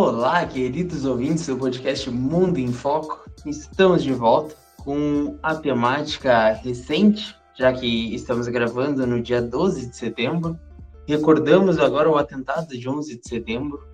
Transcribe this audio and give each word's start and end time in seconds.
Olá, 0.00 0.46
queridos 0.46 1.04
ouvintes 1.04 1.48
do 1.48 1.56
podcast 1.56 2.08
Mundo 2.08 2.58
em 2.58 2.72
Foco. 2.72 3.28
Estamos 3.44 4.04
de 4.04 4.12
volta 4.12 4.54
com 4.84 5.36
a 5.42 5.56
temática 5.56 6.52
recente, 6.52 7.34
já 7.58 7.72
que 7.72 8.14
estamos 8.14 8.46
gravando 8.46 9.04
no 9.04 9.20
dia 9.20 9.42
12 9.42 9.88
de 9.88 9.96
setembro. 9.96 10.56
Recordamos 11.04 11.80
agora 11.80 12.08
o 12.08 12.16
atentado 12.16 12.68
de 12.68 12.88
11 12.88 13.18
de 13.18 13.28
setembro 13.28 13.88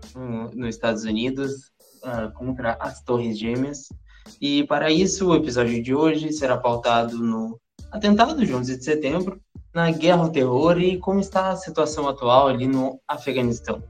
nos 0.53 0.69
Estados 0.69 1.05
Unidos 1.05 1.73
uh, 2.05 2.31
contra 2.35 2.77
as 2.79 3.03
Torres 3.03 3.39
Gêmeas. 3.39 3.89
E 4.39 4.63
para 4.65 4.91
isso, 4.93 5.31
o 5.31 5.35
episódio 5.35 5.83
de 5.83 5.95
hoje 5.95 6.35
será 6.35 6.59
pautado 6.59 7.17
no 7.17 7.59
atentado 7.91 8.45
de 8.45 8.55
11 8.55 8.77
de 8.77 8.85
setembro, 8.85 9.41
na 9.73 9.91
guerra 9.91 10.25
ao 10.25 10.29
terror 10.29 10.79
e 10.79 10.99
como 10.99 11.19
está 11.19 11.49
a 11.49 11.57
situação 11.57 12.07
atual 12.07 12.49
ali 12.49 12.67
no 12.67 13.01
Afeganistão. 13.09 13.83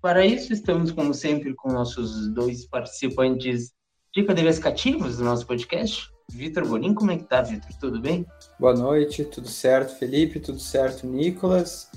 Para 0.00 0.24
isso, 0.24 0.52
estamos, 0.52 0.92
como 0.92 1.12
sempre, 1.12 1.52
com 1.54 1.72
nossos 1.72 2.28
dois 2.28 2.64
participantes 2.64 3.72
de 4.14 4.22
cadeiras 4.22 4.56
cativas 4.56 5.16
do 5.16 5.24
nosso 5.24 5.44
podcast. 5.44 6.08
Vitor 6.30 6.64
Bonin, 6.68 6.94
como 6.94 7.10
é 7.10 7.16
que 7.16 7.24
tá, 7.24 7.42
Vitor? 7.42 7.70
Tudo 7.80 8.00
bem? 8.00 8.24
Boa 8.60 8.74
noite, 8.74 9.24
tudo 9.24 9.48
certo, 9.48 9.98
Felipe? 9.98 10.38
Tudo 10.38 10.60
certo, 10.60 11.04
Nicolas? 11.04 11.90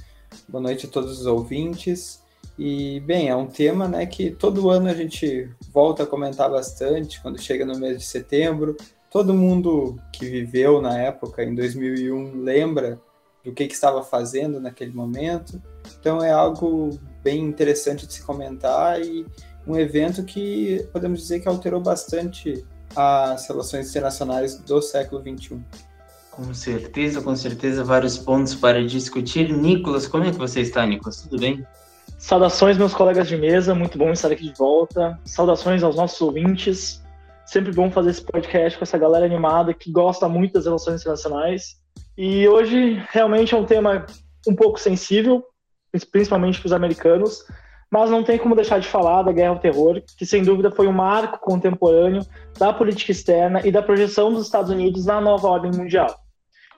Boa 0.49 0.63
noite 0.63 0.87
a 0.87 0.89
todos 0.89 1.19
os 1.19 1.27
ouvintes. 1.27 2.23
E, 2.57 2.99
bem, 3.01 3.29
é 3.29 3.35
um 3.35 3.45
tema 3.45 3.87
né, 3.87 4.03
que 4.07 4.31
todo 4.31 4.71
ano 4.71 4.89
a 4.89 4.95
gente 4.95 5.51
volta 5.71 6.01
a 6.01 6.07
comentar 6.07 6.49
bastante, 6.49 7.21
quando 7.21 7.39
chega 7.39 7.67
no 7.67 7.77
mês 7.77 7.99
de 7.99 8.05
setembro. 8.05 8.75
Todo 9.11 9.31
mundo 9.31 9.99
que 10.11 10.25
viveu 10.25 10.81
na 10.81 10.97
época, 10.97 11.43
em 11.43 11.53
2001, 11.53 12.41
lembra 12.41 12.99
do 13.43 13.53
que, 13.53 13.67
que 13.67 13.75
estava 13.75 14.01
fazendo 14.01 14.59
naquele 14.59 14.91
momento. 14.91 15.61
Então 15.99 16.23
é 16.23 16.31
algo 16.31 16.99
bem 17.23 17.43
interessante 17.43 18.07
de 18.07 18.13
se 18.13 18.23
comentar 18.23 19.01
e 19.01 19.25
um 19.65 19.77
evento 19.77 20.23
que 20.23 20.87
podemos 20.91 21.19
dizer 21.19 21.39
que 21.39 21.47
alterou 21.47 21.81
bastante 21.81 22.65
as 22.95 23.47
relações 23.47 23.89
internacionais 23.89 24.57
do 24.57 24.81
século 24.81 25.21
XXI. 25.21 25.59
Com 26.31 26.53
certeza, 26.53 27.21
com 27.21 27.35
certeza, 27.35 27.83
vários 27.83 28.17
pontos 28.17 28.55
para 28.55 28.85
discutir. 28.85 29.51
Nicolas, 29.51 30.07
como 30.07 30.23
é 30.23 30.31
que 30.31 30.37
você 30.37 30.61
está, 30.61 30.85
Nicolas? 30.85 31.21
Tudo 31.21 31.39
bem? 31.39 31.65
Saudações, 32.17 32.77
meus 32.77 32.93
colegas 32.93 33.27
de 33.27 33.35
mesa, 33.35 33.75
muito 33.75 33.97
bom 33.97 34.11
estar 34.11 34.31
aqui 34.31 34.49
de 34.49 34.57
volta. 34.57 35.19
Saudações 35.25 35.83
aos 35.83 35.95
nossos 35.95 36.21
ouvintes. 36.21 37.01
Sempre 37.45 37.73
bom 37.73 37.91
fazer 37.91 38.11
esse 38.11 38.23
podcast 38.23 38.77
com 38.77 38.83
essa 38.83 38.97
galera 38.97 39.25
animada 39.25 39.73
que 39.73 39.91
gosta 39.91 40.29
muito 40.29 40.53
das 40.53 40.65
relações 40.65 41.01
internacionais. 41.01 41.81
E 42.17 42.47
hoje 42.47 43.03
realmente 43.09 43.53
é 43.53 43.57
um 43.57 43.65
tema 43.65 44.05
um 44.47 44.55
pouco 44.55 44.79
sensível, 44.79 45.43
principalmente 46.11 46.59
para 46.59 46.67
os 46.67 46.73
americanos, 46.73 47.45
mas 47.91 48.09
não 48.09 48.23
tem 48.23 48.37
como 48.37 48.55
deixar 48.55 48.79
de 48.79 48.87
falar 48.87 49.23
da 49.23 49.33
guerra 49.33 49.49
ao 49.49 49.59
terror, 49.59 50.01
que 50.17 50.25
sem 50.25 50.43
dúvida 50.43 50.71
foi 50.71 50.87
um 50.87 50.93
marco 50.93 51.39
contemporâneo 51.39 52.25
da 52.57 52.71
política 52.71 53.11
externa 53.11 53.61
e 53.65 53.71
da 53.71 53.81
projeção 53.81 54.31
dos 54.31 54.45
Estados 54.45 54.71
Unidos 54.71 55.05
na 55.05 55.19
nova 55.19 55.49
ordem 55.49 55.71
mundial. 55.71 56.15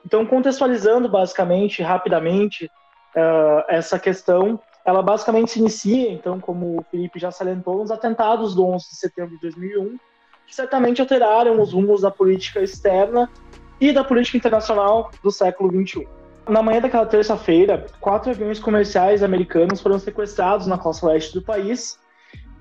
Então, 0.03 0.25
contextualizando 0.25 1.07
basicamente, 1.07 1.83
rapidamente, 1.83 2.65
uh, 2.65 3.63
essa 3.69 3.99
questão, 3.99 4.59
ela 4.83 5.01
basicamente 5.01 5.51
se 5.51 5.59
inicia, 5.59 6.11
então, 6.11 6.39
como 6.39 6.79
o 6.79 6.85
Felipe 6.89 7.19
já 7.19 7.31
salientou, 7.31 7.77
nos 7.77 7.91
atentados 7.91 8.55
do 8.55 8.65
11 8.65 8.89
de 8.89 8.95
setembro 8.95 9.35
de 9.35 9.41
2001, 9.41 9.97
que 10.47 10.55
certamente 10.55 10.99
alteraram 10.99 11.61
os 11.61 11.71
rumos 11.71 12.01
da 12.01 12.11
política 12.11 12.59
externa 12.59 13.29
e 13.79 13.93
da 13.93 14.03
política 14.03 14.37
internacional 14.37 15.09
do 15.23 15.31
século 15.31 15.71
XXI. 15.71 16.07
Na 16.47 16.61
manhã 16.61 16.81
daquela 16.81 17.05
terça-feira, 17.05 17.85
quatro 18.01 18.31
aviões 18.31 18.59
comerciais 18.59 19.23
americanos 19.23 19.81
foram 19.81 19.97
sequestrados 19.97 20.67
na 20.67 20.77
costa 20.77 21.07
oeste 21.07 21.33
do 21.33 21.41
país. 21.41 21.97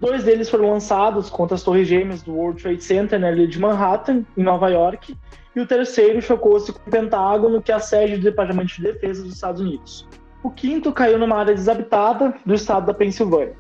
Dois 0.01 0.25
deles 0.25 0.49
foram 0.49 0.71
lançados 0.71 1.29
contra 1.29 1.55
as 1.55 1.63
torres 1.63 1.89
gêmeas 1.89 2.23
do 2.23 2.33
World 2.33 2.63
Trade 2.63 2.83
Center 2.83 3.19
na 3.19 3.31
ilha 3.33 3.47
de 3.47 3.59
Manhattan, 3.59 4.25
em 4.37 4.43
Nova 4.43 4.69
York, 4.69 5.17
e 5.55 5.61
o 5.61 5.67
terceiro 5.67 6.21
chocou-se 6.23 6.73
com 6.73 6.81
o 6.89 6.91
Pentágono, 6.91 7.61
que 7.61 7.71
é 7.71 7.75
a 7.75 7.81
sede 7.81 8.17
do 8.17 8.23
Departamento 8.23 8.75
de 8.75 8.83
Defesa 8.83 9.23
dos 9.23 9.35
Estados 9.35 9.61
Unidos. 9.61 10.09
O 10.43 10.51
quinto 10.51 10.93
caiu 10.93 11.19
numa 11.19 11.37
área 11.37 11.55
desabitada 11.55 12.35
do 12.45 12.55
estado 12.55 12.87
da 12.87 12.95
Pensilvânia. 12.95 13.55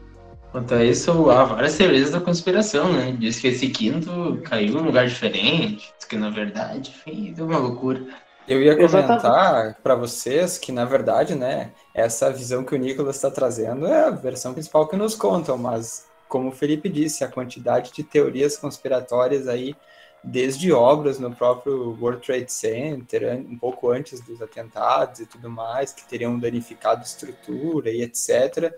Quanto 0.50 0.74
a 0.74 0.84
isso, 0.84 1.30
há 1.30 1.44
várias 1.44 1.78
teorias 1.78 2.10
da 2.10 2.20
conspiração, 2.20 2.92
né? 2.92 3.16
Diz 3.18 3.40
que 3.40 3.48
esse 3.48 3.68
quinto 3.68 4.38
caiu 4.44 4.74
em 4.74 4.76
um 4.76 4.84
lugar 4.84 5.06
diferente, 5.06 5.92
diz 5.96 6.06
que 6.06 6.16
na 6.16 6.28
verdade, 6.28 6.90
enfim, 6.90 7.32
deu 7.32 7.46
uma 7.46 7.58
loucura. 7.58 8.04
Eu 8.46 8.60
ia 8.60 8.76
comentar 8.76 9.76
para 9.82 9.94
vocês 9.94 10.58
que, 10.58 10.72
na 10.72 10.84
verdade, 10.84 11.34
né, 11.34 11.72
essa 11.94 12.30
visão 12.32 12.64
que 12.64 12.74
o 12.74 12.78
Nicolas 12.78 13.16
está 13.16 13.30
trazendo 13.30 13.86
é 13.86 14.06
a 14.06 14.10
versão 14.10 14.52
principal 14.52 14.88
que 14.88 14.96
nos 14.96 15.14
contam, 15.14 15.56
mas, 15.56 16.06
como 16.28 16.48
o 16.48 16.52
Felipe 16.52 16.88
disse, 16.88 17.22
a 17.22 17.28
quantidade 17.28 17.92
de 17.92 18.02
teorias 18.02 18.56
conspiratórias 18.56 19.46
aí, 19.46 19.76
desde 20.24 20.72
obras 20.72 21.18
no 21.18 21.34
próprio 21.34 21.96
World 22.00 22.24
Trade 22.24 22.50
Center, 22.50 23.36
um 23.48 23.58
pouco 23.58 23.90
antes 23.90 24.20
dos 24.20 24.42
atentados 24.42 25.20
e 25.20 25.26
tudo 25.26 25.48
mais, 25.48 25.92
que 25.92 26.06
teriam 26.06 26.38
danificado 26.38 27.02
estrutura 27.02 27.90
e 27.90 28.02
etc. 28.02 28.72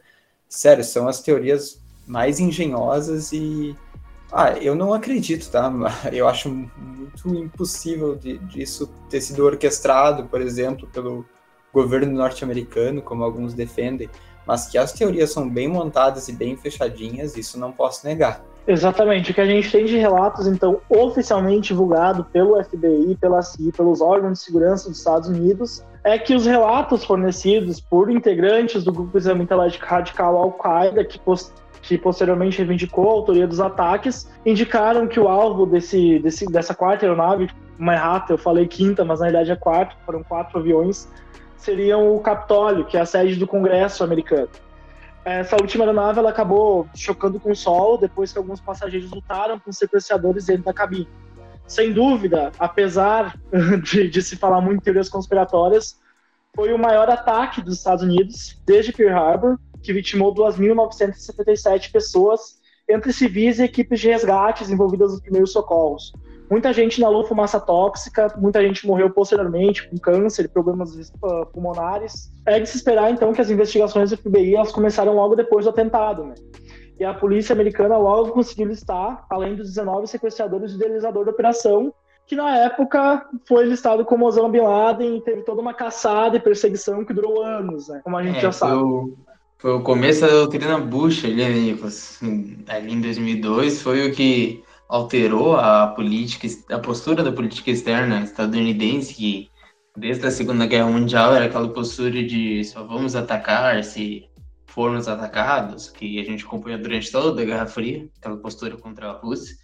Sério, 0.48 0.84
são 0.84 1.08
as 1.08 1.20
teorias 1.20 1.80
mais 2.06 2.38
engenhosas 2.38 3.32
e 3.32 3.76
ah, 4.32 4.52
eu 4.52 4.74
não 4.74 4.92
acredito, 4.92 5.50
tá? 5.50 5.72
Eu 6.12 6.28
acho 6.28 6.48
muito 6.48 7.28
impossível 7.28 8.16
de, 8.16 8.38
disso 8.38 8.90
ter 9.08 9.20
sido 9.20 9.44
orquestrado, 9.44 10.24
por 10.24 10.40
exemplo, 10.40 10.88
pelo 10.92 11.24
governo 11.72 12.12
norte-americano, 12.12 13.02
como 13.02 13.24
alguns 13.24 13.54
defendem, 13.54 14.08
mas 14.46 14.66
que 14.66 14.78
as 14.78 14.92
teorias 14.92 15.32
são 15.32 15.48
bem 15.48 15.68
montadas 15.68 16.28
e 16.28 16.32
bem 16.32 16.56
fechadinhas, 16.56 17.36
isso 17.36 17.58
não 17.58 17.72
posso 17.72 18.06
negar. 18.06 18.44
Exatamente. 18.66 19.30
O 19.30 19.34
que 19.34 19.40
a 19.40 19.46
gente 19.46 19.70
tem 19.70 19.84
de 19.84 19.96
relatos, 19.96 20.46
então, 20.46 20.80
oficialmente 20.88 21.68
divulgado 21.68 22.24
pelo 22.24 22.62
FBI, 22.62 23.16
pela 23.20 23.42
CIA, 23.42 23.72
pelos 23.72 24.00
órgãos 24.00 24.38
de 24.38 24.44
segurança 24.44 24.88
dos 24.88 24.98
Estados 24.98 25.28
Unidos, 25.28 25.84
é 26.02 26.18
que 26.18 26.34
os 26.34 26.46
relatos 26.46 27.04
fornecidos 27.04 27.80
por 27.80 28.10
integrantes 28.10 28.84
do 28.84 28.92
grupo 28.92 29.18
islamita 29.18 29.54
radical 29.80 30.36
Al-Qaeda, 30.36 31.04
que 31.04 31.18
que 31.84 31.98
posteriormente 31.98 32.58
reivindicou 32.58 33.10
a 33.10 33.12
autoria 33.12 33.46
dos 33.46 33.60
ataques, 33.60 34.30
indicaram 34.44 35.06
que 35.06 35.20
o 35.20 35.28
alvo 35.28 35.66
desse, 35.66 36.18
desse, 36.18 36.46
dessa 36.46 36.74
quarta 36.74 37.04
aeronave, 37.04 37.50
uma 37.78 37.92
errata, 37.92 38.32
eu 38.32 38.38
falei 38.38 38.66
quinta, 38.66 39.04
mas 39.04 39.20
na 39.20 39.26
verdade 39.26 39.52
é 39.52 39.56
quarta, 39.56 39.94
foram 40.06 40.22
quatro 40.22 40.58
aviões, 40.58 41.06
seriam 41.58 42.16
o 42.16 42.20
Capitólio, 42.20 42.86
que 42.86 42.96
é 42.96 43.00
a 43.00 43.06
sede 43.06 43.36
do 43.36 43.46
Congresso 43.46 44.02
americano. 44.02 44.48
Essa 45.26 45.56
última 45.60 45.84
aeronave 45.84 46.20
ela 46.20 46.30
acabou 46.30 46.88
chocando 46.94 47.38
com 47.38 47.52
o 47.52 47.56
solo 47.56 47.98
depois 47.98 48.32
que 48.32 48.38
alguns 48.38 48.62
passageiros 48.62 49.10
lutaram 49.10 49.58
com 49.58 49.70
sequestradores 49.70 50.46
dentro 50.46 50.64
da 50.64 50.72
cabine. 50.72 51.08
Sem 51.66 51.92
dúvida, 51.92 52.50
apesar 52.58 53.38
de, 53.84 54.08
de 54.08 54.22
se 54.22 54.36
falar 54.36 54.62
muito 54.62 54.80
em 54.80 54.84
teorias 54.84 55.10
conspiratórias, 55.10 56.00
foi 56.56 56.72
o 56.72 56.78
maior 56.78 57.10
ataque 57.10 57.60
dos 57.60 57.76
Estados 57.76 58.02
Unidos 58.02 58.58
desde 58.64 58.90
Pearl 58.90 59.18
Harbor 59.18 59.58
que 59.84 59.92
vitimou 59.92 60.34
2.977 60.34 61.92
pessoas, 61.92 62.58
entre 62.88 63.12
civis 63.12 63.58
e 63.58 63.64
equipes 63.64 64.00
de 64.00 64.08
resgates 64.08 64.70
envolvidas 64.70 65.12
nos 65.12 65.20
primeiros 65.20 65.52
socorros. 65.52 66.12
Muita 66.50 66.72
gente 66.72 66.98
inalou 66.98 67.24
fumaça 67.24 67.58
tóxica, 67.58 68.34
muita 68.38 68.62
gente 68.62 68.86
morreu 68.86 69.10
posteriormente 69.10 69.88
com 69.88 69.96
câncer 69.96 70.44
e 70.44 70.48
problemas 70.48 71.12
pulmonares. 71.52 72.30
É 72.46 72.60
de 72.60 72.68
se 72.68 72.76
esperar, 72.76 73.10
então, 73.10 73.32
que 73.32 73.40
as 73.40 73.50
investigações 73.50 74.10
do 74.10 74.16
FBI 74.16 74.54
elas 74.54 74.72
começaram 74.72 75.14
logo 75.14 75.34
depois 75.34 75.64
do 75.64 75.70
atentado, 75.70 76.24
né? 76.24 76.34
E 76.98 77.04
a 77.04 77.14
polícia 77.14 77.52
americana 77.52 77.96
logo 77.96 78.32
conseguiu 78.32 78.66
listar, 78.66 79.26
além 79.30 79.56
dos 79.56 79.68
19 79.68 80.06
sequestradores, 80.06 80.72
o 80.72 80.76
idealizador 80.76 81.24
da 81.24 81.30
operação, 81.30 81.92
que 82.26 82.36
na 82.36 82.56
época 82.58 83.26
foi 83.46 83.64
listado 83.64 84.04
como 84.04 84.26
Osama 84.26 84.48
Bin 84.48 84.60
Laden 84.60 85.16
e 85.16 85.20
teve 85.22 85.42
toda 85.42 85.60
uma 85.60 85.74
caçada 85.74 86.36
e 86.36 86.40
perseguição 86.40 87.04
que 87.04 87.12
durou 87.12 87.42
anos, 87.42 87.88
né? 87.88 88.00
Como 88.04 88.16
a 88.16 88.22
gente 88.22 88.38
é, 88.38 88.40
já 88.40 88.52
sabe. 88.52 88.74
Eu 88.74 89.14
foi 89.64 89.72
o 89.72 89.80
começo 89.80 90.20
da 90.20 90.26
doutrina 90.26 90.78
Bush 90.78 91.24
ali, 91.24 91.42
Nicolas. 91.48 92.20
Ali 92.68 92.92
em 92.92 93.00
2002 93.00 93.80
foi 93.80 94.10
o 94.10 94.12
que 94.12 94.62
alterou 94.90 95.56
a 95.56 95.86
política, 95.86 96.46
a 96.68 96.78
postura 96.78 97.22
da 97.22 97.32
política 97.32 97.70
externa 97.70 98.20
estadunidense, 98.20 99.14
que 99.14 99.50
desde 99.96 100.26
a 100.26 100.30
Segunda 100.30 100.66
Guerra 100.66 100.90
Mundial 100.90 101.34
era 101.34 101.46
aquela 101.46 101.70
postura 101.70 102.22
de 102.22 102.62
só 102.62 102.84
vamos 102.84 103.16
atacar 103.16 103.82
se 103.82 104.28
formos 104.66 105.08
atacados, 105.08 105.88
que 105.88 106.20
a 106.20 106.24
gente 106.24 106.44
acompanhou 106.44 106.82
durante 106.82 107.10
toda 107.10 107.40
a 107.40 107.44
Guerra 107.46 107.64
Fria, 107.64 108.06
aquela 108.18 108.36
postura 108.36 108.76
contra 108.76 109.12
a 109.12 109.12
Rússia, 109.12 109.56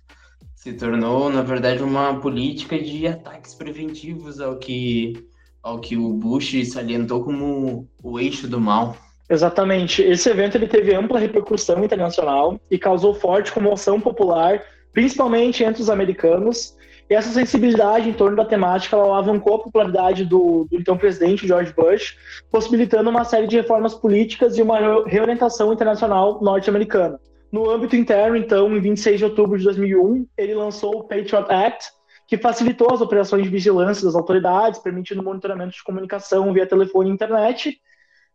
se 0.55 0.73
tornou, 0.73 1.29
na 1.29 1.43
verdade, 1.43 1.83
uma 1.83 2.19
política 2.19 2.79
de 2.79 3.07
ataques 3.07 3.55
preventivos 3.55 4.41
ao 4.41 4.57
que, 4.57 5.29
ao 5.63 5.79
que 5.79 5.99
o 5.99 6.11
Bush 6.15 6.55
salientou 6.69 7.23
como 7.23 7.87
o 8.03 8.19
eixo 8.19 8.49
do 8.49 8.59
mal. 8.59 8.97
Exatamente. 9.31 10.03
Esse 10.03 10.29
evento 10.29 10.57
ele 10.57 10.67
teve 10.67 10.93
ampla 10.93 11.21
repercussão 11.21 11.85
internacional 11.85 12.61
e 12.69 12.77
causou 12.77 13.15
forte 13.15 13.53
comoção 13.53 14.01
popular, 14.01 14.61
principalmente 14.93 15.63
entre 15.63 15.81
os 15.81 15.89
americanos. 15.89 16.77
E 17.09 17.15
essa 17.15 17.31
sensibilidade 17.31 18.09
em 18.09 18.13
torno 18.13 18.37
da 18.37 18.45
temática 18.45 18.97
ela 18.97 19.05
alavancou 19.05 19.55
a 19.55 19.63
popularidade 19.63 20.25
do, 20.25 20.67
do 20.69 20.77
então 20.77 20.99
presidente 20.99 21.47
George 21.47 21.73
Bush, 21.73 22.17
possibilitando 22.51 23.09
uma 23.09 23.25
série 23.25 23.47
de 23.47 23.57
reformas 23.57 23.95
políticas 23.95 24.59
e 24.59 24.63
uma 24.63 25.05
reorientação 25.07 25.73
internacional 25.73 26.41
norte-americana. 26.43 27.21
No 27.53 27.71
âmbito 27.71 27.95
interno, 27.95 28.37
então, 28.37 28.77
em 28.77 28.81
26 28.81 29.19
de 29.19 29.25
outubro 29.25 29.59
de 29.59 29.65
2001, 29.65 30.27
ele 30.37 30.55
lançou 30.55 30.99
o 30.99 31.05
Patriot 31.05 31.53
Act, 31.53 31.87
que 32.27 32.39
facilitou 32.39 32.93
as 32.93 33.01
operações 33.01 33.43
de 33.45 33.49
vigilância 33.49 34.05
das 34.05 34.15
autoridades, 34.15 34.81
permitindo 34.81 35.23
monitoramento 35.23 35.73
de 35.73 35.83
comunicação 35.83 36.53
via 36.53 36.67
telefone 36.67 37.11
e 37.11 37.13
internet. 37.13 37.81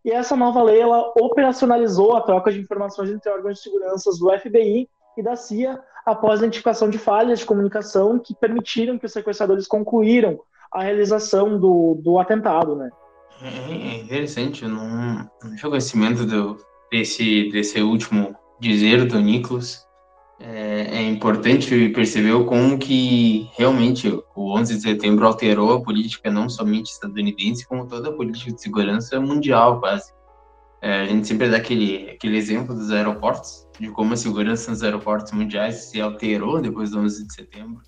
E 0.06 0.12
essa 0.12 0.36
nova 0.36 0.62
lei 0.62 0.80
ela 0.80 1.12
operacionalizou 1.18 2.16
a 2.16 2.22
troca 2.22 2.52
de 2.52 2.60
informações 2.60 3.10
entre 3.10 3.28
órgãos 3.32 3.56
de 3.56 3.64
segurança 3.64 4.12
do 4.12 4.40
FBI 4.40 4.88
e 5.18 5.24
da 5.24 5.36
CIA 5.36 5.80
após 6.06 6.40
a 6.40 6.44
identificação 6.44 6.88
de 6.88 7.00
falhas 7.00 7.40
de 7.40 7.46
comunicação 7.46 8.20
que 8.20 8.36
permitiram 8.36 9.00
que 9.00 9.08
os 9.08 9.12
sequestradores 9.12 9.66
concluíram 9.68 10.40
a 10.72 10.84
realização 10.84 11.60
do, 11.60 11.96
do 12.04 12.20
atentado, 12.20 12.76
né? 12.76 12.92
É, 13.42 13.48
é 13.48 13.98
interessante, 13.98 14.68
não, 14.68 15.28
não 15.44 15.56
tinha 15.56 15.70
conhecimento 15.70 16.24
do, 16.24 16.56
desse, 16.92 17.50
desse 17.50 17.82
último 17.82 18.36
dizer 18.60 19.08
do 19.08 19.20
Nicholas. 19.20 19.85
É, 20.38 20.98
é, 20.98 21.02
importante 21.04 21.90
perceber 21.90 22.44
como 22.46 22.78
que 22.78 23.50
realmente 23.58 24.10
o 24.36 24.58
11 24.58 24.76
de 24.76 24.82
setembro 24.82 25.26
alterou 25.26 25.74
a 25.74 25.82
política 25.82 26.30
não 26.30 26.50
somente 26.50 26.92
estadunidense, 26.92 27.66
como 27.66 27.88
toda 27.88 28.10
a 28.10 28.14
política 28.14 28.52
de 28.52 28.62
segurança 28.62 29.20
mundial, 29.20 29.80
quase. 29.80 30.14
É, 30.82 31.02
a 31.02 31.06
gente 31.06 31.26
sempre 31.26 31.50
dá 31.50 31.58
aquele, 31.58 32.10
aquele 32.12 32.38
exemplo 32.38 32.76
dos 32.76 32.92
aeroportos, 32.92 33.66
de 33.80 33.90
como 33.90 34.14
a 34.14 34.18
segurança 34.18 34.72
nos 34.72 34.84
aeroportos 34.84 35.32
mundiais 35.32 35.86
se 35.86 36.02
alterou 36.02 36.62
depois 36.62 36.92
do 36.92 37.00
11 37.00 37.28
de 37.28 37.34
setembro 37.34 37.82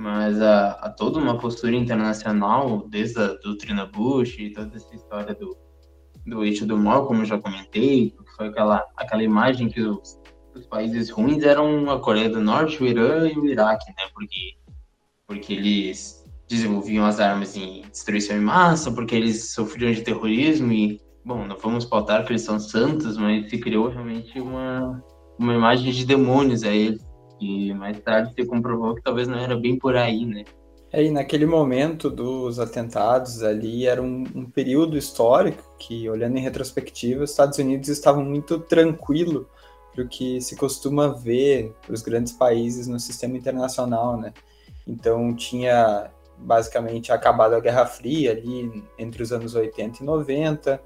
mas 0.00 0.40
a, 0.40 0.94
toda 0.96 1.18
uma 1.18 1.36
postura 1.36 1.76
internacional, 1.76 2.88
desde 2.88 3.20
a 3.20 3.34
doutrina 3.34 3.84
Bush 3.84 4.38
e 4.38 4.50
toda 4.50 4.74
essa 4.74 4.94
história 4.94 5.34
do, 5.34 5.54
do 6.26 6.42
eixo 6.42 6.64
do 6.64 6.78
mal, 6.78 7.06
como 7.06 7.20
eu 7.20 7.26
já 7.26 7.38
comentei, 7.38 8.10
que 8.10 8.32
foi 8.34 8.48
aquela, 8.48 8.82
aquela 8.96 9.22
imagem 9.22 9.68
que 9.68 9.82
os, 9.82 10.18
os 10.54 10.66
países 10.66 11.10
ruins 11.10 11.42
eram 11.42 11.90
a 11.90 12.00
Coreia 12.00 12.28
do 12.28 12.40
Norte, 12.40 12.82
o 12.82 12.86
Irã 12.86 13.28
e 13.28 13.38
o 13.38 13.46
Iraque, 13.46 13.90
né? 13.90 14.08
Porque, 14.12 14.56
porque 15.26 15.52
eles 15.52 16.24
desenvolviam 16.48 17.06
as 17.06 17.20
armas 17.20 17.56
em 17.56 17.82
destruição 17.82 18.36
em 18.36 18.40
massa, 18.40 18.90
porque 18.90 19.14
eles 19.14 19.52
sofriam 19.52 19.92
de 19.92 20.02
terrorismo 20.02 20.72
e, 20.72 21.00
bom, 21.24 21.46
não 21.46 21.56
vamos 21.56 21.84
pautar 21.84 22.24
que 22.24 22.32
eles 22.32 22.42
são 22.42 22.58
santos, 22.58 23.16
mas 23.16 23.48
se 23.48 23.58
criou 23.58 23.88
realmente 23.88 24.40
uma, 24.40 25.02
uma 25.38 25.54
imagem 25.54 25.92
de 25.92 26.04
demônios 26.04 26.64
a 26.64 26.74
eles 26.74 27.00
que 27.38 27.72
mais 27.72 27.98
tarde 28.00 28.34
se 28.34 28.44
comprovou 28.44 28.94
que 28.94 29.02
talvez 29.02 29.26
não 29.26 29.38
era 29.38 29.56
bem 29.56 29.78
por 29.78 29.96
aí, 29.96 30.26
né? 30.26 30.44
É, 30.92 31.04
e 31.04 31.10
naquele 31.10 31.46
momento 31.46 32.10
dos 32.10 32.58
atentados 32.58 33.44
ali 33.44 33.86
era 33.86 34.02
um, 34.02 34.24
um, 34.34 34.44
período 34.44 34.98
histórico 34.98 35.62
que, 35.78 36.10
olhando 36.10 36.36
em 36.36 36.42
retrospectiva, 36.42 37.22
os 37.22 37.30
Estados 37.30 37.58
Unidos 37.58 37.88
estavam 37.88 38.24
muito 38.24 38.58
tranquilo 38.58 39.48
o 40.00 40.08
que 40.08 40.40
se 40.40 40.56
costuma 40.56 41.08
ver 41.08 41.74
para 41.82 41.94
os 41.94 42.02
grandes 42.02 42.32
países 42.32 42.86
no 42.86 42.98
sistema 42.98 43.36
internacional, 43.36 44.16
né? 44.16 44.32
Então 44.86 45.34
tinha 45.34 46.10
basicamente 46.38 47.12
acabado 47.12 47.54
a 47.54 47.60
Guerra 47.60 47.86
Fria 47.86 48.32
ali 48.32 48.84
entre 48.98 49.22
os 49.22 49.32
anos 49.32 49.54
80 49.54 50.02
e 50.02 50.06
90 50.06 50.82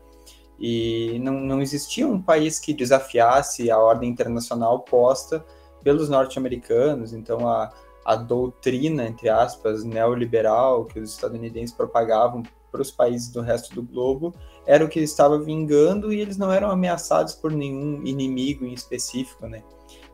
e 0.58 1.19
não, 1.20 1.34
não 1.34 1.62
existia 1.62 2.06
um 2.06 2.20
país 2.20 2.58
que 2.58 2.72
desafiasse 2.72 3.70
a 3.70 3.78
ordem 3.78 4.11
internacional 4.11 4.81
posta 4.81 5.44
pelos 5.82 6.08
norte-americanos, 6.08 7.12
então 7.12 7.46
a, 7.49 7.72
a 8.05 8.17
doutrina, 8.17 9.05
entre 9.05 9.28
aspas, 9.28 9.84
neoliberal 9.84 10.84
que 10.84 10.99
os 10.99 11.12
estadunidenses 11.12 11.75
propagavam 11.75 12.43
para 12.75 12.82
os 12.82 12.91
países 12.91 13.29
do 13.29 13.41
resto 13.41 13.73
do 13.73 13.85
globo 13.85 14.35
era 14.67 14.85
o 14.85 14.88
que 14.88 14.99
estava 14.99 15.38
vingando 15.38 16.12
e 16.12 16.21
eles 16.21 16.37
não 16.37 16.50
eram 16.53 16.71
ameaçados 16.71 17.32
por 17.32 17.53
nenhum 17.53 18.05
inimigo 18.05 18.67
em 18.67 18.73
específico, 18.73 19.47
né? 19.47 19.62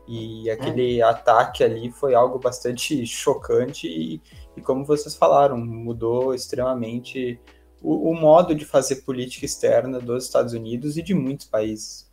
E 0.07 0.47
aquele 0.47 0.99
é. 0.99 1.03
ataque 1.03 1.63
ali 1.63 1.89
foi 1.89 2.13
algo 2.13 2.37
bastante 2.37 3.03
chocante 3.07 3.87
e, 3.87 4.21
e, 4.55 4.61
como 4.61 4.85
vocês 4.85 5.15
falaram, 5.15 5.57
mudou 5.57 6.35
extremamente 6.35 7.39
o, 7.81 8.11
o 8.11 8.13
modo 8.13 8.53
de 8.53 8.63
fazer 8.63 8.97
política 8.97 9.45
externa 9.45 9.99
dos 9.99 10.25
Estados 10.25 10.53
Unidos 10.53 10.97
e 10.97 11.01
de 11.01 11.15
muitos 11.15 11.47
países. 11.47 12.11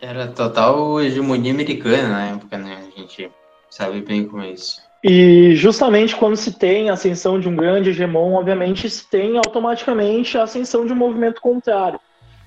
Era 0.00 0.28
total 0.28 1.00
hegemonia 1.00 1.52
americana 1.52 2.08
na 2.08 2.26
época, 2.28 2.58
né? 2.58 2.76
A 2.76 3.00
gente 3.00 3.28
sabe 3.68 4.02
bem 4.02 4.28
como 4.28 4.42
é 4.42 4.52
isso. 4.52 4.80
E 5.02 5.54
justamente 5.56 6.14
quando 6.14 6.36
se 6.36 6.52
tem 6.52 6.90
a 6.90 6.92
ascensão 6.92 7.40
de 7.40 7.48
um 7.48 7.56
grande 7.56 7.90
hegemon, 7.90 8.34
obviamente 8.34 8.88
se 8.90 9.08
tem 9.08 9.38
automaticamente 9.38 10.36
a 10.36 10.42
ascensão 10.42 10.84
de 10.84 10.92
um 10.92 10.96
movimento 10.96 11.40
contrário. 11.40 11.98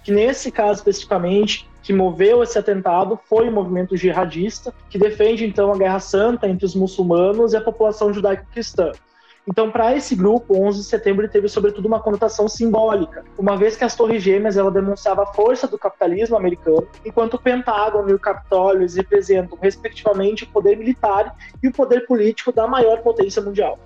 Que 0.04 0.12
nesse 0.12 0.52
caso 0.52 0.80
especificamente, 0.80 1.68
que 1.82 1.92
moveu 1.92 2.44
esse 2.44 2.58
atentado 2.60 3.20
foi 3.28 3.50
o 3.50 3.52
movimento 3.52 3.98
jihadista, 3.98 4.74
que 4.90 5.00
defende 5.00 5.46
então 5.46 5.72
a 5.72 5.78
guerra 5.78 6.00
santa 6.00 6.48
entre 6.48 6.66
os 6.66 6.76
muçulmanos 6.76 7.54
e 7.54 7.58
a 7.58 7.62
população 7.62 8.14
judaico-cristã. 8.14 8.92
Então, 9.48 9.70
para 9.70 9.96
esse 9.96 10.16
grupo, 10.16 10.58
11 10.58 10.80
de 10.80 10.86
setembro 10.86 11.28
teve 11.28 11.50
sobretudo 11.50 11.86
uma 11.86 12.00
conotação 12.00 12.48
simbólica, 12.48 13.26
uma 13.38 13.58
vez 13.58 13.76
que 13.76 13.84
as 13.84 13.96
Torres 13.96 14.24
Gêmeas 14.24 14.56
ela 14.56 14.72
demonstrava 14.72 15.24
a 15.24 15.26
força 15.26 15.68
do 15.68 15.78
capitalismo 15.78 16.38
americano, 16.38 16.88
enquanto 17.06 17.34
o 17.34 17.42
Pentágono 17.42 18.10
e 18.10 18.14
o 18.14 18.20
Capitólio 18.20 18.88
representam, 18.96 19.58
respectivamente, 19.62 20.46
o 20.46 20.48
poder 20.48 20.78
militar 20.78 21.36
e 21.62 21.68
o 21.68 21.74
poder 21.74 22.06
político 22.06 22.54
da 22.54 22.68
maior 22.68 23.02
potência 23.02 23.42
mundial. 23.42 23.78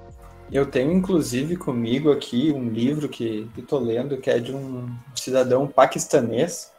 Eu 0.51 0.65
tenho, 0.65 0.93
inclusive, 0.93 1.57
comigo 1.57 2.11
aqui 2.11 2.53
um 2.55 2.69
livro 2.69 3.09
que 3.09 3.49
estou 3.57 3.79
lendo, 3.79 4.17
que 4.17 4.29
é 4.29 4.39
de 4.39 4.55
um 4.55 4.87
cidadão 5.15 5.67
paquistanês, 5.67 6.71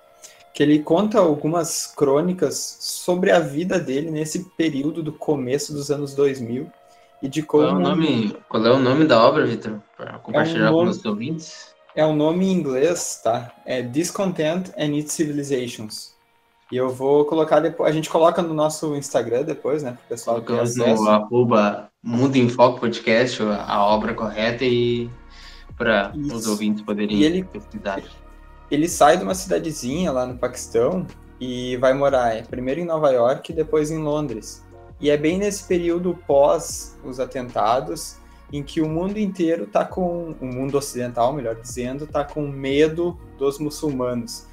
que 0.54 0.62
ele 0.62 0.78
conta 0.78 1.18
algumas 1.18 1.86
crônicas 1.86 2.78
sobre 2.80 3.30
a 3.30 3.38
vida 3.38 3.78
dele 3.78 4.10
nesse 4.10 4.44
período 4.56 5.02
do 5.02 5.12
começo 5.12 5.72
dos 5.72 5.90
anos 5.90 6.14
2000, 6.14 6.70
e 7.22 7.28
de 7.28 7.42
como. 7.42 7.64
Qual 7.64 7.74
é 7.74 7.78
o 7.78 7.80
nome, 7.80 8.36
qual 8.48 8.66
é 8.66 8.70
o 8.70 8.78
nome 8.78 9.04
da 9.04 9.22
obra, 9.22 9.46
Vitor? 9.46 9.80
Para 9.96 10.18
compartilhar 10.18 10.66
é 10.66 10.70
um 10.70 10.72
nome, 10.72 10.84
com 10.84 10.90
os 10.90 11.04
ouvintes? 11.04 11.74
É 11.94 12.06
um 12.06 12.14
nome 12.14 12.46
em 12.46 12.52
inglês, 12.52 13.20
tá? 13.22 13.52
É 13.66 13.82
Discontent 13.82 14.70
and 14.78 14.96
Its 14.96 15.12
Civilizations. 15.12 16.16
E 16.70 16.76
eu 16.76 16.90
vou 16.90 17.24
colocar 17.24 17.60
depois. 17.60 17.90
A 17.90 17.92
gente 17.92 18.10
coloca 18.10 18.42
no 18.42 18.52
nosso 18.52 18.94
Instagram 18.94 19.42
depois, 19.42 19.82
né? 19.82 19.92
Para 19.92 20.04
o 20.04 20.08
pessoal 20.08 20.40
ter 20.40 20.60
acesso. 20.60 21.02
No 21.02 21.10
arroba 21.10 21.88
Mundo 22.02 22.36
em 22.36 22.48
Foco 22.48 22.78
Podcast, 22.78 23.42
a 23.42 23.84
obra 23.84 24.14
correta 24.14 24.64
e 24.64 25.10
para 25.76 26.12
os 26.14 26.46
ouvintes 26.46 26.82
poderem 26.82 27.22
ele, 27.22 27.44
pesquisar. 27.44 28.02
Ele 28.70 28.88
sai 28.88 29.16
de 29.16 29.22
uma 29.22 29.34
cidadezinha 29.34 30.12
lá 30.12 30.26
no 30.26 30.36
Paquistão 30.36 31.06
e 31.40 31.76
vai 31.78 31.94
morar 31.94 32.36
é, 32.36 32.42
primeiro 32.42 32.80
em 32.80 32.84
Nova 32.84 33.10
York 33.10 33.50
e 33.50 33.54
depois 33.54 33.90
em 33.90 33.98
Londres. 33.98 34.66
E 35.00 35.10
é 35.10 35.16
bem 35.16 35.38
nesse 35.38 35.64
período 35.64 36.18
pós 36.26 36.98
os 37.04 37.20
atentados 37.20 38.16
em 38.52 38.62
que 38.62 38.80
o 38.80 38.88
mundo 38.88 39.18
inteiro 39.18 39.64
está 39.64 39.84
com, 39.84 40.34
o 40.40 40.46
mundo 40.46 40.76
ocidental, 40.76 41.32
melhor 41.32 41.54
dizendo, 41.54 42.04
está 42.04 42.24
com 42.24 42.42
medo 42.48 43.18
dos 43.36 43.58
muçulmanos. 43.58 44.46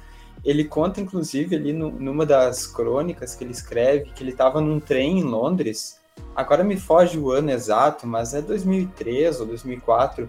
Ele 0.44 0.64
conta, 0.64 1.00
inclusive, 1.00 1.56
ali 1.56 1.72
no, 1.72 1.90
numa 1.90 2.24
das 2.26 2.66
crônicas 2.66 3.34
que 3.34 3.42
ele 3.42 3.52
escreve, 3.52 4.12
que 4.14 4.22
ele 4.22 4.30
estava 4.30 4.60
num 4.60 4.78
trem 4.78 5.18
em 5.18 5.22
Londres. 5.22 5.98
Agora 6.34 6.62
me 6.62 6.76
foge 6.76 7.18
o 7.18 7.32
ano 7.32 7.50
exato, 7.50 8.06
mas 8.06 8.34
é 8.34 8.42
2003 8.42 9.40
ou 9.40 9.46
2004. 9.46 10.28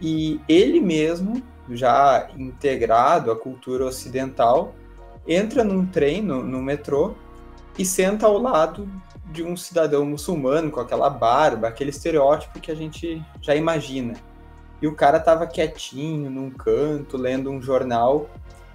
E 0.00 0.40
ele 0.48 0.80
mesmo, 0.80 1.42
já 1.70 2.28
integrado 2.36 3.30
à 3.30 3.36
cultura 3.36 3.86
ocidental, 3.86 4.74
entra 5.26 5.64
num 5.64 5.86
trem, 5.86 6.20
no, 6.20 6.42
no 6.42 6.60
metrô, 6.60 7.14
e 7.78 7.84
senta 7.84 8.26
ao 8.26 8.38
lado 8.38 8.88
de 9.32 9.42
um 9.42 9.56
cidadão 9.56 10.04
muçulmano 10.04 10.70
com 10.70 10.80
aquela 10.80 11.10
barba, 11.10 11.68
aquele 11.68 11.90
estereótipo 11.90 12.60
que 12.60 12.70
a 12.70 12.74
gente 12.74 13.22
já 13.40 13.54
imagina. 13.54 14.14
E 14.80 14.86
o 14.86 14.94
cara 14.94 15.18
tava 15.18 15.46
quietinho 15.46 16.30
num 16.30 16.50
canto, 16.50 17.16
lendo 17.16 17.50
um 17.50 17.60
jornal, 17.60 18.30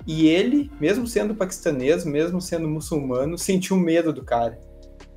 e 0.07 0.27
ele, 0.27 0.71
mesmo 0.79 1.05
sendo 1.05 1.35
paquistanês, 1.35 2.03
mesmo 2.03 2.41
sendo 2.41 2.67
muçulmano, 2.67 3.37
sentiu 3.37 3.77
medo 3.77 4.11
do 4.11 4.23
cara. 4.23 4.59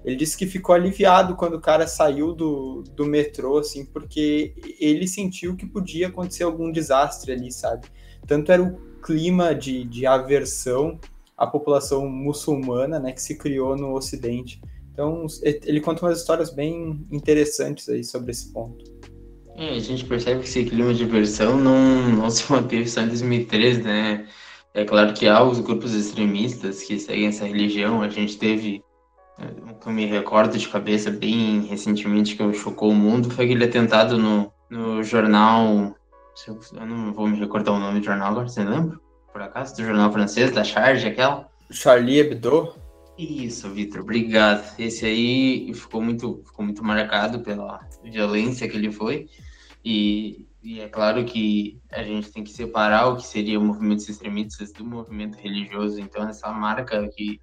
Ele 0.04 0.16
disse 0.16 0.36
que 0.36 0.46
ficou 0.46 0.74
aliviado 0.74 1.36
quando 1.36 1.54
o 1.54 1.60
cara 1.60 1.86
saiu 1.86 2.32
do, 2.32 2.82
do 2.94 3.06
metrô, 3.06 3.58
assim, 3.58 3.84
porque 3.86 4.54
ele 4.80 5.06
sentiu 5.06 5.56
que 5.56 5.64
podia 5.64 6.08
acontecer 6.08 6.42
algum 6.42 6.70
desastre 6.72 7.32
ali, 7.32 7.52
sabe? 7.52 7.86
Tanto 8.26 8.50
era 8.50 8.62
o 8.62 8.76
clima 9.00 9.54
de, 9.54 9.84
de 9.84 10.04
aversão 10.06 10.98
à 11.42 11.46
população 11.48 12.08
muçulmana, 12.08 13.00
né, 13.00 13.10
que 13.10 13.20
se 13.20 13.36
criou 13.36 13.76
no 13.76 13.94
Ocidente. 13.96 14.60
Então, 14.92 15.26
ele 15.42 15.80
conta 15.80 16.06
umas 16.06 16.20
histórias 16.20 16.54
bem 16.54 17.04
interessantes 17.10 17.88
aí 17.88 18.04
sobre 18.04 18.30
esse 18.30 18.52
ponto. 18.52 18.84
É, 19.56 19.70
a 19.70 19.78
gente 19.80 20.04
percebe 20.04 20.40
que 20.40 20.46
esse 20.46 20.64
clima 20.64 20.94
de 20.94 21.04
versão 21.04 21.58
não, 21.58 22.08
não 22.10 22.30
se 22.30 22.50
manteve 22.50 22.88
só 22.88 23.00
em 23.00 23.08
2013, 23.08 23.82
né? 23.82 24.28
É 24.72 24.84
claro 24.84 25.12
que 25.12 25.26
há 25.26 25.42
os 25.42 25.58
grupos 25.58 25.94
extremistas 25.94 26.84
que 26.84 26.98
seguem 26.98 27.26
essa 27.26 27.44
religião. 27.44 28.02
A 28.02 28.08
gente 28.08 28.38
teve, 28.38 28.82
o 29.68 29.74
que 29.74 29.88
eu 29.88 29.92
me 29.92 30.06
recordo 30.06 30.56
de 30.56 30.68
cabeça 30.68 31.10
bem 31.10 31.62
recentemente 31.62 32.36
que 32.36 32.52
chocou 32.54 32.90
o 32.90 32.94
mundo, 32.94 33.30
foi 33.30 33.46
aquele 33.46 33.64
atentado 33.64 34.16
no, 34.16 34.52
no 34.70 35.02
jornal. 35.02 35.94
Eu 36.46 36.86
não 36.86 37.12
vou 37.12 37.26
me 37.26 37.36
recordar 37.36 37.74
o 37.74 37.80
nome 37.80 37.98
do 37.98 38.06
jornal 38.06 38.30
agora, 38.30 38.48
você 38.48 38.62
lembra? 38.62 39.01
Por 39.32 39.42
acaso? 39.42 39.74
Do 39.76 39.84
jornal 39.84 40.12
francês, 40.12 40.52
da 40.52 40.62
Charge, 40.62 41.06
aquela? 41.08 41.48
Charlie 41.70 42.18
Hebdo? 42.18 42.74
Isso, 43.16 43.70
Vitor, 43.70 44.02
obrigado. 44.02 44.74
Esse 44.78 45.06
aí 45.06 45.72
ficou 45.74 46.02
muito, 46.02 46.42
ficou 46.46 46.64
muito 46.64 46.84
marcado 46.84 47.40
pela 47.40 47.80
violência 48.02 48.68
que 48.68 48.76
ele 48.76 48.90
foi. 48.90 49.28
E, 49.84 50.46
e, 50.62 50.80
é 50.80 50.88
claro 50.88 51.24
que 51.24 51.80
a 51.90 52.02
gente 52.02 52.30
tem 52.30 52.44
que 52.44 52.50
separar 52.50 53.08
o 53.08 53.16
que 53.16 53.26
seria 53.26 53.58
movimentos 53.58 54.08
extremistas 54.08 54.72
do 54.72 54.84
movimento 54.84 55.36
religioso. 55.36 56.00
Então, 56.00 56.28
essa 56.28 56.50
marca 56.52 57.08
que 57.08 57.40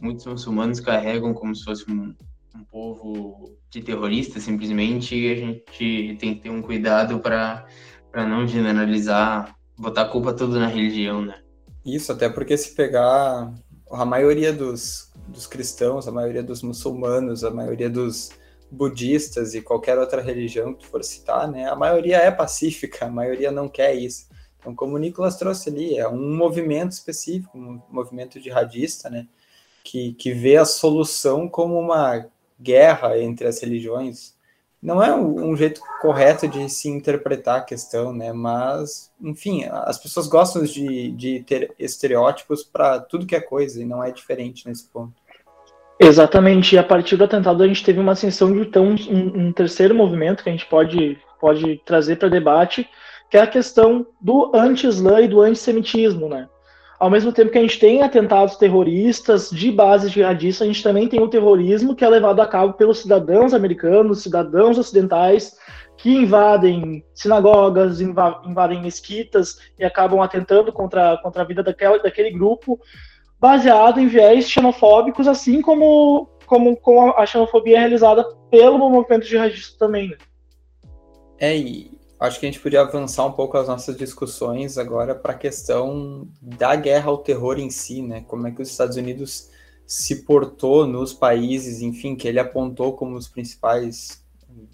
muitos 0.00 0.26
muçulmanos 0.26 0.80
carregam 0.80 1.34
como 1.34 1.54
se 1.54 1.64
fosse 1.64 1.90
um, 1.90 2.14
um 2.54 2.64
povo 2.64 3.56
de 3.70 3.82
terroristas, 3.82 4.42
simplesmente, 4.42 5.14
a 5.30 5.36
gente 5.36 6.16
tem 6.18 6.34
que 6.34 6.40
ter 6.40 6.50
um 6.50 6.62
cuidado 6.62 7.20
para 7.20 7.66
não 8.14 8.46
generalizar, 8.46 9.54
botar 9.80 10.02
a 10.02 10.08
culpa 10.08 10.34
toda 10.34 10.60
na 10.60 10.66
religião, 10.66 11.24
né? 11.24 11.40
Isso, 11.84 12.12
até 12.12 12.28
porque 12.28 12.56
se 12.56 12.74
pegar 12.74 13.52
a 13.90 14.04
maioria 14.04 14.52
dos, 14.52 15.10
dos 15.26 15.46
cristãos, 15.46 16.06
a 16.06 16.12
maioria 16.12 16.42
dos 16.42 16.62
muçulmanos, 16.62 17.42
a 17.42 17.50
maioria 17.50 17.88
dos 17.88 18.30
budistas 18.70 19.54
e 19.54 19.62
qualquer 19.62 19.98
outra 19.98 20.20
religião 20.20 20.74
que 20.74 20.86
for 20.86 21.02
citar, 21.02 21.50
né, 21.50 21.68
a 21.68 21.74
maioria 21.74 22.18
é 22.18 22.30
pacífica, 22.30 23.06
a 23.06 23.10
maioria 23.10 23.50
não 23.50 23.68
quer 23.68 23.94
isso. 23.94 24.28
Então, 24.58 24.74
como 24.74 24.94
o 24.94 24.98
Nicolas 24.98 25.36
trouxe 25.36 25.70
ali, 25.70 25.98
é 25.98 26.06
um 26.06 26.36
movimento 26.36 26.92
específico, 26.92 27.58
um 27.58 27.80
movimento 27.90 28.38
jihadista, 28.38 29.08
né, 29.08 29.26
que, 29.82 30.12
que 30.12 30.32
vê 30.32 30.56
a 30.56 30.64
solução 30.64 31.48
como 31.48 31.80
uma 31.80 32.26
guerra 32.60 33.18
entre 33.18 33.48
as 33.48 33.58
religiões, 33.60 34.34
não 34.82 35.02
é 35.02 35.14
um, 35.14 35.54
jeito 35.54 35.80
correto 36.00 36.48
de 36.48 36.68
se 36.70 36.88
interpretar 36.88 37.58
a 37.58 37.62
questão, 37.62 38.14
né? 38.14 38.32
Mas, 38.32 39.12
enfim, 39.20 39.64
as 39.70 39.98
pessoas 39.98 40.26
gostam 40.26 40.62
de, 40.62 41.10
de 41.10 41.42
ter 41.42 41.74
estereótipos 41.78 42.64
para 42.64 42.98
tudo 42.98 43.26
que 43.26 43.36
é 43.36 43.40
coisa 43.40 43.82
e 43.82 43.84
não 43.84 44.02
é 44.02 44.10
diferente 44.10 44.66
nesse 44.66 44.88
ponto. 44.88 45.12
Exatamente. 45.98 46.74
E 46.74 46.78
a 46.78 46.82
partir 46.82 47.16
do 47.16 47.24
atentado 47.24 47.62
a 47.62 47.66
gente 47.66 47.84
teve 47.84 48.00
uma 48.00 48.12
ascensão 48.12 48.50
de 48.50 48.60
então 48.60 48.94
um, 49.10 49.48
um 49.48 49.52
terceiro 49.52 49.94
movimento 49.94 50.42
que 50.42 50.48
a 50.48 50.52
gente 50.52 50.64
pode, 50.64 51.18
pode 51.38 51.76
trazer 51.84 52.16
para 52.16 52.30
debate, 52.30 52.88
que 53.28 53.36
é 53.36 53.42
a 53.42 53.46
questão 53.46 54.06
do 54.18 54.50
anti-islã 54.54 55.20
e 55.20 55.28
do 55.28 55.42
antissemitismo, 55.42 56.26
né? 56.26 56.48
Ao 57.00 57.08
mesmo 57.08 57.32
tempo 57.32 57.50
que 57.50 57.56
a 57.56 57.62
gente 57.62 57.78
tem 57.78 58.02
atentados 58.02 58.56
terroristas 58.56 59.48
de 59.48 59.72
base 59.72 60.10
jihadista, 60.10 60.64
a 60.64 60.66
gente 60.66 60.82
também 60.82 61.08
tem 61.08 61.18
o 61.22 61.28
terrorismo 61.28 61.96
que 61.96 62.04
é 62.04 62.08
levado 62.08 62.40
a 62.40 62.46
cabo 62.46 62.74
pelos 62.74 62.98
cidadãos 62.98 63.54
americanos, 63.54 64.22
cidadãos 64.22 64.76
ocidentais, 64.76 65.56
que 65.96 66.10
invadem 66.10 67.02
sinagogas, 67.14 68.02
invadem 68.02 68.82
mesquitas 68.82 69.58
e 69.78 69.84
acabam 69.84 70.20
atentando 70.20 70.70
contra, 70.74 71.16
contra 71.22 71.40
a 71.40 71.46
vida 71.46 71.62
daquela, 71.62 71.98
daquele 71.98 72.30
grupo, 72.30 72.78
baseado 73.38 73.98
em 73.98 74.06
viés 74.06 74.50
xenofóbicos, 74.50 75.26
assim 75.26 75.62
como, 75.62 76.28
como, 76.44 76.76
como 76.76 77.14
a 77.16 77.24
xenofobia 77.24 77.76
é 77.76 77.80
realizada 77.80 78.24
pelo 78.50 78.90
movimento 78.90 79.24
jihadista 79.24 79.78
também. 79.78 80.10
Né? 80.10 80.16
É, 81.38 81.56
acho 82.20 82.38
que 82.38 82.46
a 82.46 82.50
gente 82.50 82.60
podia 82.60 82.82
avançar 82.82 83.24
um 83.24 83.32
pouco 83.32 83.56
as 83.56 83.66
nossas 83.66 83.96
discussões 83.96 84.76
agora 84.76 85.14
para 85.14 85.32
a 85.32 85.38
questão 85.38 86.28
da 86.40 86.76
guerra 86.76 87.08
ao 87.08 87.18
terror 87.18 87.58
em 87.58 87.70
si, 87.70 88.02
né? 88.02 88.22
Como 88.28 88.46
é 88.46 88.50
que 88.50 88.60
os 88.60 88.68
Estados 88.68 88.96
Unidos 88.96 89.48
se 89.86 90.24
portou 90.24 90.86
nos 90.86 91.14
países, 91.14 91.80
enfim, 91.80 92.14
que 92.14 92.28
ele 92.28 92.38
apontou 92.38 92.92
como 92.92 93.16
os 93.16 93.26
principais 93.26 94.22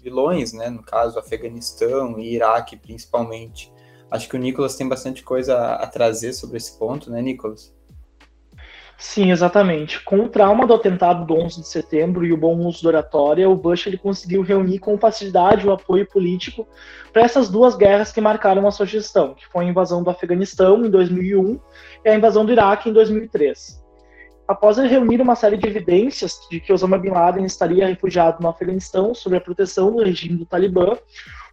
vilões, 0.03 0.51
né? 0.51 0.69
No 0.69 0.83
caso, 0.83 1.17
Afeganistão 1.17 2.19
e 2.19 2.35
Iraque, 2.35 2.75
principalmente. 2.75 3.71
Acho 4.11 4.27
que 4.27 4.35
o 4.35 4.39
Nicolas 4.39 4.75
tem 4.75 4.87
bastante 4.87 5.23
coisa 5.23 5.57
a 5.75 5.87
trazer 5.87 6.33
sobre 6.33 6.57
esse 6.57 6.77
ponto, 6.77 7.09
né, 7.09 7.21
Nicolas? 7.21 7.73
Sim, 8.99 9.31
exatamente. 9.31 10.03
Com 10.03 10.21
o 10.21 10.29
trauma 10.29 10.65
do 10.65 10.73
atentado 10.73 11.23
do 11.23 11.35
11 11.35 11.61
de 11.61 11.67
setembro 11.67 12.25
e 12.25 12.33
o 12.33 12.37
bom 12.37 12.57
uso 12.65 12.81
da 12.81 12.89
oratória, 12.89 13.47
o 13.47 13.55
Bush 13.55 13.85
ele 13.85 13.97
conseguiu 13.97 14.41
reunir 14.41 14.79
com 14.79 14.97
facilidade 14.97 15.67
o 15.67 15.71
apoio 15.71 16.07
político 16.07 16.67
para 17.13 17.21
essas 17.21 17.47
duas 17.47 17.75
guerras 17.75 18.11
que 18.11 18.19
marcaram 18.19 18.67
a 18.67 18.71
sua 18.71 18.87
gestão, 18.87 19.35
que 19.35 19.45
foi 19.47 19.65
a 19.65 19.67
invasão 19.67 20.01
do 20.01 20.09
Afeganistão 20.09 20.83
em 20.83 20.89
2001 20.89 21.59
e 22.03 22.09
a 22.09 22.15
invasão 22.15 22.43
do 22.43 22.51
Iraque 22.51 22.89
em 22.89 22.93
2003. 22.93 23.85
Após 24.47 24.79
ele 24.79 24.87
reunir 24.87 25.21
uma 25.21 25.35
série 25.35 25.57
de 25.57 25.67
evidências 25.67 26.39
de 26.49 26.59
que 26.59 26.73
Osama 26.73 26.97
Bin 26.97 27.09
Laden 27.09 27.45
estaria 27.45 27.85
refugiado 27.85 28.41
no 28.41 28.47
Afeganistão 28.47 29.13
sob 29.13 29.35
a 29.35 29.41
proteção 29.41 29.91
do 29.91 30.03
regime 30.03 30.37
do 30.37 30.45
Talibã, 30.45 30.97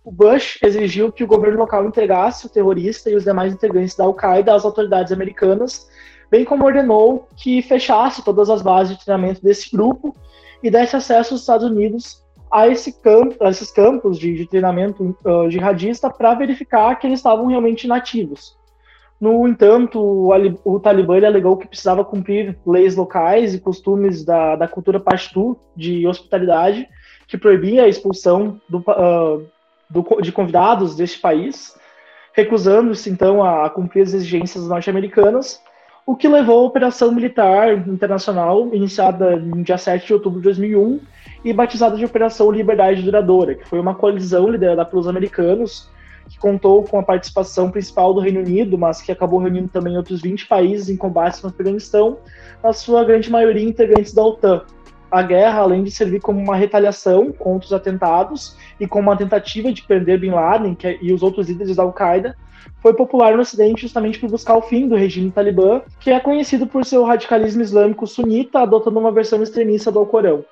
o 0.03 0.11
Bush 0.11 0.59
exigiu 0.63 1.13
que 1.13 1.25
o 1.25 1.27
governo 1.27 1.59
local 1.59 1.85
entregasse 1.85 2.47
o 2.47 2.51
terrorista 2.51 3.11
e 3.11 3.15
os 3.15 3.25
demais 3.25 3.53
integrantes 3.53 3.97
da 3.97 4.05
Al-Qaeda 4.05 4.55
às 4.55 4.65
autoridades 4.65 5.13
americanas 5.13 5.89
bem 6.35 6.45
como 6.45 6.65
ordenou 6.65 7.29
que 7.37 7.63
fechasse 7.63 8.25
todas 8.25 8.51
as 8.51 8.61
bases 8.61 8.97
de 8.97 9.05
treinamento 9.05 9.41
desse 9.41 9.71
grupo 9.71 10.17
e 10.61 10.69
desse 10.69 10.97
acesso 10.97 11.33
aos 11.33 11.43
Estados 11.43 11.65
Unidos 11.65 12.25
a, 12.51 12.67
esse 12.67 13.01
campo, 13.01 13.37
a 13.41 13.51
esses 13.51 13.71
campos 13.71 14.19
de, 14.19 14.35
de 14.35 14.45
treinamento 14.45 15.17
uh, 15.25 15.49
jihadista 15.49 16.11
para 16.11 16.35
verificar 16.35 16.97
que 16.97 17.07
eles 17.07 17.21
estavam 17.21 17.47
realmente 17.47 17.85
inativos. 17.85 18.57
No 19.21 19.47
entanto, 19.47 20.01
o, 20.01 20.31
o 20.65 20.81
Talibã 20.81 21.25
alegou 21.25 21.57
que 21.57 21.69
precisava 21.69 22.05
cumprir 22.05 22.59
leis 22.67 22.97
locais 22.97 23.55
e 23.55 23.61
costumes 23.61 24.25
da, 24.25 24.57
da 24.57 24.67
cultura 24.67 24.99
pashtu 24.99 25.57
de 25.77 26.05
hospitalidade, 26.05 26.89
que 27.29 27.39
proibia 27.39 27.85
a 27.85 27.89
expulsão 27.89 28.61
do, 28.69 28.79
uh, 28.79 29.47
do, 29.89 30.21
de 30.21 30.33
convidados 30.33 30.97
deste 30.97 31.21
país, 31.21 31.79
recusando-se 32.33 33.09
então 33.09 33.41
a, 33.41 33.67
a 33.67 33.71
cumprir 33.71 34.03
as 34.03 34.13
exigências 34.13 34.67
norte-americanas 34.67 35.63
o 36.07 36.15
que 36.15 36.29
levou 36.29 36.61
à 36.61 36.63
Operação 36.65 37.13
Militar 37.13 37.73
Internacional, 37.89 38.69
iniciada 38.75 39.37
no 39.37 39.63
dia 39.63 39.79
7 39.79 40.07
de 40.07 40.13
outubro 40.13 40.39
de 40.39 40.45
2001 40.45 41.01
e 41.45 41.53
batizada 41.53 41.97
de 41.97 42.05
Operação 42.05 42.51
Liberdade 42.51 43.03
Duradoura, 43.03 43.55
que 43.55 43.67
foi 43.67 43.81
uma 43.81 43.95
coalizão 43.95 44.49
liderada 44.49 44.85
pelos 44.85 45.09
americanos, 45.09 45.89
que 46.29 46.39
contou 46.39 46.85
com 46.85 46.99
a 46.99 47.03
participação 47.03 47.71
principal 47.71 48.13
do 48.13 48.21
Reino 48.21 48.41
Unido, 48.41 48.77
mas 48.77 49.01
que 49.01 49.13
acabou 49.13 49.41
reunindo 49.41 49.69
também 49.69 49.97
outros 49.97 50.21
20 50.21 50.47
países 50.47 50.89
em 50.89 50.97
combates 50.97 51.43
no 51.43 51.49
Afeganistão, 51.49 52.19
na 52.63 52.73
sua 52.73 53.03
grande 53.05 53.31
maioria 53.31 53.67
integrantes 53.67 54.13
da 54.13 54.23
OTAN. 54.23 54.63
A 55.11 55.23
guerra, 55.23 55.61
além 55.61 55.85
de 55.85 55.91
servir 55.91 56.21
como 56.21 56.41
uma 56.41 56.57
retaliação 56.57 57.31
contra 57.33 57.67
os 57.67 57.73
atentados 57.73 58.57
e 58.81 58.87
como 58.87 59.11
uma 59.11 59.17
tentativa 59.17 59.73
de 59.73 59.83
prender 59.83 60.19
Bin 60.19 60.31
Laden 60.31 60.77
é, 60.83 60.99
e 61.01 61.13
os 61.13 61.23
outros 61.23 61.49
líderes 61.49 61.77
da 61.77 61.83
Al-Qaeda, 61.83 62.37
foi 62.81 62.95
popular 62.95 63.35
no 63.35 63.43
Ocidente 63.43 63.83
justamente 63.83 64.19
por 64.19 64.31
buscar 64.31 64.57
o 64.57 64.63
fim 64.63 64.89
do 64.89 64.97
regime 64.97 65.31
talibã, 65.31 65.83
que 66.01 66.11
é 66.11 66.21
conhecido 66.21 66.67
por 66.67 66.85
seu 66.85 67.05
radicalismo 67.05 67.63
islâmico 67.63 68.07
sunita, 68.07 68.61
adotando 68.61 68.99
uma 68.99 69.13
versão 69.13 69.43
extremista 69.43 69.91
do 69.91 69.99
Alcorão. 69.99 70.45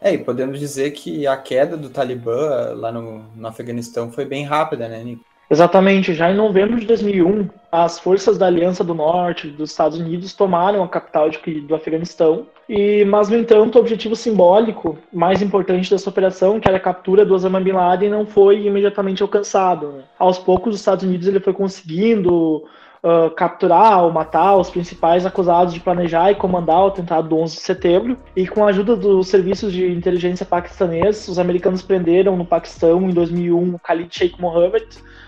É, 0.00 0.12
e 0.12 0.18
podemos 0.18 0.60
dizer 0.60 0.90
que 0.90 1.26
a 1.26 1.36
queda 1.36 1.76
do 1.76 1.88
Talibã 1.88 2.74
lá 2.74 2.92
no, 2.92 3.24
no 3.34 3.48
Afeganistão 3.48 4.12
foi 4.12 4.26
bem 4.26 4.44
rápida, 4.44 4.86
né, 4.86 5.02
Nico? 5.02 5.24
Exatamente, 5.50 6.14
já 6.14 6.30
em 6.30 6.36
novembro 6.36 6.80
de 6.80 6.86
2001, 6.86 7.48
as 7.70 7.98
forças 7.98 8.38
da 8.38 8.46
Aliança 8.46 8.82
do 8.82 8.94
Norte 8.94 9.48
dos 9.48 9.70
Estados 9.70 9.98
Unidos 9.98 10.32
tomaram 10.32 10.82
a 10.82 10.88
capital 10.88 11.28
de, 11.28 11.60
do 11.60 11.74
Afeganistão, 11.74 12.46
e, 12.68 13.04
mas, 13.04 13.28
no 13.28 13.36
entanto, 13.36 13.76
o 13.76 13.80
objetivo 13.80 14.16
simbólico 14.16 14.98
mais 15.12 15.42
importante 15.42 15.90
dessa 15.90 16.08
operação, 16.08 16.58
que 16.58 16.66
era 16.66 16.78
a 16.78 16.80
captura 16.80 17.24
do 17.24 17.34
Osama 17.34 17.60
Bin 17.60 17.72
Laden, 17.72 18.08
não 18.08 18.26
foi 18.26 18.66
imediatamente 18.66 19.22
alcançado. 19.22 19.88
Né? 19.88 20.04
Aos 20.18 20.38
poucos, 20.38 20.74
os 20.74 20.80
Estados 20.80 21.04
Unidos 21.04 21.28
ele 21.28 21.40
foi 21.40 21.52
conseguindo 21.52 22.64
uh, 23.02 23.30
capturar 23.36 24.02
ou 24.02 24.10
matar 24.10 24.56
os 24.56 24.70
principais 24.70 25.26
acusados 25.26 25.74
de 25.74 25.80
planejar 25.80 26.30
e 26.30 26.36
comandar 26.36 26.84
o 26.84 26.86
atentado 26.86 27.28
do 27.28 27.36
11 27.36 27.56
de 27.56 27.60
setembro, 27.60 28.18
e 28.34 28.46
com 28.46 28.64
a 28.64 28.68
ajuda 28.68 28.96
dos 28.96 29.28
serviços 29.28 29.72
de 29.72 29.86
inteligência 29.92 30.46
paquistaneses, 30.46 31.28
os 31.28 31.38
americanos 31.38 31.82
prenderam 31.82 32.34
no 32.34 32.46
Paquistão, 32.46 33.02
em 33.02 33.12
2001, 33.12 33.76
Khalid 33.86 34.16
Sheikh 34.16 34.40
Mohammed, 34.40 34.86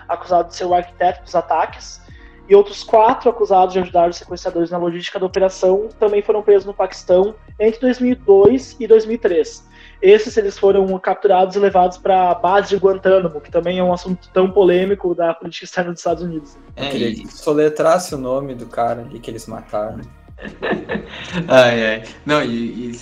acusado 0.09 0.49
de 0.49 0.57
ser 0.57 0.65
o 0.65 0.75
arquiteto 0.75 1.23
dos 1.23 1.35
ataques, 1.35 2.01
e 2.49 2.55
outros 2.55 2.85
quatro 2.85 3.29
acusados 3.29 3.73
de 3.73 3.81
ajudar 3.81 4.09
os 4.09 4.17
sequestradores 4.17 4.71
na 4.71 4.79
logística 4.79 5.19
da 5.19 5.27
operação 5.27 5.89
também 5.99 6.23
foram 6.23 6.43
presos 6.43 6.65
no 6.65 6.73
Paquistão 6.73 7.35
entre 7.59 7.81
2002 7.81 8.77
e 8.79 8.87
2003. 8.87 9.67
Esses 10.01 10.37
eles 10.37 10.59
foram 10.59 10.87
capturados 10.99 11.57
e 11.57 11.59
levados 11.59 11.99
para 11.99 12.31
a 12.31 12.35
base 12.35 12.69
de 12.69 12.77
Guantánamo, 12.77 13.41
que 13.41 13.51
também 13.51 13.79
é 13.79 13.83
um 13.83 13.93
assunto 13.93 14.29
tão 14.33 14.51
polêmico 14.51 15.15
da 15.15 15.35
política 15.35 15.65
externa 15.65 15.91
dos 15.91 16.01
Estados 16.01 16.23
Unidos. 16.23 16.57
É, 16.77 16.91
queria 16.91 17.13
que 17.13 17.27
soletrasse 17.27 18.15
o 18.15 18.19
nome 18.19 18.55
do 18.55 18.67
cara 18.67 19.01
ali 19.01 19.19
que 19.19 19.31
eles 19.31 19.47
mataram. 19.47 20.03
ai, 21.49 21.85
ai. 21.87 22.03
Não, 22.25 22.43
e, 22.43 22.91
e 22.91 22.93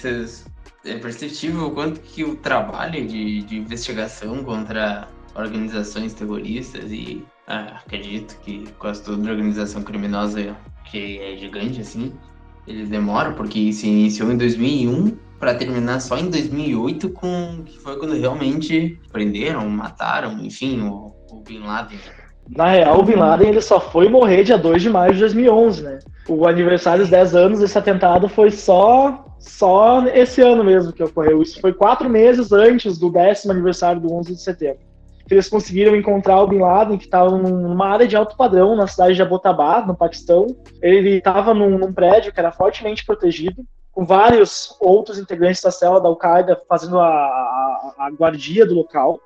é 0.86 0.96
perceptível 0.98 1.66
o 1.66 1.70
quanto 1.72 2.00
que 2.00 2.22
o 2.22 2.36
trabalho 2.36 3.06
de, 3.06 3.42
de 3.42 3.56
investigação 3.56 4.44
contra 4.44 5.08
organizações 5.34 6.14
terroristas 6.14 6.90
e 6.90 7.24
ah, 7.46 7.80
acredito 7.84 8.38
que 8.40 8.64
quase 8.78 9.02
toda 9.02 9.30
organização 9.30 9.82
criminosa 9.82 10.56
que 10.90 11.18
é 11.18 11.36
gigante 11.36 11.80
assim, 11.80 12.12
eles 12.66 12.88
demoram 12.88 13.34
porque 13.34 13.72
se 13.72 13.86
iniciou 13.86 14.32
em 14.32 14.36
2001 14.36 15.16
para 15.38 15.54
terminar 15.54 16.00
só 16.00 16.16
em 16.16 16.30
2008 16.30 17.10
com 17.10 17.62
que 17.64 17.78
foi 17.78 17.98
quando 17.98 18.14
realmente 18.14 18.98
prenderam, 19.12 19.68
mataram, 19.68 20.38
enfim, 20.40 20.80
o, 20.82 21.12
o 21.30 21.40
Bin 21.40 21.60
Laden. 21.60 21.98
Na 22.56 22.70
real, 22.70 23.00
o 23.00 23.02
Bin 23.02 23.14
Laden 23.14 23.48
ele 23.48 23.60
só 23.60 23.80
foi 23.80 24.08
morrer 24.08 24.44
dia 24.44 24.56
2 24.56 24.82
de 24.82 24.90
maio 24.90 25.14
de 25.14 25.20
2011, 25.20 25.82
né? 25.82 25.98
O 26.28 26.46
aniversário 26.46 27.02
dos 27.02 27.10
10 27.10 27.34
anos 27.34 27.58
desse 27.60 27.76
atentado 27.76 28.28
foi 28.28 28.50
só 28.50 29.24
só 29.38 30.06
esse 30.06 30.40
ano 30.40 30.64
mesmo 30.64 30.92
que 30.92 31.02
ocorreu. 31.02 31.42
Isso 31.42 31.60
foi 31.60 31.72
quatro 31.72 32.08
meses 32.08 32.50
antes 32.50 32.96
do 32.96 33.10
décimo 33.10 33.52
aniversário 33.52 34.00
do 34.00 34.12
11 34.12 34.34
de 34.34 34.40
setembro. 34.40 34.93
Eles 35.30 35.48
conseguiram 35.48 35.96
encontrar 35.96 36.42
o 36.42 36.46
Bin 36.46 36.58
Laden, 36.58 36.98
que 36.98 37.04
estava 37.04 37.30
numa 37.30 37.88
área 37.88 38.06
de 38.06 38.16
alto 38.16 38.36
padrão 38.36 38.76
na 38.76 38.86
cidade 38.86 39.14
de 39.14 39.22
Abbottabad, 39.22 39.86
no 39.86 39.96
Paquistão. 39.96 40.46
Ele 40.82 41.16
estava 41.16 41.54
num, 41.54 41.78
num 41.78 41.92
prédio 41.92 42.32
que 42.32 42.38
era 42.38 42.52
fortemente 42.52 43.04
protegido, 43.04 43.64
com 43.90 44.04
vários 44.04 44.76
outros 44.80 45.18
integrantes 45.18 45.62
da 45.62 45.70
célula 45.70 46.00
da 46.00 46.08
Al-Qaeda 46.08 46.60
fazendo 46.68 46.98
a, 46.98 47.06
a, 47.06 47.94
a 48.00 48.10
guardia 48.10 48.66
do 48.66 48.74
local. 48.74 49.18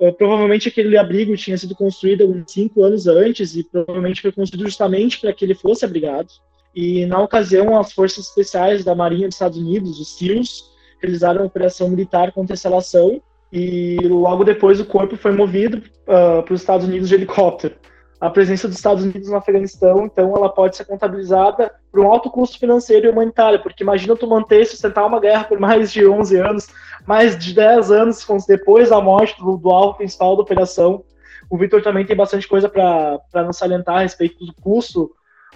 Uh, 0.00 0.12
provavelmente 0.12 0.68
aquele 0.68 0.98
abrigo 0.98 1.36
tinha 1.36 1.56
sido 1.56 1.74
construído 1.76 2.28
uns 2.28 2.50
cinco 2.50 2.82
anos 2.82 3.06
antes 3.06 3.54
e 3.54 3.62
provavelmente 3.62 4.22
foi 4.22 4.32
construído 4.32 4.66
justamente 4.66 5.20
para 5.20 5.32
que 5.32 5.44
ele 5.44 5.54
fosse 5.54 5.84
abrigado. 5.84 6.28
E 6.74 7.06
na 7.06 7.20
ocasião, 7.22 7.78
as 7.78 7.92
forças 7.92 8.26
especiais 8.26 8.84
da 8.84 8.94
Marinha 8.94 9.28
dos 9.28 9.36
Estados 9.36 9.58
Unidos, 9.58 10.00
os 10.00 10.16
SEALs, 10.16 10.74
realizaram 11.00 11.42
uma 11.42 11.46
operação 11.46 11.88
militar 11.88 12.32
contra 12.32 12.54
a 12.54 12.56
instalação 12.56 13.22
e 13.54 13.98
logo 14.08 14.42
depois 14.42 14.80
o 14.80 14.84
corpo 14.84 15.16
foi 15.16 15.30
movido 15.30 15.78
uh, 15.78 16.42
para 16.42 16.52
os 16.52 16.60
Estados 16.60 16.86
Unidos 16.86 17.08
de 17.08 17.14
helicóptero 17.14 17.76
a 18.24 18.30
presença 18.30 18.66
dos 18.66 18.78
Estados 18.78 19.04
Unidos 19.04 19.28
no 19.28 19.36
Afeganistão, 19.36 20.06
então 20.06 20.34
ela 20.34 20.48
pode 20.48 20.76
ser 20.76 20.86
contabilizada 20.86 21.70
por 21.92 22.00
um 22.00 22.10
alto 22.10 22.30
custo 22.30 22.58
financeiro 22.58 23.06
e 23.06 23.10
humanitário, 23.10 23.62
porque 23.62 23.82
imagina 23.82 24.16
tu 24.16 24.26
manter 24.26 24.62
e 24.62 24.66
sustentar 24.66 25.04
uma 25.04 25.20
guerra 25.20 25.44
por 25.44 25.60
mais 25.60 25.92
de 25.92 26.06
11 26.06 26.36
anos, 26.38 26.68
mais 27.06 27.36
de 27.38 27.52
10 27.52 27.90
anos 27.90 28.26
depois 28.48 28.88
da 28.88 28.98
morte 28.98 29.38
do, 29.38 29.58
do 29.58 29.68
alvo 29.68 29.98
principal 29.98 30.36
da 30.36 30.42
operação. 30.42 31.04
O 31.50 31.58
Victor 31.58 31.82
também 31.82 32.06
tem 32.06 32.16
bastante 32.16 32.48
coisa 32.48 32.66
para 32.66 33.44
nos 33.44 33.58
salientar 33.58 33.96
a 33.96 34.00
respeito 34.00 34.42
do 34.46 34.54
custo 34.54 35.10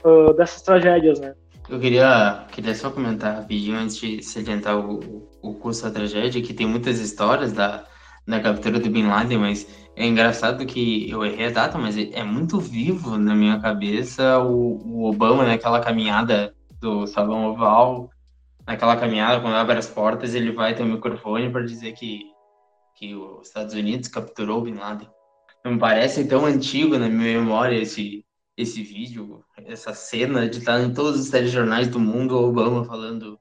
uh, 0.05 0.35
dessas 0.35 0.61
tragédias, 0.61 1.19
né? 1.19 1.35
Eu 1.71 1.81
queria, 1.81 2.45
queria 2.51 2.75
só 2.75 2.91
comentar 2.91 3.37
rapidinho 3.37 3.79
antes 3.79 3.97
de 3.97 4.23
salientar 4.23 4.79
o, 4.79 5.27
o 5.51 5.55
custo 5.55 5.85
da 5.85 5.91
tragédia, 5.91 6.43
que 6.43 6.55
tem 6.55 6.67
muitas 6.67 6.99
histórias 7.01 7.53
da, 7.53 7.85
da 8.27 8.41
captura 8.41 8.79
do 8.79 8.91
Bin 8.91 9.07
Laden, 9.07 9.39
mas 9.39 9.67
é 9.97 10.07
engraçado 10.07 10.65
que 10.67 11.11
eu 11.11 11.25
errei 11.25 11.47
a 11.47 11.51
data, 11.51 11.79
mas 11.79 11.97
é 11.97 12.23
muito 12.23 12.61
vivo 12.61 13.19
na 13.19 13.35
minha 13.35 13.59
cabeça 13.59 14.39
o, 14.39 14.77
o 14.85 15.05
Obama 15.09 15.45
naquela 15.45 15.81
caminhada 15.81 16.55
do 16.81 17.07
Salão 17.07 17.47
Oval, 17.47 18.11
naquela 18.67 18.97
caminhada, 18.97 19.41
quando 19.41 19.57
abre 19.57 19.79
as 19.79 19.89
portas, 19.89 20.35
ele 20.35 20.53
vai 20.53 20.75
ter 20.75 20.83
o 20.83 20.87
um 20.87 20.93
microfone 20.93 21.51
para 21.51 21.65
dizer 21.65 21.93
que, 21.93 22.21
que 22.95 23.15
os 23.15 23.49
Estados 23.49 23.75
Unidos 23.75 24.09
capturou 24.09 24.59
o 24.59 24.63
Bin 24.63 24.75
Laden. 24.75 25.09
Não 25.65 25.79
parece 25.79 26.25
tão 26.27 26.45
antigo 26.47 26.99
na 26.99 27.09
minha 27.09 27.41
memória 27.41 27.77
esse, 27.77 28.25
esse 28.57 28.83
vídeo, 28.83 29.43
essa 29.67 29.95
cena 29.95 30.49
de 30.49 30.59
estar 30.59 30.81
em 30.81 30.93
todos 30.93 31.21
os 31.21 31.31
telejornais 31.31 31.89
do 31.89 31.99
mundo, 31.99 32.37
Obama 32.37 32.85
falando 32.85 33.39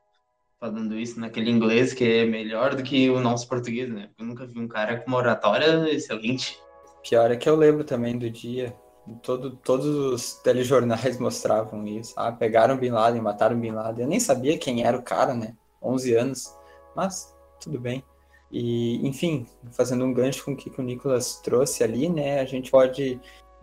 falando 0.59 0.97
isso 0.97 1.19
naquele 1.19 1.51
inglês 1.51 1.93
que 1.93 2.03
é 2.03 2.25
melhor 2.25 2.75
do 2.75 2.83
que 2.83 3.09
o 3.09 3.19
nosso 3.19 3.47
português, 3.47 3.89
né? 3.89 4.09
Eu 4.17 4.25
nunca 4.25 4.45
vi 4.45 4.59
um 4.59 4.67
cara 4.67 4.97
com 4.97 5.07
uma 5.07 5.17
oratória 5.17 5.89
excelente. 5.89 6.59
Pior 7.07 7.31
é 7.31 7.35
que 7.35 7.47
eu 7.47 7.55
lembro 7.55 7.83
também 7.83 8.17
do 8.17 8.29
dia. 8.29 8.75
Todo, 9.23 9.55
todos 9.55 9.85
os 9.85 10.33
telejornais 10.41 11.17
mostravam 11.21 11.85
isso. 11.87 12.13
Ah, 12.17 12.31
pegaram 12.31 12.77
Bin 12.77 12.89
Laden, 12.89 13.21
mataram 13.21 13.59
Bin 13.59 13.71
Laden. 13.71 14.03
Eu 14.03 14.09
nem 14.09 14.19
sabia 14.19 14.57
quem 14.57 14.83
era 14.83 14.97
o 14.97 15.03
cara, 15.03 15.33
né? 15.33 15.55
11 15.81 16.15
anos. 16.15 16.55
Mas 16.95 17.33
tudo 17.61 17.79
bem. 17.79 18.03
E, 18.51 19.05
enfim, 19.07 19.45
fazendo 19.71 20.05
um 20.05 20.13
gancho 20.13 20.43
com 20.43 20.53
o 20.53 20.55
que 20.55 20.71
o 20.77 20.83
Nicolas 20.83 21.39
trouxe 21.41 21.83
ali, 21.83 22.09
né? 22.09 22.39
A 22.39 22.45
gente 22.45 22.71
pode 22.71 23.19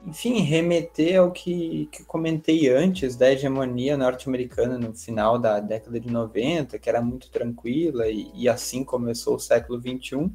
enfim, 0.07 0.41
remeter 0.41 1.19
ao 1.21 1.31
que, 1.31 1.89
que 1.91 2.05
comentei 2.05 2.69
antes 2.69 3.17
da 3.17 3.31
hegemonia 3.31 3.97
norte-americana 3.97 4.79
no 4.79 4.95
final 4.95 5.39
da 5.39 5.61
década 5.61 5.99
de 5.99 6.11
90, 6.11 6.79
que 6.79 6.89
era 6.89 7.01
muito 7.01 7.31
tranquila 7.31 8.07
e, 8.09 8.31
e 8.35 8.49
assim 8.49 8.85
começou 8.85 9.37
o 9.37 9.41
século 9.41 9.81
21, 9.81 10.31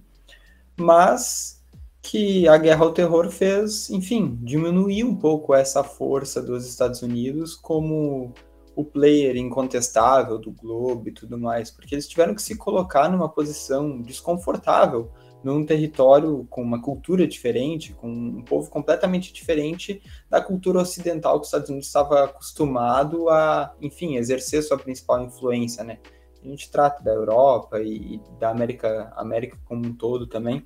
mas 0.78 1.64
que 2.02 2.48
a 2.48 2.58
guerra 2.58 2.86
ao 2.86 2.94
terror 2.94 3.30
fez, 3.30 3.90
enfim, 3.90 4.40
diminuir 4.42 5.04
um 5.04 5.16
pouco 5.16 5.54
essa 5.54 5.84
força 5.84 6.42
dos 6.42 6.66
Estados 6.68 7.02
Unidos 7.02 7.56
como 7.56 8.34
o 8.76 8.86
player 8.86 9.36
incontestável 9.36 10.38
do 10.38 10.52
globo 10.52 11.10
e 11.10 11.12
tudo 11.12 11.38
mais, 11.38 11.70
porque 11.70 11.94
eles 11.94 12.08
tiveram 12.08 12.34
que 12.34 12.42
se 12.42 12.56
colocar 12.56 13.10
numa 13.10 13.28
posição 13.28 14.02
desconfortável 14.02 15.12
num 15.44 15.66
território 15.66 16.46
com 16.50 16.62
uma 16.62 16.82
cultura 16.82 17.28
diferente, 17.28 17.94
com 17.94 18.10
um 18.10 18.44
povo 18.44 18.70
completamente 18.70 19.32
diferente 19.32 20.02
da 20.30 20.42
cultura 20.42 20.80
ocidental 20.80 21.36
que 21.36 21.42
os 21.42 21.48
Estados 21.48 21.70
Unidos 21.70 21.88
estava 21.88 22.26
acostumado 22.26 23.30
a, 23.30 23.74
enfim, 23.82 24.18
exercer 24.18 24.64
sua 24.64 24.78
principal 24.78 25.24
influência, 25.24 25.84
né? 25.84 26.00
A 26.44 26.48
gente 26.48 26.72
trata 26.72 27.04
da 27.04 27.12
Europa 27.12 27.82
e 27.82 28.22
da 28.40 28.50
América, 28.50 29.14
América 29.16 29.58
como 29.66 29.86
um 29.86 29.94
todo 29.94 30.26
também. 30.28 30.66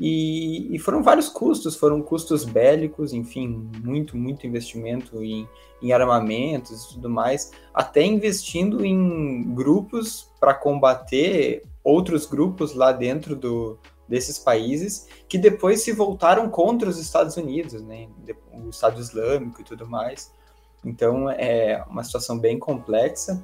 E, 0.00 0.74
e, 0.74 0.78
foram 0.80 1.02
vários 1.04 1.28
custos, 1.28 1.76
foram 1.76 2.02
custos 2.02 2.44
bélicos, 2.44 3.12
enfim, 3.12 3.70
muito, 3.80 4.16
muito 4.16 4.44
investimento 4.44 5.22
em, 5.22 5.48
em 5.80 5.92
armamentos 5.92 6.84
e 6.84 6.94
tudo 6.94 7.08
mais, 7.08 7.52
até 7.72 8.04
investindo 8.04 8.84
em 8.84 9.54
grupos 9.54 10.28
para 10.40 10.52
combater 10.52 11.62
outros 11.82 12.26
grupos 12.26 12.74
lá 12.74 12.90
dentro 12.90 13.36
do, 13.36 13.78
desses 14.08 14.38
países 14.38 15.08
que 15.28 15.38
depois 15.38 15.82
se 15.82 15.92
voltaram 15.92 16.48
contra 16.48 16.88
os 16.88 16.98
Estados 16.98 17.36
Unidos, 17.36 17.82
né? 17.82 18.08
O 18.52 18.68
Estado 18.68 19.00
Islâmico 19.00 19.60
e 19.60 19.64
tudo 19.64 19.86
mais. 19.86 20.32
Então 20.84 21.30
é 21.30 21.82
uma 21.88 22.04
situação 22.04 22.38
bem 22.38 22.58
complexa. 22.58 23.42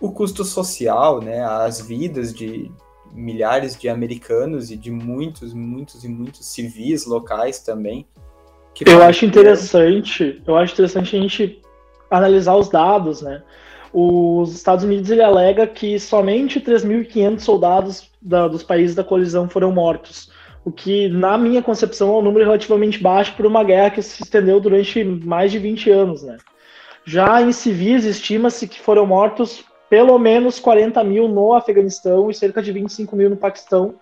O 0.00 0.12
custo 0.12 0.44
social, 0.44 1.20
né? 1.20 1.42
As 1.42 1.80
vidas 1.80 2.34
de 2.34 2.70
milhares 3.12 3.76
de 3.76 3.88
americanos 3.88 4.70
e 4.70 4.76
de 4.76 4.90
muitos, 4.90 5.54
muitos 5.54 6.04
e 6.04 6.08
muitos 6.08 6.46
civis 6.46 7.06
locais 7.06 7.60
também. 7.60 8.06
eu 8.84 9.02
acho 9.02 9.24
interessante, 9.24 10.42
eu 10.44 10.56
acho 10.56 10.72
interessante 10.72 11.16
a 11.16 11.20
gente 11.20 11.62
analisar 12.10 12.56
os 12.56 12.68
dados, 12.68 13.22
né? 13.22 13.42
Os 13.92 14.52
Estados 14.52 14.84
Unidos 14.84 15.08
ele 15.08 15.22
alega 15.22 15.68
que 15.68 16.00
somente 16.00 16.60
3.500 16.60 17.38
soldados 17.38 18.10
da, 18.24 18.48
dos 18.48 18.62
países 18.62 18.96
da 18.96 19.04
colisão 19.04 19.48
foram 19.48 19.70
mortos, 19.70 20.30
o 20.64 20.72
que, 20.72 21.08
na 21.08 21.36
minha 21.36 21.62
concepção, 21.62 22.08
é 22.14 22.18
um 22.18 22.22
número 22.22 22.46
relativamente 22.46 22.98
baixo 22.98 23.34
para 23.36 23.46
uma 23.46 23.62
guerra 23.62 23.90
que 23.90 24.02
se 24.02 24.22
estendeu 24.22 24.58
durante 24.58 25.04
mais 25.04 25.52
de 25.52 25.58
20 25.58 25.90
anos. 25.90 26.22
Né? 26.22 26.38
Já 27.04 27.42
em 27.42 27.52
civis, 27.52 28.06
estima-se 28.06 28.66
que 28.66 28.80
foram 28.80 29.04
mortos 29.04 29.62
pelo 29.90 30.18
menos 30.18 30.58
40 30.58 31.04
mil 31.04 31.28
no 31.28 31.52
Afeganistão 31.52 32.30
e 32.30 32.34
cerca 32.34 32.62
de 32.62 32.72
25 32.72 33.14
mil 33.14 33.28
no 33.28 33.36
Paquistão, 33.36 33.96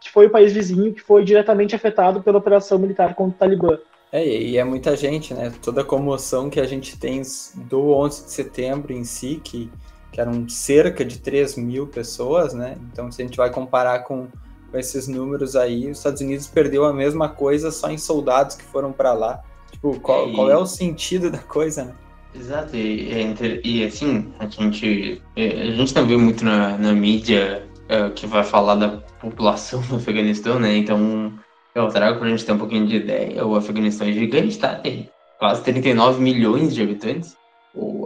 que 0.00 0.10
foi 0.10 0.26
o 0.26 0.30
país 0.30 0.52
vizinho 0.52 0.92
que 0.92 1.00
foi 1.00 1.24
diretamente 1.24 1.76
afetado 1.76 2.22
pela 2.22 2.38
operação 2.38 2.78
militar 2.78 3.14
contra 3.14 3.36
o 3.36 3.38
Talibã. 3.38 3.78
É, 4.12 4.26
e 4.26 4.58
é 4.58 4.64
muita 4.64 4.96
gente, 4.96 5.32
né? 5.32 5.52
Toda 5.62 5.82
a 5.82 5.84
comoção 5.84 6.50
que 6.50 6.58
a 6.58 6.66
gente 6.66 6.98
tem 6.98 7.22
do 7.54 7.92
11 7.92 8.24
de 8.24 8.32
setembro 8.32 8.92
em 8.92 9.04
si, 9.04 9.40
que 9.42 9.70
que 10.12 10.20
eram 10.20 10.48
cerca 10.48 11.04
de 11.04 11.18
3 11.18 11.56
mil 11.56 11.86
pessoas, 11.86 12.52
né? 12.52 12.76
Então, 12.92 13.10
se 13.10 13.22
a 13.22 13.24
gente 13.24 13.36
vai 13.36 13.50
comparar 13.50 14.00
com, 14.00 14.28
com 14.70 14.78
esses 14.78 15.06
números 15.06 15.54
aí, 15.56 15.90
os 15.90 15.98
Estados 15.98 16.20
Unidos 16.20 16.46
perdeu 16.46 16.84
a 16.84 16.92
mesma 16.92 17.28
coisa 17.28 17.70
só 17.70 17.90
em 17.90 17.98
soldados 17.98 18.56
que 18.56 18.64
foram 18.64 18.92
para 18.92 19.12
lá. 19.12 19.42
Tipo, 19.70 19.98
qual, 20.00 20.28
e... 20.28 20.34
qual, 20.34 20.50
é 20.50 20.56
o 20.56 20.66
sentido 20.66 21.30
da 21.30 21.38
coisa, 21.38 21.84
né? 21.84 21.94
Exato, 22.34 22.76
e, 22.76 23.34
e, 23.64 23.84
assim, 23.84 24.32
a 24.38 24.46
gente, 24.46 25.20
é, 25.34 25.62
a 25.62 25.72
gente 25.72 25.94
não 25.96 26.06
vê 26.06 26.16
muito 26.16 26.44
na, 26.44 26.78
na 26.78 26.92
mídia 26.92 27.66
uh, 27.86 28.12
que 28.12 28.24
vai 28.24 28.44
falar 28.44 28.76
da 28.76 28.88
população 29.20 29.80
do 29.82 29.96
Afeganistão, 29.96 30.58
né? 30.58 30.76
Então, 30.76 31.32
eu 31.74 31.88
trago 31.88 32.18
para 32.18 32.28
a 32.28 32.30
gente 32.30 32.44
ter 32.44 32.52
um 32.52 32.58
pouquinho 32.58 32.86
de 32.86 32.96
ideia. 32.96 33.44
O 33.44 33.56
Afeganistão 33.56 34.06
é 34.06 34.12
gigante, 34.12 34.58
tá? 34.58 34.76
Tem 34.76 35.10
quase 35.40 35.62
39 35.62 36.20
milhões 36.20 36.72
de 36.72 36.82
habitantes 36.82 37.36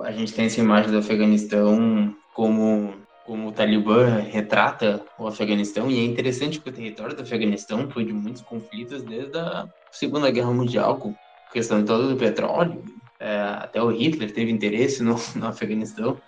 a 0.05 0.13
gente 0.13 0.33
tem 0.35 0.47
essa 0.47 0.61
imagem 0.61 0.91
do 0.91 0.99
Afeganistão 0.99 2.15
como, 2.35 2.95
como 3.25 3.49
o 3.49 3.53
Talibã 3.53 4.19
retrata 4.19 5.05
o 5.19 5.27
Afeganistão, 5.27 5.91
e 5.91 5.99
é 5.99 6.05
interessante 6.05 6.61
que 6.61 6.69
o 6.69 6.73
território 6.73 7.17
do 7.17 7.23
Afeganistão 7.23 7.89
foi 7.91 8.05
de 8.05 8.13
muitos 8.13 8.43
conflitos 8.43 9.03
desde 9.03 9.39
a 9.39 9.67
Segunda 9.91 10.31
Guerra 10.31 10.53
Mundial, 10.53 10.99
com 10.99 11.15
questão 11.53 11.85
toda 11.85 12.09
do 12.09 12.17
petróleo. 12.17 12.83
É, 13.19 13.39
até 13.39 13.83
o 13.83 13.91
Hitler 13.91 14.33
teve 14.33 14.51
interesse 14.51 15.03
no, 15.03 15.17
no 15.37 15.47
Afeganistão. 15.47 16.19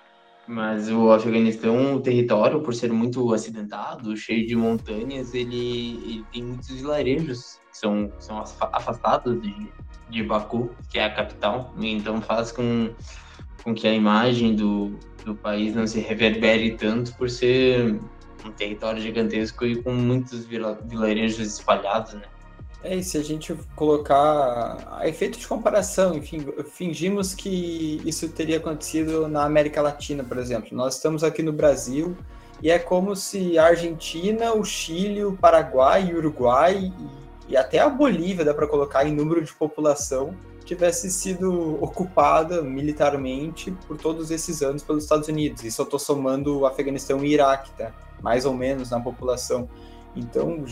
Mas 0.48 0.88
o 0.88 1.10
Afeganistão, 1.10 1.96
o 1.96 2.00
território, 2.00 2.62
por 2.62 2.72
ser 2.72 2.92
muito 2.92 3.34
acidentado, 3.34 4.16
cheio 4.16 4.46
de 4.46 4.54
montanhas, 4.54 5.34
ele, 5.34 6.00
ele 6.06 6.24
tem 6.32 6.44
muitos 6.44 6.68
vilarejos 6.68 7.58
que 7.68 7.78
são, 7.78 8.12
são 8.20 8.38
afastados 8.38 9.42
de, 9.42 9.72
de 10.08 10.22
Baku, 10.22 10.70
que 10.88 11.00
é 11.00 11.04
a 11.04 11.12
capital. 11.12 11.74
Então 11.80 12.22
faz 12.22 12.52
com 12.52 12.94
com 13.66 13.74
que 13.74 13.88
a 13.88 13.92
imagem 13.92 14.54
do, 14.54 14.92
do 15.24 15.34
país 15.34 15.74
não 15.74 15.88
se 15.88 15.98
reverbere 15.98 16.76
tanto 16.76 17.12
por 17.16 17.28
ser 17.28 17.98
um 18.44 18.52
território 18.52 19.02
gigantesco 19.02 19.66
e 19.66 19.82
com 19.82 19.92
muitos 19.92 20.46
vilarejos 20.46 21.44
espalhados, 21.44 22.14
né? 22.14 22.22
É, 22.84 22.94
e 22.94 23.02
se 23.02 23.18
a 23.18 23.24
gente 23.24 23.52
colocar 23.74 24.96
a 25.00 25.08
efeito 25.08 25.36
de 25.36 25.48
comparação, 25.48 26.14
enfim, 26.14 26.46
fingimos 26.70 27.34
que 27.34 28.00
isso 28.04 28.28
teria 28.28 28.58
acontecido 28.58 29.26
na 29.26 29.42
América 29.42 29.82
Latina, 29.82 30.22
por 30.22 30.38
exemplo. 30.38 30.68
Nós 30.70 30.94
estamos 30.94 31.24
aqui 31.24 31.42
no 31.42 31.52
Brasil 31.52 32.16
e 32.62 32.70
é 32.70 32.78
como 32.78 33.16
se 33.16 33.58
a 33.58 33.66
Argentina, 33.66 34.54
o 34.54 34.64
Chile, 34.64 35.24
o 35.24 35.32
Paraguai, 35.32 36.12
o 36.12 36.18
Uruguai 36.18 36.92
e, 37.48 37.52
e 37.54 37.56
até 37.56 37.80
a 37.80 37.88
Bolívia, 37.88 38.44
dá 38.44 38.54
para 38.54 38.68
colocar 38.68 39.04
em 39.04 39.12
número 39.12 39.42
de 39.42 39.52
população, 39.52 40.36
tivesse 40.66 41.10
sido 41.10 41.82
ocupada 41.82 42.60
militarmente 42.60 43.70
por 43.86 43.96
todos 43.96 44.30
esses 44.30 44.60
anos 44.62 44.82
pelos 44.82 45.04
Estados 45.04 45.28
Unidos. 45.28 45.64
Isso 45.64 45.80
eu 45.80 45.84
estou 45.84 45.98
somando 45.98 46.58
o 46.58 46.66
Afeganistão 46.66 47.24
e 47.24 47.32
Iraque, 47.32 47.70
tá? 47.72 47.92
mais 48.20 48.44
ou 48.44 48.52
menos 48.52 48.90
na 48.90 49.00
população. 49.00 49.68
Então 50.14 50.64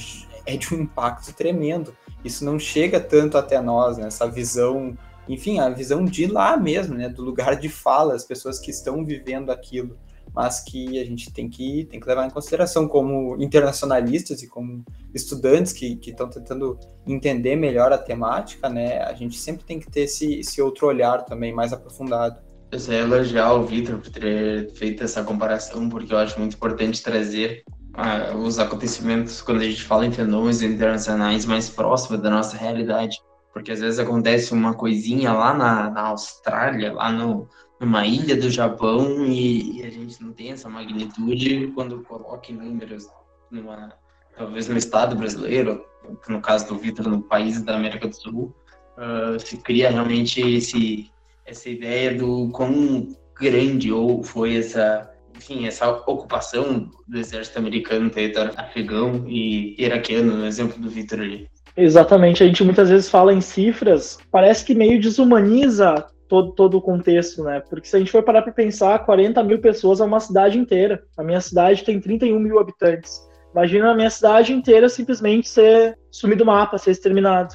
é 0.44 0.56
de 0.56 0.74
um 0.74 0.82
impacto 0.82 1.32
tremendo 1.32 1.94
isso 2.24 2.44
não 2.44 2.58
chega 2.58 2.98
tanto 2.98 3.36
até 3.36 3.60
nós, 3.60 3.98
né? 3.98 4.06
Essa 4.06 4.26
visão, 4.26 4.96
enfim, 5.28 5.60
a 5.60 5.68
visão 5.68 6.04
de 6.04 6.26
lá 6.26 6.56
mesmo, 6.56 6.94
né? 6.94 7.08
Do 7.08 7.22
lugar 7.22 7.56
de 7.56 7.68
fala, 7.68 8.14
as 8.14 8.24
pessoas 8.24 8.58
que 8.58 8.70
estão 8.70 9.04
vivendo 9.04 9.50
aquilo, 9.50 9.96
mas 10.34 10.60
que 10.60 10.98
a 11.00 11.04
gente 11.04 11.32
tem 11.32 11.48
que, 11.48 11.84
tem 11.84 12.00
que 12.00 12.08
levar 12.08 12.26
em 12.26 12.30
consideração 12.30 12.88
como 12.88 13.40
internacionalistas 13.40 14.42
e 14.42 14.48
como 14.48 14.84
estudantes 15.14 15.72
que 15.72 15.98
estão 16.04 16.28
tentando 16.28 16.78
entender 17.06 17.54
melhor 17.54 17.92
a 17.92 17.98
temática, 17.98 18.68
né? 18.68 18.98
A 19.02 19.14
gente 19.14 19.38
sempre 19.38 19.64
tem 19.64 19.78
que 19.78 19.88
ter 19.88 20.00
esse, 20.00 20.40
esse 20.40 20.60
outro 20.60 20.88
olhar 20.88 21.24
também 21.24 21.52
mais 21.52 21.72
aprofundado. 21.72 22.42
Eu 22.72 22.80
sei 22.80 23.00
elogiar 23.00 23.52
o 23.52 23.64
Vitor 23.64 23.98
por 23.98 24.10
ter 24.10 24.72
feito 24.72 25.04
essa 25.04 25.22
comparação, 25.22 25.88
porque 25.88 26.12
eu 26.12 26.18
acho 26.18 26.36
muito 26.40 26.56
importante 26.56 27.00
trazer 27.00 27.62
uh, 27.96 28.36
os 28.36 28.58
acontecimentos, 28.58 29.40
quando 29.40 29.60
a 29.60 29.64
gente 29.64 29.84
fala 29.84 30.04
em 30.04 30.10
fenômenos 30.10 30.62
internacionais, 30.62 31.46
mais 31.46 31.70
próximos 31.70 32.20
da 32.20 32.30
nossa 32.30 32.56
realidade. 32.56 33.16
Porque 33.52 33.70
às 33.70 33.78
vezes 33.78 34.00
acontece 34.00 34.52
uma 34.52 34.74
coisinha 34.74 35.32
lá 35.32 35.54
na, 35.54 35.88
na 35.88 36.08
Austrália, 36.08 36.92
lá 36.92 37.12
no, 37.12 37.48
numa 37.80 38.06
ilha 38.06 38.36
do 38.36 38.50
Japão, 38.50 39.24
e, 39.26 39.80
e, 39.80 39.84
a 39.84 39.90
gente 39.90 40.22
não 40.22 40.32
tem 40.32 40.52
essa 40.52 40.68
magnitude 40.68 41.72
quando 41.74 42.02
coloca 42.02 42.50
em 42.50 42.56
números, 42.56 43.08
numa, 43.50 43.92
talvez 44.36 44.68
no 44.68 44.76
estado 44.76 45.16
brasileiro, 45.16 45.84
no 46.28 46.40
caso 46.40 46.68
do 46.68 46.78
Vitor, 46.78 47.08
no 47.08 47.22
país 47.22 47.62
da 47.62 47.76
América 47.76 48.08
do 48.08 48.14
Sul, 48.14 48.54
uh, 48.96 49.38
se 49.38 49.56
cria 49.58 49.90
realmente 49.90 50.40
esse, 50.40 51.10
essa 51.44 51.68
ideia 51.68 52.14
do 52.14 52.50
quão 52.50 53.08
grande 53.38 53.92
ou 53.92 54.22
foi 54.22 54.56
essa 54.56 55.10
enfim, 55.36 55.66
essa 55.66 55.90
ocupação 55.90 56.88
do 57.08 57.18
exército 57.18 57.58
americano, 57.58 58.08
território 58.08 58.52
afegão 58.56 59.24
e 59.26 59.74
iraquiano, 59.82 60.36
no 60.36 60.46
exemplo 60.46 60.80
do 60.80 60.88
Vitor 60.88 61.20
ali. 61.20 61.48
Exatamente, 61.76 62.42
a 62.42 62.46
gente 62.46 62.62
muitas 62.62 62.88
vezes 62.88 63.10
fala 63.10 63.32
em 63.32 63.40
cifras, 63.40 64.18
parece 64.30 64.64
que 64.64 64.74
meio 64.74 65.00
desumaniza 65.00 66.06
todo, 66.34 66.52
todo 66.52 66.78
o 66.78 66.82
contexto, 66.82 67.44
né? 67.44 67.60
Porque 67.60 67.86
se 67.86 67.94
a 67.94 67.98
gente 68.00 68.10
for 68.10 68.22
parar 68.22 68.42
para 68.42 68.52
pensar, 68.52 68.98
40 69.04 69.42
mil 69.44 69.60
pessoas 69.60 70.00
é 70.00 70.04
uma 70.04 70.18
cidade 70.18 70.58
inteira. 70.58 71.04
A 71.16 71.22
minha 71.22 71.40
cidade 71.40 71.84
tem 71.84 72.00
31 72.00 72.38
mil 72.40 72.58
habitantes. 72.58 73.20
Imagina 73.52 73.92
a 73.92 73.94
minha 73.94 74.10
cidade 74.10 74.52
inteira 74.52 74.88
simplesmente 74.88 75.48
ser 75.48 75.96
sumir 76.10 76.36
do 76.36 76.44
mapa, 76.44 76.76
ser 76.76 76.90
exterminado. 76.90 77.54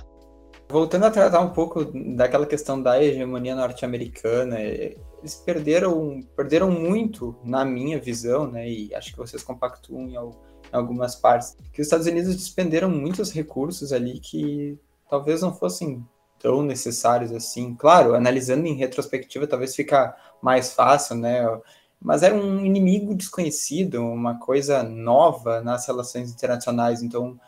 Voltando 0.69 1.05
a 1.05 1.11
tratar 1.11 1.41
um 1.41 1.49
pouco 1.49 1.91
daquela 2.15 2.45
questão 2.45 2.81
da 2.81 3.03
hegemonia 3.03 3.55
norte-americana, 3.55 4.61
eles 4.61 5.35
perderam, 5.43 6.21
perderam 6.37 6.71
muito, 6.71 7.35
na 7.43 7.65
minha 7.65 7.99
visão, 7.99 8.49
né, 8.49 8.69
e 8.69 8.93
acho 8.95 9.11
que 9.11 9.17
vocês 9.17 9.43
compactuam 9.43 10.07
em 10.07 10.15
algumas 10.71 11.15
partes, 11.15 11.57
que 11.73 11.81
os 11.81 11.87
Estados 11.87 12.05
Unidos 12.05 12.35
despenderam 12.35 12.87
muitos 12.87 13.31
recursos 13.31 13.91
ali 13.91 14.19
que 14.19 14.77
talvez 15.09 15.41
não 15.41 15.51
fossem 15.51 16.05
tão 16.39 16.61
necessários 16.61 17.31
assim. 17.31 17.75
Claro, 17.75 18.15
analisando 18.15 18.65
em 18.65 18.75
retrospectiva, 18.75 19.47
talvez 19.47 19.75
fica 19.75 20.15
mais 20.41 20.73
fácil, 20.73 21.15
né? 21.15 21.45
Mas 22.01 22.23
era 22.23 22.33
um 22.33 22.65
inimigo 22.65 23.13
desconhecido, 23.13 24.01
uma 24.01 24.39
coisa 24.39 24.83
nova 24.83 25.61
nas 25.61 25.85
relações 25.85 26.31
internacionais. 26.31 27.03
Então, 27.03 27.39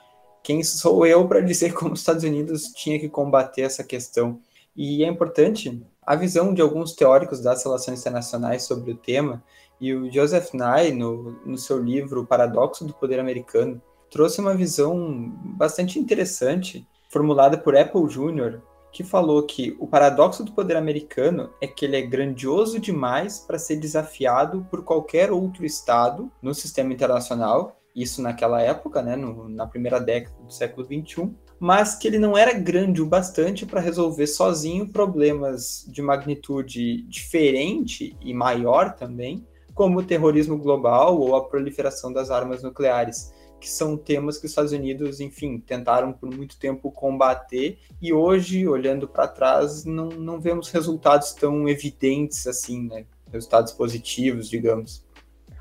quem 0.44 0.64
sou 0.64 1.06
eu 1.06 1.28
para 1.28 1.42
dizer 1.42 1.74
como 1.74 1.94
os 1.94 2.00
Estados 2.00 2.24
Unidos 2.24 2.68
tinha 2.74 3.00
que 3.00 3.08
combater 3.08 3.62
essa 3.62 3.84
questão? 3.84 4.40
E 4.76 5.04
é 5.04 5.08
importante 5.08 5.82
a 6.02 6.16
visão 6.16 6.54
de 6.54 6.62
alguns 6.62 6.94
teóricos 6.94 7.42
das 7.42 7.64
relações 7.64 8.00
internacionais 8.00 8.64
sobre 8.64 8.92
o 8.92 8.98
tema, 8.98 9.44
e 9.80 9.96
o 9.96 10.12
Joseph 10.12 10.54
Nye, 10.54 10.92
no, 10.92 11.32
no 11.44 11.58
seu 11.58 11.82
livro 11.82 12.22
O 12.22 12.26
Paradoxo 12.26 12.86
do 12.86 12.94
Poder 12.94 13.20
Americano, 13.20 13.82
trouxe 14.12 14.40
uma 14.40 14.54
visão 14.54 15.32
bastante 15.58 15.98
interessante, 15.98 16.88
formulada 17.10 17.58
por 17.58 17.76
Apple 17.76 18.08
Jr., 18.08 18.60
que 18.92 19.04
falou 19.04 19.44
que 19.44 19.76
o 19.80 19.88
paradoxo 19.88 20.44
do 20.44 20.52
poder 20.52 20.76
americano 20.76 21.50
é 21.62 21.68
que 21.68 21.86
ele 21.86 21.96
é 21.96 22.02
grandioso 22.02 22.80
demais 22.80 23.40
para 23.40 23.58
ser 23.58 23.78
desafiado 23.78 24.68
por 24.70 24.84
qualquer 24.84 25.32
outro 25.32 25.66
Estado 25.66 26.32
no 26.42 26.54
sistema 26.54 26.94
internacional, 26.94 27.80
isso 27.96 28.22
naquela 28.22 28.62
época, 28.62 29.02
né, 29.02 29.16
no, 29.16 29.48
na 29.48 29.66
primeira 29.66 30.00
década 30.00 30.36
do 30.44 30.54
século 30.54 30.86
XXI, 30.86 31.30
mas 31.60 31.96
que 31.96 32.08
ele 32.08 32.18
não 32.18 32.38
era 32.38 32.54
grande 32.54 33.02
o 33.02 33.06
bastante 33.06 33.66
para 33.66 33.80
resolver 33.80 34.28
sozinho 34.28 34.90
problemas 34.90 35.86
de 35.88 36.02
magnitude 36.02 37.04
diferente 37.04 38.16
e 38.20 38.34
maior 38.34 38.96
também, 38.96 39.46
como 39.74 40.00
o 40.00 40.04
terrorismo 40.04 40.58
global 40.58 41.20
ou 41.20 41.36
a 41.36 41.48
proliferação 41.48 42.12
das 42.12 42.32
armas 42.32 42.64
nucleares, 42.64 43.32
que 43.62 43.70
são 43.70 43.96
temas 43.96 44.40
que 44.40 44.46
os 44.46 44.52
Estados 44.52 44.72
Unidos, 44.72 45.20
enfim, 45.20 45.60
tentaram 45.60 46.12
por 46.12 46.36
muito 46.36 46.58
tempo 46.58 46.92
combater 46.92 47.78
e 48.02 48.12
hoje, 48.12 48.68
olhando 48.68 49.08
para 49.08 49.28
trás, 49.28 49.86
não, 49.86 50.10
não 50.10 50.42
vemos 50.42 50.70
resultados 50.72 51.32
tão 51.32 51.70
evidentes 51.70 52.48
assim, 52.48 52.88
né? 52.88 53.06
Resultados 53.32 53.72
positivos, 53.72 54.50
digamos. 54.50 55.06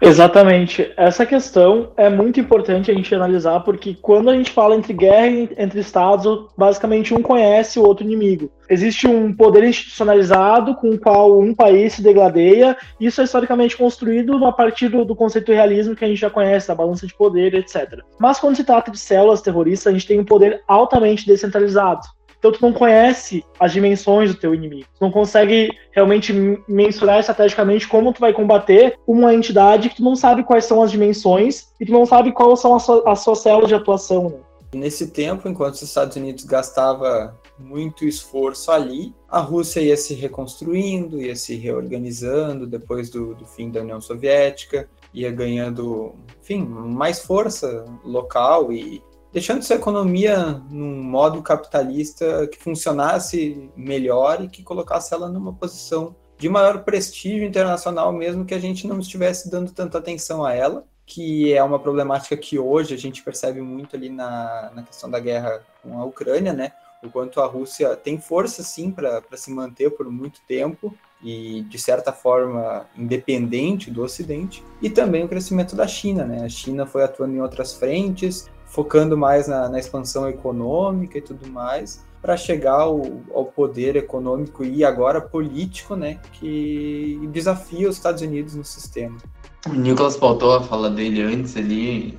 Exatamente. 0.00 0.90
Essa 0.96 1.26
questão 1.26 1.92
é 1.96 2.08
muito 2.08 2.40
importante 2.40 2.90
a 2.90 2.94
gente 2.94 3.14
analisar, 3.14 3.60
porque 3.60 3.94
quando 4.00 4.30
a 4.30 4.34
gente 4.34 4.50
fala 4.50 4.74
entre 4.74 4.94
guerra 4.94 5.48
entre 5.58 5.80
estados, 5.80 6.46
basicamente 6.56 7.12
um 7.12 7.20
conhece 7.20 7.78
o 7.78 7.84
outro 7.84 8.04
inimigo. 8.04 8.50
Existe 8.68 9.06
um 9.06 9.34
poder 9.34 9.64
institucionalizado 9.64 10.76
com 10.76 10.90
o 10.90 10.98
qual 10.98 11.38
um 11.38 11.54
país 11.54 11.94
se 11.94 12.02
degladeia, 12.02 12.76
isso 13.00 13.20
é 13.20 13.24
historicamente 13.24 13.76
construído 13.76 14.44
a 14.46 14.52
partir 14.52 14.88
do, 14.88 15.04
do 15.04 15.16
conceito 15.16 15.46
do 15.46 15.52
realismo 15.52 15.96
que 15.96 16.04
a 16.04 16.08
gente 16.08 16.20
já 16.20 16.30
conhece, 16.30 16.68
da 16.68 16.74
balança 16.74 17.06
de 17.06 17.14
poder, 17.14 17.52
etc. 17.54 18.00
Mas 18.18 18.38
quando 18.38 18.56
se 18.56 18.64
trata 18.64 18.90
de 18.90 18.98
células 18.98 19.42
terroristas, 19.42 19.88
a 19.88 19.92
gente 19.92 20.06
tem 20.06 20.20
um 20.20 20.24
poder 20.24 20.62
altamente 20.66 21.26
descentralizado. 21.26 22.02
Então 22.40 22.50
tu 22.50 22.62
não 22.62 22.72
conhece 22.72 23.44
as 23.60 23.70
dimensões 23.70 24.34
do 24.34 24.40
teu 24.40 24.54
inimigo. 24.54 24.88
Tu 24.98 25.00
não 25.00 25.10
consegue 25.10 25.70
realmente 25.92 26.32
mensurar 26.66 27.20
estrategicamente 27.20 27.86
como 27.86 28.14
tu 28.14 28.20
vai 28.20 28.32
combater 28.32 28.98
uma 29.06 29.34
entidade 29.34 29.90
que 29.90 29.96
tu 29.96 30.02
não 30.02 30.16
sabe 30.16 30.42
quais 30.42 30.64
são 30.64 30.82
as 30.82 30.90
dimensões 30.90 31.68
e 31.78 31.84
tu 31.84 31.92
não 31.92 32.06
sabe 32.06 32.32
quais 32.32 32.58
são 32.58 32.74
as, 32.74 32.82
suas, 32.82 33.06
as 33.06 33.20
suas 33.20 33.38
células 33.40 33.68
de 33.68 33.74
atuação. 33.74 34.30
Né? 34.30 34.38
Nesse 34.74 35.08
tempo, 35.08 35.48
enquanto 35.48 35.74
os 35.74 35.82
Estados 35.82 36.16
Unidos 36.16 36.44
gastava 36.44 37.36
muito 37.58 38.06
esforço 38.06 38.70
ali, 38.70 39.12
a 39.28 39.40
Rússia 39.40 39.80
ia 39.80 39.96
se 39.96 40.14
reconstruindo, 40.14 41.20
ia 41.20 41.36
se 41.36 41.56
reorganizando 41.56 42.66
depois 42.66 43.10
do, 43.10 43.34
do 43.34 43.44
fim 43.44 43.70
da 43.70 43.80
União 43.80 44.00
Soviética, 44.00 44.88
ia 45.12 45.30
ganhando, 45.30 46.14
enfim, 46.40 46.64
mais 46.64 47.18
força 47.20 47.84
local 48.04 48.72
e 48.72 49.02
deixando 49.32 49.62
sua 49.62 49.76
economia 49.76 50.60
num 50.70 51.02
modo 51.02 51.42
capitalista 51.42 52.46
que 52.48 52.58
funcionasse 52.58 53.70
melhor 53.76 54.42
e 54.42 54.48
que 54.48 54.62
colocasse 54.62 55.14
ela 55.14 55.28
numa 55.28 55.52
posição 55.52 56.14
de 56.36 56.48
maior 56.48 56.84
prestígio 56.84 57.46
internacional, 57.46 58.12
mesmo 58.12 58.44
que 58.44 58.54
a 58.54 58.58
gente 58.58 58.86
não 58.86 58.98
estivesse 58.98 59.50
dando 59.50 59.72
tanta 59.72 59.98
atenção 59.98 60.44
a 60.44 60.54
ela, 60.54 60.84
que 61.04 61.52
é 61.52 61.62
uma 61.62 61.78
problemática 61.78 62.36
que 62.36 62.58
hoje 62.58 62.94
a 62.94 62.96
gente 62.96 63.22
percebe 63.22 63.60
muito 63.60 63.94
ali 63.94 64.08
na, 64.08 64.70
na 64.74 64.82
questão 64.82 65.10
da 65.10 65.20
guerra 65.20 65.62
com 65.82 65.98
a 66.00 66.04
Ucrânia, 66.04 66.52
né? 66.52 66.72
O 67.02 67.10
quanto 67.10 67.40
a 67.40 67.46
Rússia 67.46 67.96
tem 67.96 68.18
força, 68.18 68.62
sim, 68.62 68.90
para 68.90 69.22
se 69.34 69.50
manter 69.50 69.90
por 69.90 70.10
muito 70.10 70.40
tempo 70.46 70.94
e, 71.22 71.62
de 71.62 71.78
certa 71.78 72.12
forma, 72.12 72.86
independente 72.96 73.90
do 73.90 74.02
Ocidente, 74.02 74.62
e 74.80 74.88
também 74.88 75.24
o 75.24 75.28
crescimento 75.28 75.74
da 75.74 75.86
China, 75.86 76.24
né? 76.24 76.44
A 76.44 76.48
China 76.48 76.86
foi 76.86 77.02
atuando 77.02 77.34
em 77.34 77.40
outras 77.40 77.74
frentes, 77.74 78.48
focando 78.70 79.18
mais 79.18 79.48
na, 79.48 79.68
na 79.68 79.78
expansão 79.78 80.28
econômica 80.28 81.18
e 81.18 81.20
tudo 81.20 81.48
mais, 81.48 82.04
para 82.22 82.36
chegar 82.36 82.80
ao, 82.80 83.02
ao, 83.34 83.46
poder 83.46 83.96
econômico 83.96 84.64
e 84.64 84.84
agora 84.84 85.20
político, 85.20 85.96
né, 85.96 86.18
que 86.34 87.20
desafia 87.32 87.88
os 87.88 87.96
Estados 87.96 88.22
Unidos 88.22 88.54
no 88.54 88.64
sistema. 88.64 89.18
O 89.66 89.72
Nicolas 89.72 90.16
pautou 90.16 90.54
a 90.54 90.62
fala 90.62 90.88
dele 90.88 91.22
antes 91.22 91.56
ali, 91.56 92.16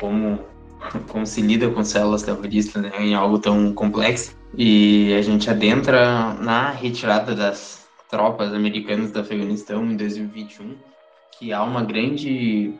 como, 0.00 0.40
como 1.08 1.26
se 1.26 1.40
lida 1.40 1.70
com 1.70 1.84
células 1.84 2.22
terroristas 2.22 2.82
né, 2.82 2.92
em 2.98 3.14
algo 3.14 3.38
tão 3.38 3.72
complexo, 3.72 4.34
e 4.56 5.14
a 5.14 5.22
gente 5.22 5.48
adentra 5.48 6.34
na 6.34 6.70
retirada 6.70 7.34
das 7.34 7.86
tropas 8.10 8.52
americanas 8.52 9.10
do 9.10 9.20
Afeganistão 9.20 9.84
em 9.84 9.96
2021, 9.96 10.76
que 11.38 11.52
há 11.52 11.62
uma 11.62 11.82
grande 11.82 12.74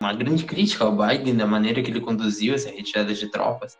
uma 0.00 0.12
grande 0.12 0.44
crítica 0.44 0.84
ao 0.84 0.96
Biden 0.96 1.36
da 1.36 1.46
maneira 1.46 1.82
que 1.82 1.90
ele 1.90 2.00
conduziu 2.00 2.54
essa 2.54 2.70
retirada 2.70 3.12
de 3.12 3.28
tropas. 3.28 3.78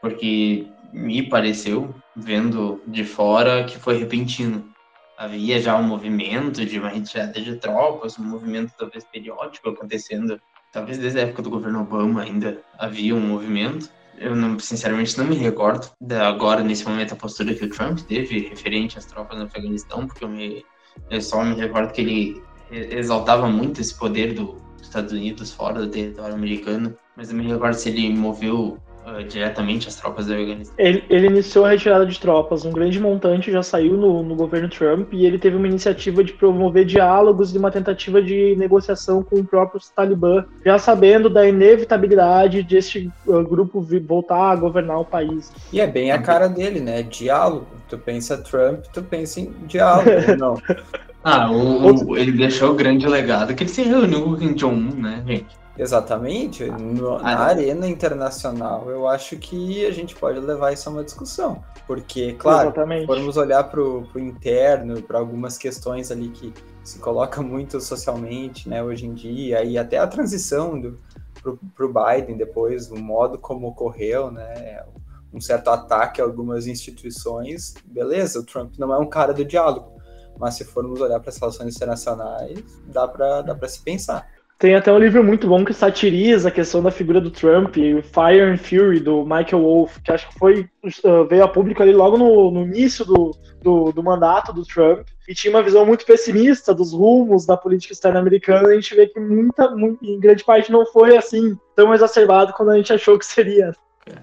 porque 0.00 0.66
me 0.92 1.22
pareceu, 1.22 1.94
vendo 2.14 2.82
de 2.86 3.04
fora, 3.04 3.64
que 3.64 3.78
foi 3.78 3.98
repentino. 3.98 4.68
Havia 5.16 5.60
já 5.60 5.76
um 5.76 5.82
movimento 5.84 6.66
de 6.66 6.78
uma 6.78 6.88
retirada 6.88 7.40
de 7.40 7.54
tropas, 7.56 8.18
um 8.18 8.24
movimento 8.24 8.72
talvez 8.76 9.04
periódico 9.04 9.70
acontecendo, 9.70 10.40
talvez 10.72 10.98
desde 10.98 11.20
a 11.20 11.22
época 11.22 11.42
do 11.42 11.50
governo 11.50 11.82
Obama 11.82 12.22
ainda 12.22 12.60
havia 12.78 13.14
um 13.14 13.20
movimento. 13.20 13.88
Eu 14.18 14.34
não, 14.34 14.58
sinceramente 14.58 15.16
não 15.16 15.24
me 15.24 15.36
recordo 15.36 15.90
da 16.00 16.28
agora 16.28 16.62
nesse 16.62 16.86
momento 16.86 17.14
a 17.14 17.16
postura 17.16 17.54
que 17.54 17.64
o 17.64 17.70
Trump 17.70 18.00
teve 18.00 18.48
referente 18.48 18.98
às 18.98 19.06
tropas 19.06 19.38
no 19.38 19.44
Afeganistão, 19.44 20.06
porque 20.06 20.24
eu, 20.24 20.28
me, 20.28 20.64
eu 21.10 21.22
só 21.22 21.44
me 21.44 21.54
recordo 21.54 21.92
que 21.92 22.00
ele 22.00 22.42
exaltava 22.70 23.48
muito 23.48 23.80
esse 23.80 23.96
poder 23.96 24.34
dos 24.34 24.61
Estados 24.82 25.12
Unidos 25.12 25.52
fora 25.52 25.80
do 25.80 25.88
território 25.88 26.34
americano, 26.34 26.94
mas 27.16 27.30
eu 27.30 27.36
me 27.36 27.46
recordo 27.46 27.74
se 27.74 27.88
ele 27.88 28.12
moveu 28.14 28.78
uh, 29.06 29.22
diretamente 29.24 29.88
as 29.88 29.96
tropas 29.96 30.26
do 30.26 30.34
Afeganistão. 30.34 30.74
Ele, 30.78 31.04
ele, 31.08 31.26
iniciou 31.26 31.64
a 31.64 31.70
retirada 31.70 32.06
de 32.06 32.18
tropas. 32.18 32.64
Um 32.64 32.72
grande 32.72 32.98
montante 33.00 33.50
já 33.50 33.62
saiu 33.62 33.96
no, 33.96 34.22
no, 34.22 34.34
governo 34.34 34.68
Trump 34.68 35.12
e 35.12 35.26
ele 35.26 35.38
teve 35.38 35.56
uma 35.56 35.66
iniciativa 35.66 36.22
de 36.24 36.32
promover 36.32 36.84
diálogos 36.84 37.54
e 37.54 37.58
uma 37.58 37.70
tentativa 37.70 38.22
de 38.22 38.56
negociação 38.56 39.22
com 39.22 39.36
o 39.36 39.44
próprio 39.44 39.80
Talibã, 39.94 40.44
já 40.64 40.78
sabendo 40.78 41.28
da 41.28 41.46
inevitabilidade 41.46 42.62
de 42.62 42.76
este 42.76 43.10
uh, 43.26 43.42
grupo 43.42 43.86
voltar 44.06 44.50
a 44.52 44.56
governar 44.56 45.00
o 45.00 45.04
país. 45.04 45.52
E 45.72 45.80
é 45.80 45.86
bem 45.86 46.12
a 46.12 46.20
cara 46.20 46.48
dele, 46.48 46.80
né? 46.80 47.02
Diálogo. 47.02 47.66
Tu 47.88 47.98
pensa 47.98 48.38
Trump, 48.38 48.84
tu 48.92 49.02
pensa 49.02 49.40
em 49.40 49.52
diálogo, 49.66 50.10
não. 50.38 50.54
Ah, 51.24 51.50
o, 51.50 52.08
o, 52.08 52.16
ele 52.16 52.32
deixou 52.32 52.72
o 52.72 52.74
grande 52.74 53.06
legado 53.06 53.54
que 53.54 53.62
ele 53.62 53.70
se 53.70 53.82
reuniu 53.82 54.22
com 54.24 54.30
o 54.30 54.36
Kim 54.36 54.54
Jong-un, 54.54 55.00
né, 55.00 55.22
gente? 55.26 55.62
Exatamente. 55.78 56.64
No, 56.64 57.18
na 57.18 57.38
ah, 57.38 57.44
arena 57.46 57.86
internacional, 57.86 58.90
eu 58.90 59.06
acho 59.06 59.36
que 59.36 59.86
a 59.86 59.90
gente 59.90 60.14
pode 60.14 60.38
levar 60.40 60.72
isso 60.72 60.88
a 60.88 60.92
uma 60.92 61.04
discussão. 61.04 61.62
Porque, 61.86 62.34
claro, 62.34 62.68
Exatamente. 62.68 63.06
formos 63.06 63.36
olhar 63.36 63.64
para 63.64 63.80
o 63.80 64.06
interno, 64.16 65.00
para 65.02 65.18
algumas 65.18 65.56
questões 65.56 66.10
ali 66.10 66.28
que 66.28 66.52
se 66.84 66.98
coloca 66.98 67.40
muito 67.40 67.80
socialmente, 67.80 68.68
né, 68.68 68.82
hoje 68.82 69.06
em 69.06 69.14
dia, 69.14 69.64
e 69.64 69.78
até 69.78 69.98
a 69.98 70.06
transição 70.06 70.78
do 70.78 70.98
para 71.42 71.86
o 71.86 71.92
Biden 71.92 72.36
depois, 72.36 72.90
o 72.90 72.96
modo 72.96 73.36
como 73.38 73.66
ocorreu, 73.68 74.30
né, 74.30 74.84
um 75.32 75.40
certo 75.40 75.70
ataque 75.70 76.20
a 76.20 76.24
algumas 76.24 76.66
instituições, 76.66 77.74
beleza, 77.84 78.38
o 78.38 78.44
Trump 78.44 78.74
não 78.78 78.92
é 78.92 78.98
um 78.98 79.08
cara 79.08 79.32
do 79.32 79.44
diálogo, 79.44 79.91
mas 80.38 80.54
se 80.54 80.64
formos 80.64 81.00
olhar 81.00 81.20
para 81.20 81.30
as 81.30 81.38
relações 81.38 81.74
internacionais, 81.76 82.62
dá 82.86 83.06
para 83.06 83.42
dá 83.42 83.68
se 83.68 83.82
pensar. 83.82 84.26
Tem 84.62 84.76
até 84.76 84.92
um 84.92 84.98
livro 84.98 85.24
muito 85.24 85.48
bom 85.48 85.64
que 85.64 85.74
satiriza 85.74 86.48
a 86.48 86.52
questão 86.52 86.80
da 86.80 86.92
figura 86.92 87.20
do 87.20 87.32
Trump, 87.32 87.74
Fire 87.74 88.42
and 88.42 88.58
Fury, 88.58 89.00
do 89.00 89.24
Michael 89.24 89.60
Wolff, 89.60 90.00
que 90.00 90.12
acho 90.12 90.28
que 90.28 90.38
foi 90.38 90.60
uh, 90.60 91.24
veio 91.28 91.42
a 91.42 91.48
público 91.48 91.82
ali 91.82 91.92
logo 91.92 92.16
no, 92.16 92.48
no 92.52 92.62
início 92.62 93.04
do, 93.04 93.32
do, 93.60 93.90
do, 93.90 94.02
mandato 94.04 94.52
do 94.52 94.64
Trump, 94.64 95.08
e 95.28 95.34
tinha 95.34 95.52
uma 95.52 95.64
visão 95.64 95.84
muito 95.84 96.06
pessimista 96.06 96.72
dos 96.72 96.92
rumos 96.92 97.44
da 97.44 97.56
política 97.56 97.92
externa 97.92 98.20
americana, 98.20 98.68
e 98.68 98.72
a 98.72 98.74
gente 98.76 98.94
vê 98.94 99.08
que 99.08 99.18
muita, 99.18 99.68
muito, 99.72 100.04
em 100.04 100.20
grande 100.20 100.44
parte 100.44 100.70
não 100.70 100.86
foi 100.86 101.16
assim 101.16 101.58
tão 101.74 101.92
exacerbado 101.92 102.52
quando 102.52 102.70
a 102.70 102.76
gente 102.76 102.92
achou 102.92 103.18
que 103.18 103.26
seria. 103.26 103.72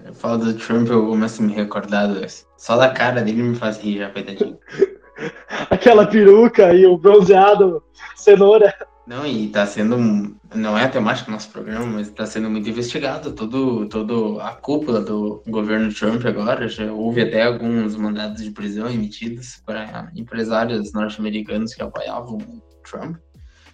Eu 0.06 0.14
falo 0.14 0.38
do 0.38 0.54
Trump, 0.54 0.88
eu 0.88 1.06
começo 1.06 1.42
a 1.42 1.44
me 1.44 1.52
recordar, 1.52 2.08
só 2.56 2.78
da 2.78 2.88
cara 2.88 3.20
dele 3.20 3.42
me 3.42 3.56
faz 3.56 3.76
rir 3.76 3.98
já, 3.98 4.08
coitadinho. 4.08 4.58
Aquela 5.70 6.06
peruca 6.06 6.72
e 6.74 6.86
o 6.86 6.96
bronzeado 6.96 7.82
cenoura. 8.16 8.74
Não, 9.06 9.26
e 9.26 9.46
está 9.46 9.66
sendo, 9.66 9.96
não 10.54 10.78
é 10.78 10.84
a 10.84 10.88
temática 10.88 11.26
do 11.26 11.32
nosso 11.32 11.50
programa, 11.50 11.84
mas 11.84 12.08
está 12.08 12.24
sendo 12.26 12.48
muito 12.48 12.68
investigado 12.68 13.32
todo, 13.32 13.88
todo 13.88 14.40
a 14.40 14.52
cúpula 14.52 15.00
do 15.00 15.42
governo 15.48 15.92
Trump 15.92 16.24
agora. 16.24 16.68
Já 16.68 16.92
houve 16.92 17.22
até 17.22 17.42
alguns 17.42 17.96
mandados 17.96 18.42
de 18.42 18.52
prisão 18.52 18.88
emitidos 18.88 19.60
para 19.66 20.12
empresários 20.14 20.92
norte-americanos 20.92 21.74
que 21.74 21.82
apoiavam 21.82 22.38
Trump. 22.88 23.16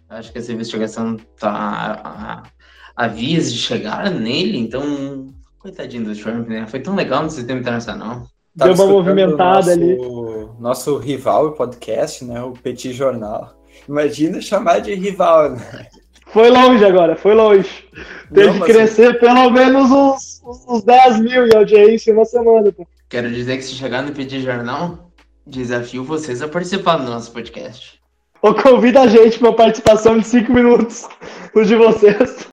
Acho 0.09 0.33
que 0.33 0.39
essa 0.39 0.53
investigação 0.53 1.17
está 1.17 1.51
a, 2.03 2.43
a, 2.97 3.09
vias 3.09 3.53
de 3.53 3.59
chegar 3.59 4.11
nele, 4.11 4.57
então, 4.57 5.35
coitadinho 5.59 6.05
do 6.05 6.17
Trump, 6.17 6.49
né? 6.49 6.67
Foi 6.67 6.81
tão 6.81 6.95
legal 6.95 7.25
no 7.25 7.31
sistema 7.31 7.61
internacional. 7.61 8.27
Deu 8.57 8.73
uma 8.73 8.87
movimentada 8.87 9.77
nosso, 9.77 9.83
ali. 9.83 9.99
Nosso 10.59 10.99
rival 10.99 11.53
podcast, 11.53 12.25
né? 12.25 12.43
O 12.43 12.53
Petit 12.53 12.93
Jornal 12.93 13.57
Imagina 13.89 14.41
chamar 14.41 14.81
de 14.81 14.95
rival, 14.95 15.51
né? 15.51 15.87
Foi 16.27 16.51
longe 16.51 16.85
agora, 16.85 17.15
foi 17.17 17.35
longe. 17.35 17.85
Teve 18.33 18.59
que 18.59 18.67
crescer 18.67 19.15
eu... 19.15 19.19
pelo 19.21 19.49
menos 19.51 19.91
uns, 19.91 20.43
uns 20.69 20.83
10 20.83 21.21
mil 21.21 21.47
em 21.47 21.57
audiência 21.57 22.11
em 22.11 22.15
uma 22.15 22.25
semana. 22.25 22.73
Pô. 22.73 22.87
Quero 23.09 23.31
dizer 23.31 23.57
que 23.57 23.63
se 23.63 23.75
chegar 23.75 24.03
no 24.03 24.13
pedir 24.13 24.41
jornal, 24.41 25.11
desafio 25.47 26.03
vocês 26.03 26.43
a 26.43 26.49
participar 26.49 26.97
do 26.97 27.05
nosso 27.05 27.31
podcast. 27.31 28.01
Ou 28.43 28.55
convida 28.55 29.03
a 29.03 29.07
gente 29.07 29.39
para 29.39 29.49
uma 29.49 29.57
participação 29.57 30.19
de 30.19 30.27
5 30.27 30.53
minutos, 30.53 31.09
os 31.55 31.69
de 31.69 31.77
vocês. 31.77 32.49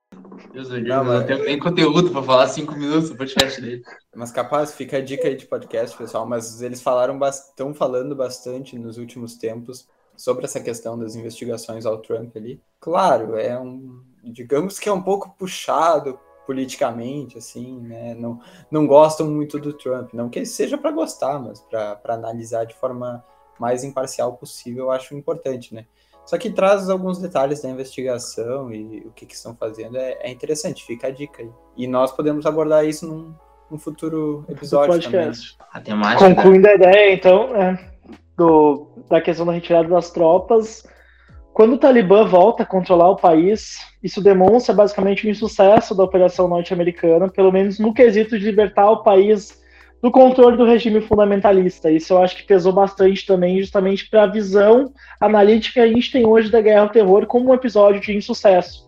Deus 0.54 0.70
não, 0.70 1.04
não 1.04 1.26
tenho 1.26 1.44
nem 1.44 1.58
conteúdo 1.58 2.12
para 2.12 2.22
falar 2.22 2.48
5 2.48 2.74
minutos 2.74 3.10
no 3.10 3.18
podcast 3.18 3.60
dele. 3.60 3.82
Mas 4.16 4.32
capaz, 4.32 4.76
fica 4.76 4.98
a 4.98 5.02
dica 5.02 5.28
aí 5.28 5.36
de 5.36 5.48
podcast, 5.48 5.98
pessoal. 5.98 6.28
Mas 6.28 6.62
eles 6.62 6.80
falaram, 6.80 7.20
estão 7.28 7.74
falando 7.74 8.16
bastante 8.16 8.78
nos 8.78 9.00
últimos 9.00 9.36
tempos 9.36 9.88
sobre 10.16 10.46
essa 10.46 10.60
questão 10.60 10.98
das 10.98 11.16
investigações 11.16 11.88
ao 11.88 11.98
Trump 11.98 12.38
ali. 12.38 12.62
Claro, 12.80 13.36
é 13.36 13.60
um, 13.60 14.04
digamos 14.24 14.78
que 14.78 14.88
é 14.88 14.94
um 14.94 15.02
pouco 15.02 15.36
puxado 15.40 16.20
politicamente, 16.46 17.38
assim, 17.38 17.80
né? 17.80 18.14
Não, 18.14 18.40
não 18.70 18.86
gostam 18.86 19.32
muito 19.32 19.58
do 19.58 19.74
Trump, 19.74 20.14
não 20.14 20.30
que 20.30 20.46
seja 20.46 20.78
para 20.78 20.92
gostar, 20.92 21.40
mas 21.40 21.62
para 21.62 22.00
analisar 22.10 22.66
de 22.66 22.76
forma 22.76 23.26
mais 23.60 23.84
imparcial 23.84 24.34
possível, 24.34 24.86
eu 24.86 24.92
acho 24.92 25.16
importante, 25.16 25.74
né? 25.74 25.88
Só 26.26 26.38
que 26.38 26.50
traz 26.50 26.90
alguns 26.90 27.20
detalhes 27.20 27.62
da 27.62 27.70
investigação 27.70 28.72
e 28.72 29.00
o 29.06 29.12
que, 29.12 29.26
que 29.26 29.36
estão 29.36 29.56
fazendo 29.56 29.98
é, 29.98 30.18
é, 30.22 30.32
interessante, 30.32 30.86
fica 30.86 31.08
a 31.08 31.12
dica 31.12 31.42
aí. 31.42 31.50
E 31.76 31.88
nós 31.88 32.12
podemos 32.12 32.46
abordar 32.46 32.86
isso 32.86 33.06
num, 33.06 33.34
num 33.70 33.78
futuro 33.78 34.46
episódio 34.48 35.02
também. 35.02 35.32
A 35.72 35.82
temática 35.82 36.34
Concluindo 36.34 36.68
a 36.68 36.76
ideia, 36.76 37.14
então, 37.14 37.56
é, 37.56 37.78
do, 38.38 38.88
da 39.10 39.20
questão 39.20 39.46
da 39.46 39.52
retirada 39.52 39.90
das 39.90 40.12
tropas. 40.12 40.84
Quando 41.54 41.74
o 41.74 41.78
Talibã 41.78 42.26
volta 42.26 42.64
a 42.64 42.66
controlar 42.66 43.10
o 43.10 43.16
país, 43.16 43.78
isso 44.02 44.22
demonstra 44.22 44.74
basicamente 44.74 45.28
o 45.28 45.30
insucesso 45.30 45.94
da 45.94 46.04
operação 46.04 46.48
norte-americana, 46.48 47.30
pelo 47.30 47.52
menos 47.52 47.78
no 47.78 47.94
quesito 47.94 48.40
de 48.40 48.46
libertar 48.46 48.90
o 48.90 49.04
país 49.04 49.62
do 50.04 50.12
controle 50.12 50.58
do 50.58 50.66
regime 50.66 51.00
fundamentalista. 51.00 51.90
Isso 51.90 52.12
eu 52.12 52.22
acho 52.22 52.36
que 52.36 52.44
pesou 52.44 52.74
bastante 52.74 53.26
também, 53.26 53.58
justamente 53.62 54.10
para 54.10 54.24
a 54.24 54.28
visão 54.28 54.92
analítica 55.18 55.76
que 55.76 55.80
a 55.80 55.88
gente 55.88 56.12
tem 56.12 56.28
hoje 56.28 56.52
da 56.52 56.60
guerra 56.60 56.82
ao 56.82 56.90
terror 56.90 57.26
como 57.26 57.50
um 57.50 57.54
episódio 57.54 58.02
de 58.02 58.14
insucesso. 58.14 58.86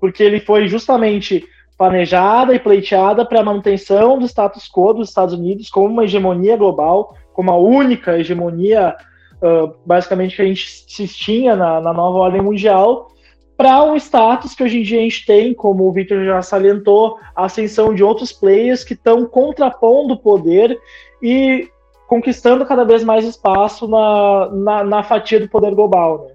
Porque 0.00 0.20
ele 0.20 0.40
foi 0.40 0.66
justamente 0.66 1.46
planejada 1.78 2.52
e 2.52 2.58
pleiteada 2.58 3.24
para 3.24 3.38
a 3.38 3.44
manutenção 3.44 4.18
do 4.18 4.26
status 4.26 4.68
quo 4.68 4.92
dos 4.92 5.10
Estados 5.10 5.32
Unidos 5.32 5.70
como 5.70 5.86
uma 5.86 6.02
hegemonia 6.02 6.56
global, 6.56 7.14
como 7.32 7.52
a 7.52 7.56
única 7.56 8.18
hegemonia, 8.18 8.96
uh, 9.36 9.72
basicamente, 9.86 10.34
que 10.34 10.42
a 10.42 10.46
gente 10.46 10.66
se 10.88 11.06
tinha 11.06 11.54
na, 11.54 11.80
na 11.80 11.92
nova 11.92 12.18
ordem 12.18 12.42
mundial, 12.42 13.12
para 13.58 13.82
um 13.82 13.96
status 13.96 14.54
que 14.54 14.62
hoje 14.62 14.78
em 14.78 14.82
dia 14.82 15.00
a 15.00 15.02
gente 15.02 15.26
tem, 15.26 15.52
como 15.52 15.88
o 15.88 15.92
Victor 15.92 16.24
já 16.24 16.40
salientou, 16.40 17.18
a 17.34 17.46
ascensão 17.46 17.92
de 17.92 18.04
outros 18.04 18.30
players 18.30 18.84
que 18.84 18.94
estão 18.94 19.26
contrapondo 19.26 20.14
o 20.14 20.16
poder 20.16 20.78
e 21.20 21.68
conquistando 22.06 22.64
cada 22.64 22.84
vez 22.84 23.02
mais 23.02 23.24
espaço 23.24 23.88
na, 23.88 24.48
na, 24.52 24.84
na 24.84 25.02
fatia 25.02 25.40
do 25.40 25.48
poder 25.48 25.74
global. 25.74 26.28
Né? 26.28 26.34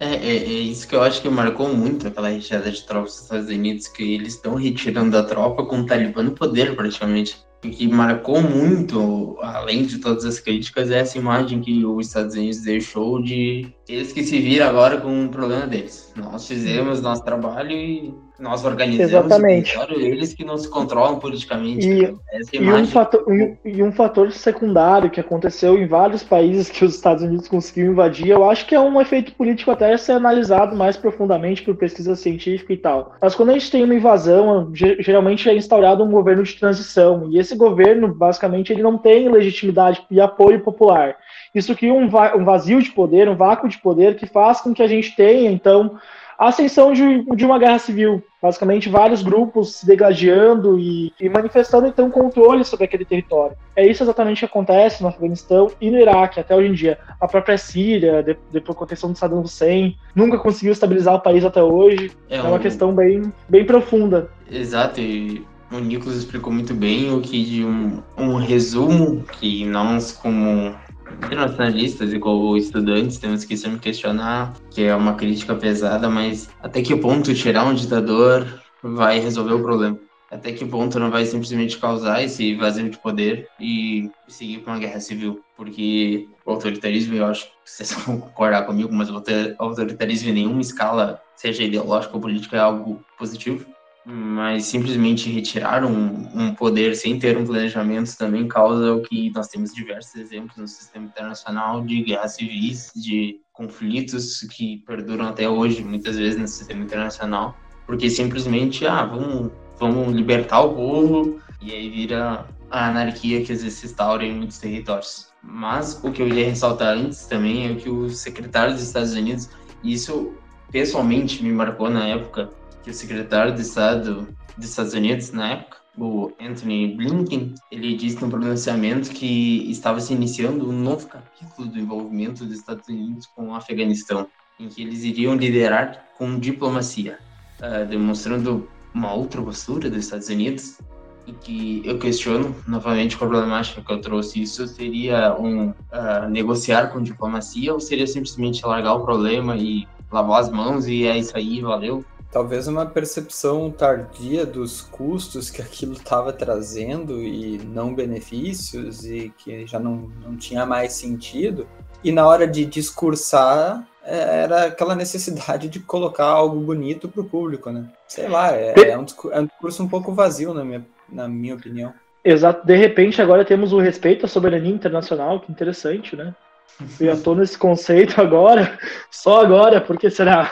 É, 0.00 0.14
é, 0.14 0.36
é, 0.36 0.38
isso 0.38 0.88
que 0.88 0.96
eu 0.96 1.02
acho 1.02 1.20
que 1.20 1.28
marcou 1.28 1.68
muito 1.68 2.08
aquela 2.08 2.30
retirada 2.30 2.70
de 2.70 2.82
tropas 2.82 3.12
dos 3.12 3.22
Estados 3.24 3.48
Unidos, 3.50 3.86
que 3.86 4.14
eles 4.14 4.34
estão 4.34 4.54
retirando 4.54 5.18
a 5.18 5.22
tropa 5.22 5.66
com 5.66 5.80
o 5.80 5.86
Talibã 5.86 6.22
no 6.22 6.32
poder, 6.32 6.74
praticamente 6.74 7.44
que 7.70 7.88
marcou 7.88 8.42
muito, 8.42 9.38
além 9.40 9.84
de 9.84 9.98
todas 9.98 10.24
as 10.24 10.38
críticas, 10.38 10.90
é 10.90 10.98
essa 10.98 11.18
imagem 11.18 11.60
que 11.60 11.84
os 11.84 12.08
Estados 12.08 12.34
Unidos 12.34 12.60
deixou 12.60 13.22
de 13.22 13.72
eles 13.88 14.12
que 14.12 14.22
se 14.22 14.38
viram 14.38 14.68
agora 14.68 15.00
com 15.00 15.24
o 15.24 15.28
problema 15.28 15.66
deles. 15.66 16.12
Nós 16.16 16.46
fizemos 16.46 17.02
nosso 17.02 17.24
trabalho 17.24 17.72
e 17.72 18.14
nós 18.38 18.64
organizamos 18.64 19.26
Exatamente. 19.26 19.76
eles 19.96 20.34
que 20.34 20.44
não 20.44 20.56
se 20.56 20.68
controlam 20.68 21.18
politicamente. 21.18 21.88
E, 21.88 22.14
e, 22.52 22.72
um 22.72 22.86
fator, 22.86 23.24
e, 23.32 23.58
e, 23.64 23.82
um 23.82 23.92
fator, 23.92 24.30
secundário 24.32 25.10
que 25.10 25.20
aconteceu 25.20 25.78
em 25.78 25.86
vários 25.86 26.22
países 26.22 26.68
que 26.68 26.84
os 26.84 26.94
Estados 26.94 27.22
Unidos 27.22 27.48
conseguiram 27.48 27.92
invadir, 27.92 28.28
eu 28.28 28.48
acho 28.48 28.66
que 28.66 28.74
é 28.74 28.80
um 28.80 29.00
efeito 29.00 29.32
político 29.34 29.70
até 29.70 29.96
ser 29.96 30.12
analisado 30.12 30.76
mais 30.76 30.96
profundamente 30.96 31.62
por 31.62 31.76
pesquisa 31.76 32.14
científica 32.14 32.72
e 32.72 32.76
tal. 32.76 33.14
Mas 33.20 33.34
quando 33.34 33.50
a 33.50 33.52
gente 33.54 33.70
tem 33.70 33.84
uma 33.84 33.94
invasão, 33.94 34.70
geralmente 34.72 35.48
é 35.48 35.56
instaurado 35.56 36.04
um 36.04 36.10
governo 36.10 36.42
de 36.42 36.54
transição, 36.54 37.28
e 37.30 37.38
esse 37.38 37.56
governo, 37.56 38.12
basicamente, 38.14 38.72
ele 38.72 38.82
não 38.82 38.98
tem 38.98 39.28
legitimidade 39.28 40.04
e 40.10 40.20
apoio 40.20 40.60
popular. 40.60 41.16
Isso 41.54 41.74
cria 41.76 41.94
um, 41.94 42.08
vazio 42.08 42.82
de 42.82 42.90
poder, 42.90 43.28
um 43.28 43.36
vácuo 43.36 43.68
de 43.68 43.78
poder 43.78 44.16
que 44.16 44.26
faz 44.26 44.60
com 44.60 44.74
que 44.74 44.82
a 44.82 44.86
gente 44.86 45.14
tenha, 45.14 45.50
então, 45.50 45.98
a 46.38 46.48
ascensão 46.48 46.92
de, 46.92 47.24
de 47.36 47.44
uma 47.44 47.58
guerra 47.58 47.78
civil. 47.78 48.22
Basicamente, 48.42 48.88
vários 48.88 49.22
grupos 49.22 49.76
se 49.76 49.86
degladiando 49.86 50.78
e, 50.78 51.12
e, 51.18 51.28
manifestando 51.28 51.86
então 51.86 52.10
controle 52.10 52.64
sobre 52.64 52.84
aquele 52.84 53.04
território. 53.04 53.56
É 53.74 53.86
isso 53.86 54.02
exatamente 54.02 54.40
que 54.40 54.44
acontece 54.44 55.02
no 55.02 55.08
Afeganistão 55.08 55.70
e 55.80 55.90
no 55.90 55.98
Iraque 55.98 56.40
até 56.40 56.54
hoje 56.54 56.68
em 56.68 56.74
dia. 56.74 56.98
A 57.20 57.26
própria 57.26 57.56
Síria, 57.56 58.22
depois 58.50 58.76
com 58.76 58.84
a 58.84 58.88
questão 58.88 59.12
de 59.12 59.18
Saddam 59.18 59.40
Hussein, 59.40 59.96
nunca 60.14 60.38
conseguiu 60.38 60.72
estabilizar 60.72 61.14
o 61.14 61.20
país 61.20 61.44
até 61.44 61.62
hoje. 61.62 62.10
É, 62.28 62.36
é 62.36 62.42
uma 62.42 62.56
um... 62.56 62.58
questão 62.58 62.92
bem, 62.92 63.32
bem 63.48 63.64
profunda. 63.64 64.30
Exato, 64.50 65.00
e 65.00 65.46
o 65.72 65.78
Nicolas 65.78 66.16
explicou 66.16 66.52
muito 66.52 66.74
bem 66.74 67.12
o 67.12 67.20
que 67.20 67.44
de 67.44 67.64
um, 67.64 68.02
um 68.18 68.36
resumo 68.36 69.24
que 69.24 69.64
nós 69.64 70.12
como 70.12 70.74
internacionalistas 71.24 72.12
e 72.12 72.18
como 72.18 72.56
estudantes 72.56 73.18
temos 73.18 73.44
que 73.44 73.56
sempre 73.56 73.78
questionar, 73.78 74.52
que 74.70 74.82
é 74.82 74.94
uma 74.94 75.14
crítica 75.14 75.54
pesada, 75.54 76.08
mas 76.08 76.48
até 76.62 76.82
que 76.82 76.96
ponto 76.96 77.34
tirar 77.34 77.64
um 77.64 77.74
ditador 77.74 78.46
vai 78.82 79.18
resolver 79.18 79.54
o 79.54 79.62
problema? 79.62 79.98
Até 80.30 80.52
que 80.52 80.64
ponto 80.64 80.98
não 80.98 81.10
vai 81.10 81.24
simplesmente 81.24 81.78
causar 81.78 82.22
esse 82.22 82.56
vazio 82.56 82.90
de 82.90 82.98
poder 82.98 83.46
e 83.60 84.10
seguir 84.26 84.58
para 84.58 84.72
uma 84.72 84.80
guerra 84.80 84.98
civil? 84.98 85.40
Porque 85.56 86.28
o 86.44 86.50
autoritarismo, 86.50 87.14
eu 87.14 87.26
acho 87.26 87.44
que 87.44 87.52
vocês 87.64 87.92
vão 88.04 88.18
concordar 88.18 88.66
comigo, 88.66 88.92
mas 88.92 89.08
o 89.10 89.22
autoritarismo 89.58 90.30
em 90.30 90.32
nenhuma 90.32 90.60
escala, 90.60 91.22
seja 91.36 91.62
ideológica 91.62 92.14
ou 92.14 92.20
política, 92.20 92.56
é 92.56 92.60
algo 92.60 93.04
positivo 93.16 93.73
mas 94.04 94.66
simplesmente 94.66 95.30
retirar 95.30 95.84
um, 95.84 96.28
um, 96.34 96.54
poder 96.54 96.94
sem 96.94 97.18
ter 97.18 97.38
um 97.38 97.44
planejamento 97.44 98.16
também 98.18 98.46
causa 98.46 98.92
o 98.92 99.00
que 99.00 99.30
nós 99.30 99.48
temos 99.48 99.72
diversos 99.72 100.14
exemplos 100.16 100.56
no 100.56 100.68
sistema 100.68 101.06
internacional 101.06 101.82
de 101.82 102.02
guerras 102.02 102.34
civis, 102.34 102.92
de 102.94 103.40
conflitos 103.52 104.40
que 104.50 104.78
perduram 104.86 105.28
até 105.28 105.48
hoje, 105.48 105.82
muitas 105.82 106.18
vezes 106.18 106.38
no 106.38 106.46
sistema 106.46 106.84
internacional, 106.84 107.56
porque 107.86 108.10
simplesmente, 108.10 108.86
ah, 108.86 109.06
vamos, 109.06 109.50
vamos 109.78 110.14
libertar 110.14 110.60
o 110.60 110.74
povo 110.74 111.40
e 111.62 111.72
aí 111.72 111.88
vira 111.88 112.46
a 112.70 112.88
anarquia 112.88 113.42
que 113.42 113.52
às 113.52 113.62
vezes 113.62 113.78
se 113.78 113.86
instaura 113.86 114.24
em 114.24 114.34
muitos 114.34 114.58
territórios. 114.58 115.32
Mas 115.42 116.00
o 116.02 116.10
que 116.10 116.20
eu 116.20 116.28
ia 116.28 116.46
ressaltar 116.46 116.96
antes 116.96 117.26
também 117.26 117.68
é 117.68 117.74
que 117.74 117.88
o 117.88 118.10
secretário 118.10 118.74
dos 118.74 118.82
Estados 118.82 119.14
Unidos, 119.14 119.48
isso 119.82 120.34
pessoalmente 120.70 121.42
me 121.42 121.52
marcou 121.52 121.88
na 121.88 122.06
época, 122.08 122.50
que 122.84 122.90
o 122.90 122.94
secretário 122.94 123.54
de 123.54 123.62
Estado 123.62 124.28
dos 124.56 124.68
Estados 124.68 124.92
Unidos, 124.92 125.32
na 125.32 125.52
época, 125.52 125.78
o 125.96 126.30
Anthony 126.40 126.94
Blinken, 126.94 127.54
ele 127.70 127.96
disse 127.96 128.20
no 128.22 128.28
pronunciamento 128.28 129.10
que 129.10 129.70
estava 129.70 130.00
se 130.00 130.12
iniciando 130.12 130.68
um 130.68 130.72
novo 130.72 131.06
capítulo 131.06 131.68
do 131.68 131.78
envolvimento 131.78 132.44
dos 132.44 132.58
Estados 132.58 132.86
Unidos 132.88 133.26
com 133.34 133.48
o 133.48 133.54
Afeganistão, 133.54 134.26
em 134.60 134.68
que 134.68 134.82
eles 134.82 135.02
iriam 135.02 135.34
liderar 135.34 136.04
com 136.18 136.38
diplomacia, 136.38 137.18
uh, 137.58 137.86
demonstrando 137.88 138.68
uma 138.92 139.14
outra 139.14 139.40
postura 139.40 139.88
dos 139.88 140.04
Estados 140.04 140.28
Unidos 140.28 140.78
e 141.26 141.32
que 141.32 141.82
eu 141.84 141.98
questiono 141.98 142.54
novamente 142.68 143.16
com 143.16 143.24
a 143.24 143.28
problemática 143.28 143.80
que 143.80 143.92
eu 143.92 144.00
trouxe. 144.00 144.42
Isso 144.42 144.66
seria 144.66 145.34
um 145.40 145.70
uh, 145.70 146.28
negociar 146.28 146.88
com 146.88 147.02
diplomacia 147.02 147.72
ou 147.72 147.80
seria 147.80 148.06
simplesmente 148.06 148.64
largar 148.66 148.94
o 148.94 149.04
problema 149.04 149.56
e 149.56 149.88
lavar 150.12 150.40
as 150.40 150.50
mãos 150.50 150.86
e 150.86 151.06
é 151.06 151.16
isso 151.16 151.36
aí, 151.36 151.60
valeu? 151.60 152.04
Talvez 152.34 152.66
uma 152.66 152.84
percepção 152.84 153.70
tardia 153.70 154.44
dos 154.44 154.80
custos 154.80 155.50
que 155.50 155.62
aquilo 155.62 155.92
estava 155.92 156.32
trazendo 156.32 157.22
e 157.22 157.58
não 157.58 157.94
benefícios 157.94 159.06
e 159.06 159.32
que 159.38 159.64
já 159.68 159.78
não, 159.78 160.10
não 160.20 160.36
tinha 160.36 160.66
mais 160.66 160.94
sentido. 160.94 161.68
E 162.02 162.10
na 162.10 162.26
hora 162.26 162.44
de 162.44 162.64
discursar, 162.64 163.86
é, 164.02 164.42
era 164.42 164.64
aquela 164.64 164.96
necessidade 164.96 165.68
de 165.68 165.78
colocar 165.78 166.24
algo 166.24 166.58
bonito 166.58 167.08
para 167.08 167.20
o 167.20 167.24
público, 167.24 167.70
né? 167.70 167.88
Sei 168.08 168.28
lá, 168.28 168.50
é, 168.52 168.74
é, 168.76 168.98
um 168.98 169.04
discurso, 169.04 169.36
é 169.36 169.40
um 169.40 169.46
discurso 169.46 169.82
um 169.84 169.88
pouco 169.88 170.12
vazio, 170.12 170.52
na 170.52 170.64
minha, 170.64 170.84
na 171.08 171.28
minha 171.28 171.54
opinião. 171.54 171.94
Exato. 172.24 172.66
De 172.66 172.74
repente, 172.74 173.22
agora 173.22 173.44
temos 173.44 173.72
o 173.72 173.78
respeito 173.78 174.26
à 174.26 174.28
soberania 174.28 174.74
internacional, 174.74 175.38
que 175.38 175.52
interessante, 175.52 176.16
né? 176.16 176.34
Eu 176.98 177.14
já 177.14 177.16
tô 177.16 177.36
nesse 177.36 177.56
conceito 177.56 178.20
agora, 178.20 178.76
só 179.08 179.40
agora, 179.40 179.80
porque 179.80 180.10
será? 180.10 180.50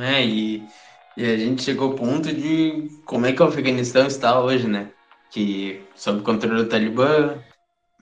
É, 0.00 0.26
e 0.26 0.64
e 1.16 1.24
a 1.24 1.36
gente 1.36 1.62
chegou 1.62 1.92
ao 1.92 1.94
ponto 1.94 2.32
de 2.32 2.90
como 3.04 3.26
é 3.26 3.32
que 3.32 3.42
o 3.42 3.46
Afeganistão 3.46 4.06
está 4.06 4.40
hoje, 4.40 4.68
né? 4.68 4.90
Que 5.30 5.80
sob 5.94 6.22
controle 6.22 6.62
do 6.62 6.68
Talibã, 6.68 7.38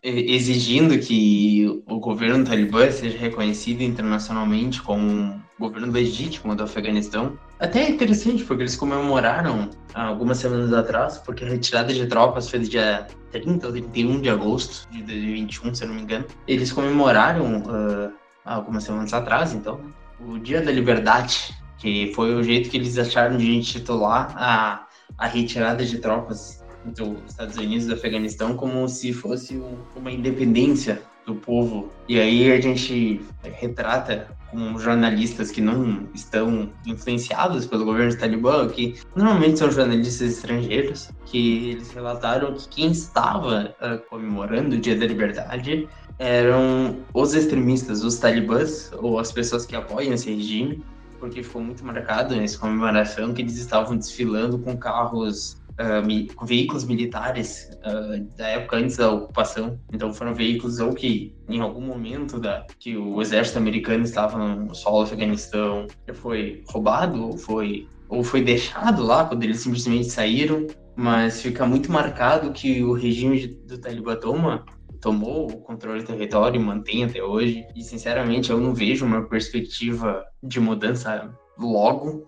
exigindo 0.04 0.98
que 0.98 1.82
o 1.86 1.98
governo 1.98 2.44
talibã 2.44 2.90
seja 2.90 3.16
reconhecido 3.16 3.80
internacionalmente 3.80 4.82
como 4.82 5.02
um 5.02 5.40
governo 5.58 5.90
legítimo 5.90 6.54
do 6.54 6.64
Afeganistão. 6.64 7.38
Até 7.58 7.84
é 7.84 7.90
interessante, 7.90 8.44
porque 8.44 8.64
eles 8.64 8.76
comemoraram 8.76 9.70
algumas 9.94 10.38
semanas 10.38 10.72
atrás, 10.74 11.18
porque 11.18 11.44
a 11.44 11.48
retirada 11.48 11.92
de 11.94 12.06
tropas 12.06 12.50
foi 12.50 12.58
no 12.58 12.66
dia 12.66 13.06
30 13.32 13.66
ou 13.66 13.72
31 13.72 14.20
de 14.20 14.28
agosto 14.28 14.86
de 14.90 15.02
2021, 15.02 15.74
se 15.74 15.84
eu 15.84 15.88
não 15.88 15.94
me 15.94 16.02
engano. 16.02 16.26
Eles 16.46 16.70
comemoraram 16.70 17.62
uh, 17.62 18.12
algumas 18.44 18.84
semanas 18.84 19.14
atrás, 19.14 19.54
então, 19.54 19.80
o 20.20 20.38
Dia 20.38 20.60
da 20.60 20.70
Liberdade 20.70 21.54
que 21.84 22.10
foi 22.14 22.34
o 22.34 22.42
jeito 22.42 22.70
que 22.70 22.78
eles 22.78 22.96
acharam 22.96 23.36
de 23.36 23.54
intitular 23.54 24.34
a, 24.38 24.86
a 25.18 25.26
retirada 25.26 25.84
de 25.84 25.98
tropas 25.98 26.64
dos 26.82 27.18
Estados 27.28 27.58
Unidos 27.58 27.86
do 27.86 27.92
Afeganistão 27.92 28.56
como 28.56 28.88
se 28.88 29.12
fosse 29.12 29.58
um, 29.58 29.76
uma 29.94 30.10
independência 30.10 31.02
do 31.26 31.34
povo. 31.34 31.90
E 32.08 32.18
aí 32.18 32.50
a 32.50 32.58
gente 32.58 33.20
retrata 33.42 34.28
com 34.50 34.78
jornalistas 34.78 35.50
que 35.50 35.60
não 35.60 36.08
estão 36.14 36.72
influenciados 36.86 37.66
pelo 37.66 37.84
governo 37.84 38.16
talibã, 38.16 38.66
que 38.66 38.94
normalmente 39.14 39.58
são 39.58 39.70
jornalistas 39.70 40.38
estrangeiros, 40.38 41.10
que 41.26 41.72
eles 41.72 41.90
relataram 41.92 42.54
que 42.54 42.66
quem 42.68 42.92
estava 42.92 43.74
uh, 43.82 43.98
comemorando 44.08 44.76
o 44.76 44.80
Dia 44.80 44.96
da 44.96 45.04
Liberdade 45.04 45.86
eram 46.18 46.96
os 47.12 47.34
extremistas, 47.34 48.02
os 48.04 48.16
talibãs, 48.18 48.90
ou 49.02 49.18
as 49.18 49.32
pessoas 49.32 49.66
que 49.66 49.76
apoiam 49.76 50.14
esse 50.14 50.32
regime, 50.32 50.82
porque 51.24 51.42
ficou 51.42 51.62
muito 51.62 51.82
marcado 51.82 52.36
nessa 52.36 52.58
comemoração 52.58 53.32
que 53.32 53.40
eles 53.40 53.56
estavam 53.56 53.96
desfilando 53.96 54.58
com 54.58 54.76
carros, 54.76 55.54
uh, 55.80 56.34
com 56.34 56.44
veículos 56.44 56.84
militares 56.84 57.70
uh, 57.78 58.22
da 58.36 58.46
época 58.48 58.76
antes 58.76 58.98
da 58.98 59.10
ocupação. 59.10 59.80
Então 59.90 60.12
foram 60.12 60.34
veículos 60.34 60.80
ou 60.80 60.92
que 60.92 61.34
em 61.48 61.60
algum 61.60 61.80
momento 61.80 62.38
da 62.38 62.66
que 62.78 62.94
o 62.94 63.22
exército 63.22 63.56
americano 63.56 64.04
estava 64.04 64.36
no 64.36 64.74
solo 64.74 64.98
do 64.98 65.04
Afeganistão 65.04 65.86
foi 66.12 66.62
roubado 66.68 67.24
ou 67.24 67.38
foi 67.38 67.88
ou 68.06 68.22
foi 68.22 68.42
deixado 68.42 69.02
lá 69.02 69.24
quando 69.24 69.44
eles 69.44 69.60
simplesmente 69.60 70.10
saíram, 70.10 70.66
mas 70.94 71.40
fica 71.40 71.64
muito 71.64 71.90
marcado 71.90 72.52
que 72.52 72.84
o 72.84 72.92
regime 72.92 73.46
do 73.66 73.78
Talibã 73.78 74.14
toma 74.14 74.62
tomou 75.04 75.50
o 75.50 75.60
controle 75.60 76.00
do 76.00 76.06
território 76.06 76.58
e 76.58 76.64
mantém 76.64 77.04
até 77.04 77.22
hoje. 77.22 77.66
E, 77.76 77.82
sinceramente, 77.82 78.50
eu 78.50 78.58
não 78.58 78.74
vejo 78.74 79.04
uma 79.04 79.28
perspectiva 79.28 80.24
de 80.42 80.58
mudança 80.58 81.30
logo 81.58 82.26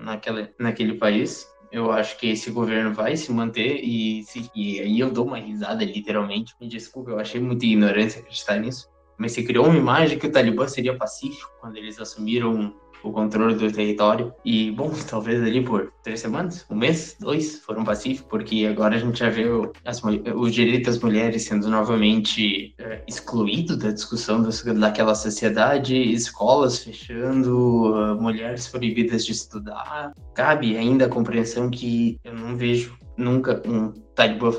naquela, 0.00 0.48
naquele 0.58 0.94
país. 0.94 1.46
Eu 1.70 1.92
acho 1.92 2.16
que 2.16 2.30
esse 2.30 2.50
governo 2.50 2.94
vai 2.94 3.14
se 3.14 3.30
manter 3.30 3.84
e, 3.84 4.22
se, 4.22 4.50
e 4.54 4.80
aí 4.80 4.98
eu 4.98 5.10
dou 5.10 5.26
uma 5.26 5.36
risada, 5.36 5.84
literalmente. 5.84 6.54
Me 6.58 6.66
desculpa, 6.66 7.10
eu 7.10 7.18
achei 7.18 7.38
muita 7.38 7.66
ignorância 7.66 8.20
acreditar 8.20 8.58
nisso. 8.58 8.88
Mas 9.18 9.32
se 9.32 9.44
criou 9.44 9.66
uma 9.66 9.76
imagem 9.76 10.18
que 10.18 10.26
o 10.26 10.32
Talibã 10.32 10.66
seria 10.66 10.96
pacífico 10.96 11.50
quando 11.60 11.76
eles 11.76 12.00
assumiram 12.00 12.74
o 13.02 13.12
controle 13.12 13.54
do 13.54 13.70
território. 13.70 14.32
E, 14.44 14.70
bom, 14.70 14.90
talvez 15.08 15.42
ali 15.42 15.62
por 15.64 15.92
três 16.02 16.20
semanas, 16.20 16.64
um 16.70 16.76
mês, 16.76 17.16
dois, 17.20 17.60
foram 17.60 17.84
pacíficos, 17.84 18.28
porque 18.28 18.66
agora 18.66 18.96
a 18.96 18.98
gente 18.98 19.18
já 19.18 19.30
vê 19.30 19.44
as, 19.84 20.02
os 20.02 20.54
direitos 20.54 20.94
das 20.94 21.02
mulheres 21.02 21.44
sendo 21.44 21.68
novamente 21.68 22.74
é, 22.78 23.02
excluídos 23.06 23.76
da 23.76 23.90
discussão 23.90 24.42
daquela 24.78 25.14
sociedade, 25.14 25.96
escolas 25.96 26.82
fechando, 26.82 27.92
uh, 27.92 28.20
mulheres 28.20 28.68
proibidas 28.68 29.24
de 29.24 29.32
estudar. 29.32 30.12
Cabe 30.34 30.76
ainda 30.76 31.06
a 31.06 31.08
compreensão 31.08 31.70
que 31.70 32.18
eu 32.24 32.34
não 32.34 32.56
vejo 32.56 32.96
nunca 33.16 33.62
um 33.66 33.92
talibã 34.14 34.50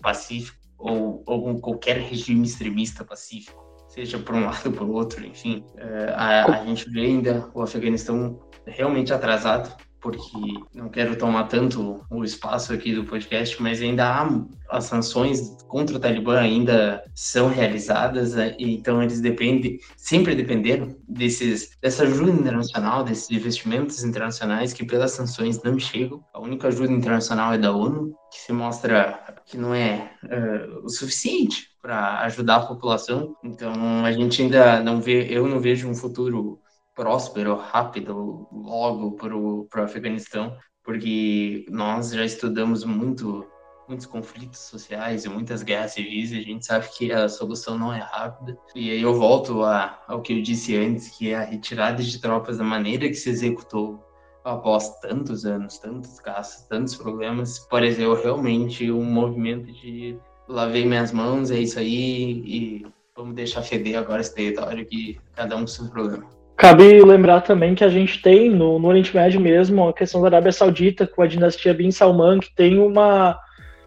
pacífico 0.00 0.56
ou, 0.78 1.22
ou 1.26 1.60
qualquer 1.60 1.98
regime 1.98 2.46
extremista 2.46 3.04
pacífico 3.04 3.65
seja 3.96 4.18
por 4.18 4.34
um 4.34 4.44
lado 4.46 4.66
ou 4.66 4.72
por 4.72 4.88
outro, 4.88 5.26
enfim. 5.26 5.64
É, 5.78 6.12
a, 6.14 6.60
a 6.60 6.64
gente 6.66 6.88
vê 6.90 7.00
ainda 7.00 7.48
o 7.54 7.62
Afeganistão 7.62 8.38
realmente 8.66 9.12
atrasado 9.12 9.74
porque 10.06 10.38
não 10.72 10.88
quero 10.88 11.16
tomar 11.16 11.48
tanto 11.48 12.00
o 12.08 12.22
espaço 12.22 12.72
aqui 12.72 12.94
do 12.94 13.02
podcast, 13.02 13.60
mas 13.60 13.82
ainda 13.82 14.06
há 14.06 14.40
as 14.70 14.84
sanções 14.84 15.56
contra 15.66 15.96
o 15.96 15.98
Talibã 15.98 16.38
ainda 16.38 17.02
são 17.12 17.48
realizadas, 17.48 18.34
né? 18.34 18.54
então 18.56 19.02
eles 19.02 19.20
dependem, 19.20 19.80
sempre 19.96 20.36
dependeram 20.36 20.96
desses, 21.08 21.76
dessa 21.82 22.04
ajuda 22.04 22.30
internacional, 22.30 23.02
desses 23.02 23.28
investimentos 23.32 24.04
internacionais 24.04 24.72
que 24.72 24.84
pelas 24.84 25.10
sanções 25.10 25.60
não 25.64 25.76
chegam. 25.76 26.24
A 26.32 26.40
única 26.40 26.68
ajuda 26.68 26.92
internacional 26.92 27.52
é 27.52 27.58
da 27.58 27.72
ONU, 27.72 28.14
que 28.32 28.38
se 28.38 28.52
mostra 28.52 29.18
que 29.44 29.58
não 29.58 29.74
é 29.74 30.12
uh, 30.22 30.84
o 30.84 30.88
suficiente 30.88 31.70
para 31.82 32.20
ajudar 32.20 32.56
a 32.56 32.66
população. 32.66 33.34
Então 33.42 34.04
a 34.04 34.12
gente 34.12 34.40
ainda 34.40 34.80
não 34.80 35.00
vê, 35.00 35.26
eu 35.28 35.48
não 35.48 35.58
vejo 35.58 35.88
um 35.88 35.94
futuro 35.96 36.60
próspero, 36.96 37.54
rápido, 37.54 38.48
logo 38.50 39.12
para 39.12 39.36
o 39.36 39.68
Afeganistão, 39.74 40.56
porque 40.82 41.66
nós 41.68 42.10
já 42.10 42.24
estudamos 42.24 42.84
muito 42.84 43.46
muitos 43.88 44.06
conflitos 44.06 44.58
sociais 44.58 45.24
e 45.24 45.28
muitas 45.28 45.62
guerras 45.62 45.92
civis 45.92 46.32
e 46.32 46.38
a 46.38 46.42
gente 46.42 46.66
sabe 46.66 46.88
que 46.88 47.12
a 47.12 47.28
solução 47.28 47.78
não 47.78 47.92
é 47.92 48.00
rápida. 48.00 48.58
E 48.74 48.90
aí 48.90 49.00
eu 49.00 49.14
volto 49.14 49.62
a, 49.62 50.02
ao 50.08 50.22
que 50.22 50.32
eu 50.32 50.42
disse 50.42 50.76
antes, 50.76 51.16
que 51.16 51.30
é 51.30 51.36
a 51.36 51.44
retirada 51.44 52.02
de 52.02 52.20
tropas 52.20 52.58
da 52.58 52.64
maneira 52.64 53.06
que 53.06 53.14
se 53.14 53.30
executou 53.30 54.04
após 54.42 54.98
tantos 54.98 55.46
anos, 55.46 55.78
tantos 55.78 56.18
casos, 56.18 56.62
tantos 56.62 56.96
problemas, 56.96 57.60
pareceu 57.70 58.20
realmente 58.20 58.90
um 58.90 59.04
movimento 59.04 59.72
de 59.72 60.18
lavei 60.48 60.84
minhas 60.84 61.12
mãos, 61.12 61.52
é 61.52 61.58
isso 61.58 61.78
aí, 61.78 62.42
e 62.44 62.86
vamos 63.16 63.34
deixar 63.34 63.62
feder 63.62 63.98
agora 63.98 64.20
esse 64.20 64.34
território 64.34 64.86
que 64.86 65.18
cada 65.34 65.56
um 65.56 65.60
com 65.60 65.66
seu 65.66 65.88
problema. 65.88 66.35
Cabe 66.56 67.02
lembrar 67.02 67.42
também 67.42 67.74
que 67.74 67.84
a 67.84 67.88
gente 67.88 68.22
tem 68.22 68.50
no, 68.50 68.78
no 68.78 68.88
Oriente 68.88 69.14
Médio 69.14 69.40
mesmo 69.40 69.88
a 69.88 69.92
questão 69.92 70.22
da 70.22 70.28
Arábia 70.28 70.52
Saudita 70.52 71.06
com 71.06 71.22
a 71.22 71.26
dinastia 71.26 71.74
Bin 71.74 71.90
Salman, 71.90 72.40
que 72.40 72.54
tem 72.54 72.78
uma 72.78 73.38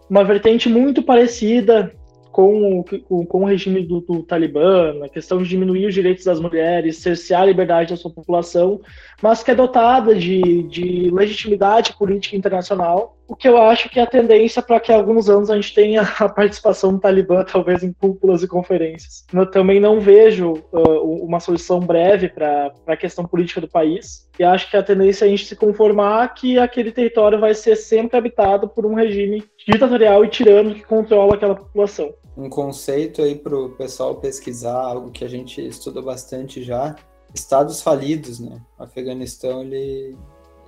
uma 0.09 0.23
vertente 0.23 0.67
muito 0.67 1.03
parecida 1.03 1.93
com 2.31 2.83
o, 3.09 3.25
com 3.25 3.41
o 3.41 3.45
regime 3.45 3.83
do, 3.83 4.01
do 4.01 4.23
Talibã, 4.23 5.03
a 5.03 5.09
questão 5.09 5.41
de 5.41 5.49
diminuir 5.49 5.87
os 5.87 5.93
direitos 5.93 6.23
das 6.23 6.39
mulheres, 6.39 6.97
cercear 6.97 7.41
a 7.41 7.45
liberdade 7.45 7.89
da 7.89 7.97
sua 7.97 8.11
população, 8.11 8.79
mas 9.21 9.43
que 9.43 9.51
é 9.51 9.55
dotada 9.55 10.15
de, 10.15 10.63
de 10.63 11.09
legitimidade 11.11 11.93
política 11.93 12.35
internacional, 12.35 13.17
o 13.27 13.35
que 13.35 13.47
eu 13.47 13.61
acho 13.61 13.89
que 13.89 13.99
é 13.99 14.03
a 14.03 14.07
tendência 14.07 14.59
para 14.59 14.79
que 14.79 14.91
há 14.91 14.95
alguns 14.95 15.29
anos 15.29 15.51
a 15.51 15.55
gente 15.55 15.73
tenha 15.73 16.01
a 16.01 16.27
participação 16.27 16.93
do 16.93 16.99
Talibã, 16.99 17.43
talvez 17.49 17.83
em 17.83 17.93
cúpulas 17.93 18.41
e 18.41 18.47
conferências. 18.47 19.23
Eu 19.31 19.45
também 19.45 19.79
não 19.79 19.99
vejo 19.99 20.53
uh, 20.71 21.23
uma 21.23 21.39
solução 21.39 21.79
breve 21.79 22.27
para 22.29 22.73
a 22.87 22.97
questão 22.97 23.25
política 23.25 23.61
do 23.61 23.67
país, 23.67 24.27
e 24.39 24.43
acho 24.43 24.69
que 24.69 24.75
a 24.75 24.81
tendência 24.81 25.25
é 25.25 25.27
a 25.27 25.29
gente 25.29 25.45
se 25.45 25.55
conformar 25.55 26.27
que 26.33 26.57
aquele 26.57 26.91
território 26.91 27.39
vai 27.39 27.53
ser 27.53 27.75
sempre 27.75 28.17
habitado 28.17 28.67
por 28.67 28.83
um 28.85 28.95
regime 28.95 29.43
ditatorial 29.71 30.25
e 30.25 30.29
tirano 30.29 30.73
que 30.73 30.83
controla 30.83 31.35
aquela 31.35 31.55
população 31.55 32.13
um 32.39 32.49
conceito 32.49 33.21
aí 33.21 33.35
para 33.35 33.55
o 33.57 33.69
pessoal 33.71 34.15
pesquisar, 34.15 34.73
algo 34.73 35.11
que 35.11 35.25
a 35.25 35.27
gente 35.27 35.65
estuda 35.65 36.01
bastante 36.01 36.63
já, 36.63 36.95
estados 37.33 37.81
falidos, 37.81 38.39
né? 38.39 38.61
O 38.77 38.83
Afeganistão, 38.83 39.61
ele, 39.61 40.15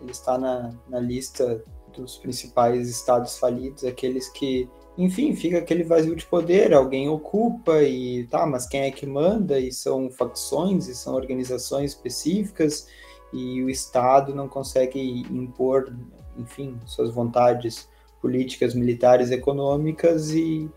ele 0.01 0.11
está 0.11 0.37
na, 0.37 0.73
na 0.89 0.99
lista 0.99 1.63
dos 1.95 2.17
principais 2.17 2.89
estados 2.89 3.37
falidos, 3.37 3.85
aqueles 3.85 4.29
que, 4.29 4.69
enfim, 4.97 5.33
fica 5.33 5.59
aquele 5.59 5.83
vazio 5.83 6.15
de 6.15 6.25
poder, 6.25 6.73
alguém 6.73 7.07
ocupa 7.07 7.81
e 7.81 8.27
tá, 8.27 8.45
mas 8.45 8.67
quem 8.67 8.81
é 8.81 8.91
que 8.91 9.05
manda? 9.05 9.57
E 9.57 9.71
são 9.71 10.11
facções 10.11 10.87
e 10.87 10.95
são 10.95 11.15
organizações 11.15 11.91
específicas 11.91 12.87
e 13.31 13.63
o 13.63 13.69
Estado 13.69 14.35
não 14.35 14.49
consegue 14.49 15.21
impor, 15.31 15.93
enfim, 16.37 16.77
suas 16.85 17.13
vontades 17.13 17.89
políticas, 18.21 18.73
militares, 18.73 19.31
econômicas 19.31 20.31
e 20.31 20.69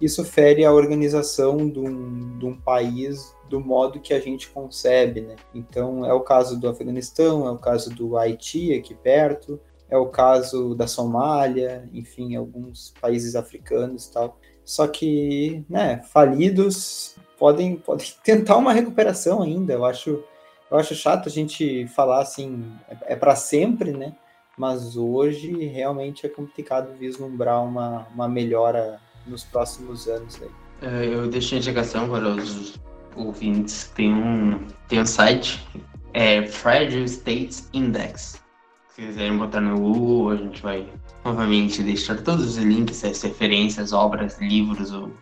isso 0.00 0.24
fere 0.24 0.64
a 0.64 0.72
organização 0.72 1.68
de 1.68 1.78
um, 1.78 2.38
de 2.38 2.46
um 2.46 2.56
país 2.56 3.34
do 3.48 3.60
modo 3.60 4.00
que 4.00 4.14
a 4.14 4.20
gente 4.20 4.48
concebe, 4.48 5.22
né? 5.22 5.36
Então, 5.54 6.04
é 6.04 6.12
o 6.12 6.20
caso 6.20 6.58
do 6.58 6.68
Afeganistão, 6.68 7.46
é 7.46 7.50
o 7.50 7.58
caso 7.58 7.90
do 7.90 8.16
Haiti, 8.16 8.74
aqui 8.74 8.94
perto, 8.94 9.58
é 9.90 9.96
o 9.96 10.06
caso 10.06 10.74
da 10.74 10.86
Somália, 10.86 11.88
enfim, 11.92 12.36
alguns 12.36 12.92
países 13.00 13.34
africanos 13.34 14.06
e 14.06 14.12
tal. 14.12 14.38
Só 14.64 14.86
que, 14.86 15.64
né, 15.68 16.02
falidos 16.12 17.16
podem, 17.38 17.76
podem 17.80 18.06
tentar 18.22 18.56
uma 18.56 18.72
recuperação 18.72 19.42
ainda. 19.42 19.72
Eu 19.72 19.84
acho, 19.84 20.22
eu 20.70 20.76
acho 20.76 20.94
chato 20.94 21.28
a 21.28 21.32
gente 21.32 21.86
falar 21.88 22.20
assim, 22.20 22.70
é, 22.88 23.14
é 23.14 23.16
para 23.16 23.34
sempre, 23.34 23.92
né? 23.92 24.14
Mas 24.58 24.96
hoje 24.96 25.52
realmente 25.66 26.26
é 26.26 26.28
complicado 26.28 26.92
vislumbrar 26.98 27.64
uma, 27.64 28.06
uma 28.12 28.28
melhora 28.28 29.00
nos 29.26 29.44
próximos 29.44 30.08
anos. 30.08 30.40
Aí. 30.42 30.50
É, 30.82 31.06
eu 31.06 31.28
deixo 31.28 31.54
a 31.54 31.58
indicação 31.58 32.08
para 32.08 32.28
os 32.28 32.78
ouvintes. 33.16 33.90
Tem 33.94 34.12
um, 34.12 34.66
tem 34.88 35.00
um 35.00 35.06
site, 35.06 35.66
é 36.12 36.46
Fragile 36.46 37.04
States 37.04 37.68
Index. 37.72 38.42
Se 38.90 39.06
quiserem 39.06 39.38
botar 39.38 39.60
no 39.60 39.78
Google, 39.78 40.30
a 40.30 40.36
gente 40.36 40.62
vai 40.62 40.88
novamente 41.24 41.82
deixar 41.82 42.20
todos 42.22 42.44
os 42.44 42.56
links, 42.56 43.04
as 43.04 43.22
referências, 43.22 43.92
obras, 43.92 44.40
livros, 44.40 44.92
ou 44.92 45.12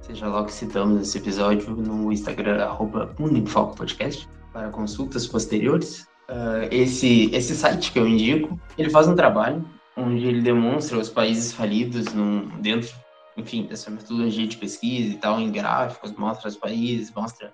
seja 0.00 0.28
lá 0.28 0.42
o 0.42 0.46
que 0.46 0.52
citamos 0.52 0.98
nesse 0.98 1.18
episódio, 1.18 1.70
no 1.70 2.12
Instagram, 2.12 2.62
arroba 2.62 3.14
Podcast, 3.76 4.28
para 4.52 4.68
consultas 4.70 5.26
posteriores. 5.26 6.06
Uh, 6.28 6.66
esse, 6.70 7.30
esse 7.34 7.54
site 7.54 7.92
que 7.92 7.98
eu 7.98 8.06
indico, 8.06 8.58
ele 8.78 8.88
faz 8.90 9.06
um 9.06 9.14
trabalho 9.14 9.68
onde 9.96 10.26
ele 10.26 10.40
demonstra 10.40 10.98
os 10.98 11.08
países 11.08 11.52
falidos 11.52 12.12
num, 12.14 12.48
dentro 12.60 12.94
enfim, 13.36 13.64
dessa 13.66 13.90
metodologia 13.90 14.46
de 14.46 14.56
pesquisa 14.56 15.14
e 15.14 15.18
tal, 15.18 15.40
em 15.40 15.50
gráficos, 15.50 16.12
mostra 16.12 16.48
os 16.48 16.56
países, 16.56 17.12
mostra 17.12 17.52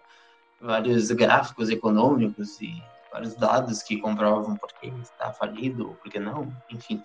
vários 0.60 1.10
gráficos 1.10 1.70
econômicos 1.70 2.60
e 2.60 2.82
vários 3.12 3.34
dados 3.34 3.82
que 3.82 3.96
comprovam 3.96 4.56
por 4.56 4.70
que 4.74 4.88
está 5.00 5.32
falido 5.32 5.88
ou 5.88 5.94
por 5.94 6.10
que 6.10 6.20
não, 6.20 6.52
enfim, 6.70 7.02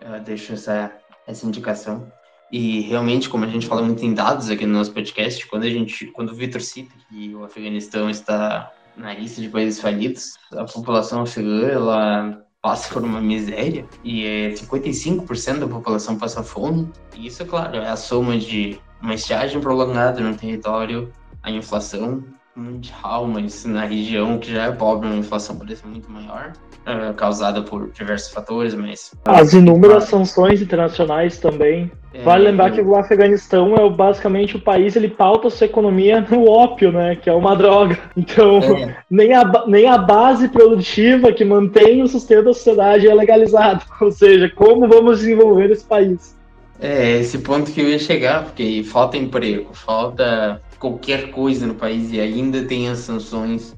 eu 0.00 0.20
deixo 0.20 0.54
essa, 0.54 0.92
essa 1.26 1.46
indicação. 1.46 2.10
E 2.50 2.80
realmente, 2.82 3.28
como 3.28 3.44
a 3.44 3.48
gente 3.48 3.66
fala 3.66 3.82
muito 3.82 4.04
em 4.04 4.14
dados 4.14 4.48
aqui 4.48 4.64
no 4.64 4.78
nosso 4.78 4.92
podcast, 4.92 5.46
quando 5.48 5.64
a 5.64 5.70
gente, 5.70 6.06
quando 6.06 6.30
o 6.30 6.34
Vitor 6.34 6.60
cita 6.60 6.94
que 7.08 7.34
o 7.34 7.44
Afeganistão 7.44 8.08
está 8.08 8.72
na 8.96 9.14
lista 9.14 9.40
de 9.40 9.48
países 9.48 9.80
falidos, 9.80 10.34
a 10.52 10.64
população 10.64 11.22
afegã, 11.22 11.68
ela 11.68 12.42
passa 12.62 12.92
por 12.92 13.04
uma 13.04 13.20
miséria 13.20 13.86
e 14.02 14.24
é 14.24 14.50
55% 14.50 15.58
da 15.60 15.68
população 15.68 16.18
passa 16.18 16.42
fome. 16.42 16.90
E 17.14 17.26
isso, 17.26 17.42
é 17.42 17.46
claro, 17.46 17.76
é 17.76 17.88
a 17.88 17.96
soma 17.96 18.36
de 18.38 18.80
uma 19.00 19.14
estiagem 19.14 19.60
prolongada 19.60 20.20
no 20.20 20.36
território, 20.36 21.12
a 21.42 21.50
inflação 21.50 22.24
mundial, 22.56 23.26
mas 23.26 23.64
na 23.64 23.84
região 23.84 24.38
que 24.38 24.52
já 24.52 24.64
é 24.64 24.72
pobre, 24.72 25.08
a 25.08 25.16
inflação 25.16 25.56
parece 25.56 25.86
muito 25.86 26.10
maior, 26.10 26.52
é, 26.86 27.12
causada 27.12 27.62
por 27.62 27.90
diversos 27.90 28.32
fatores, 28.32 28.74
mas... 28.74 29.12
As 29.24 29.52
inúmeras 29.52 30.04
sanções 30.04 30.62
internacionais 30.62 31.38
também. 31.38 31.90
É, 32.14 32.22
vale 32.22 32.44
lembrar 32.44 32.70
eu... 32.70 32.74
que 32.74 32.80
o 32.80 32.96
Afeganistão 32.96 33.74
é 33.74 33.90
basicamente 33.90 34.56
o 34.56 34.60
país, 34.60 34.96
ele 34.96 35.08
pauta 35.08 35.50
sua 35.50 35.66
economia 35.66 36.20
no 36.30 36.48
ópio, 36.48 36.92
né, 36.92 37.16
que 37.16 37.28
é 37.28 37.32
uma 37.32 37.56
droga. 37.56 37.98
Então, 38.16 38.58
é. 38.58 38.96
nem, 39.10 39.34
a, 39.34 39.64
nem 39.66 39.86
a 39.86 39.98
base 39.98 40.48
produtiva 40.48 41.32
que 41.32 41.44
mantém 41.44 42.02
o 42.02 42.08
sustento 42.08 42.44
da 42.44 42.54
sociedade 42.54 43.08
é 43.08 43.14
legalizada. 43.14 43.82
Ou 44.00 44.12
seja, 44.12 44.48
como 44.48 44.88
vamos 44.88 45.18
desenvolver 45.18 45.70
esse 45.70 45.84
país? 45.84 46.35
É, 46.78 47.18
esse 47.20 47.38
ponto 47.38 47.72
que 47.72 47.80
eu 47.80 47.88
ia 47.88 47.98
chegar, 47.98 48.44
porque 48.44 48.84
falta 48.84 49.16
emprego, 49.16 49.72
falta 49.72 50.60
qualquer 50.78 51.30
coisa 51.30 51.66
no 51.66 51.74
país 51.74 52.12
e 52.12 52.20
ainda 52.20 52.64
tem 52.64 52.88
as 52.88 52.98
sanções 52.98 53.74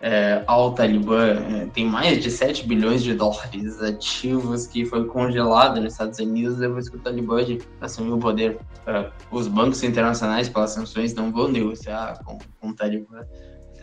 é, 0.00 0.44
ao 0.46 0.74
Talibã. 0.74 1.30
É, 1.30 1.66
tem 1.72 1.86
mais 1.86 2.22
de 2.22 2.30
7 2.30 2.66
bilhões 2.66 3.02
de 3.02 3.14
dólares 3.14 3.80
ativos 3.80 4.66
que 4.66 4.84
foi 4.84 5.06
congelado 5.06 5.80
nos 5.80 5.92
Estados 5.94 6.18
Unidos 6.18 6.58
depois 6.58 6.88
que 6.88 6.96
o 6.96 7.00
Talibã 7.00 7.38
assumiu 7.80 8.16
o 8.16 8.20
poder. 8.20 8.58
É, 8.86 9.10
os 9.30 9.48
bancos 9.48 9.82
internacionais, 9.82 10.48
pelas 10.48 10.70
sanções, 10.70 11.14
não 11.14 11.32
vão 11.32 11.48
negociar 11.48 12.22
com, 12.24 12.38
com 12.60 12.68
o 12.68 12.74
Talibã. 12.74 13.24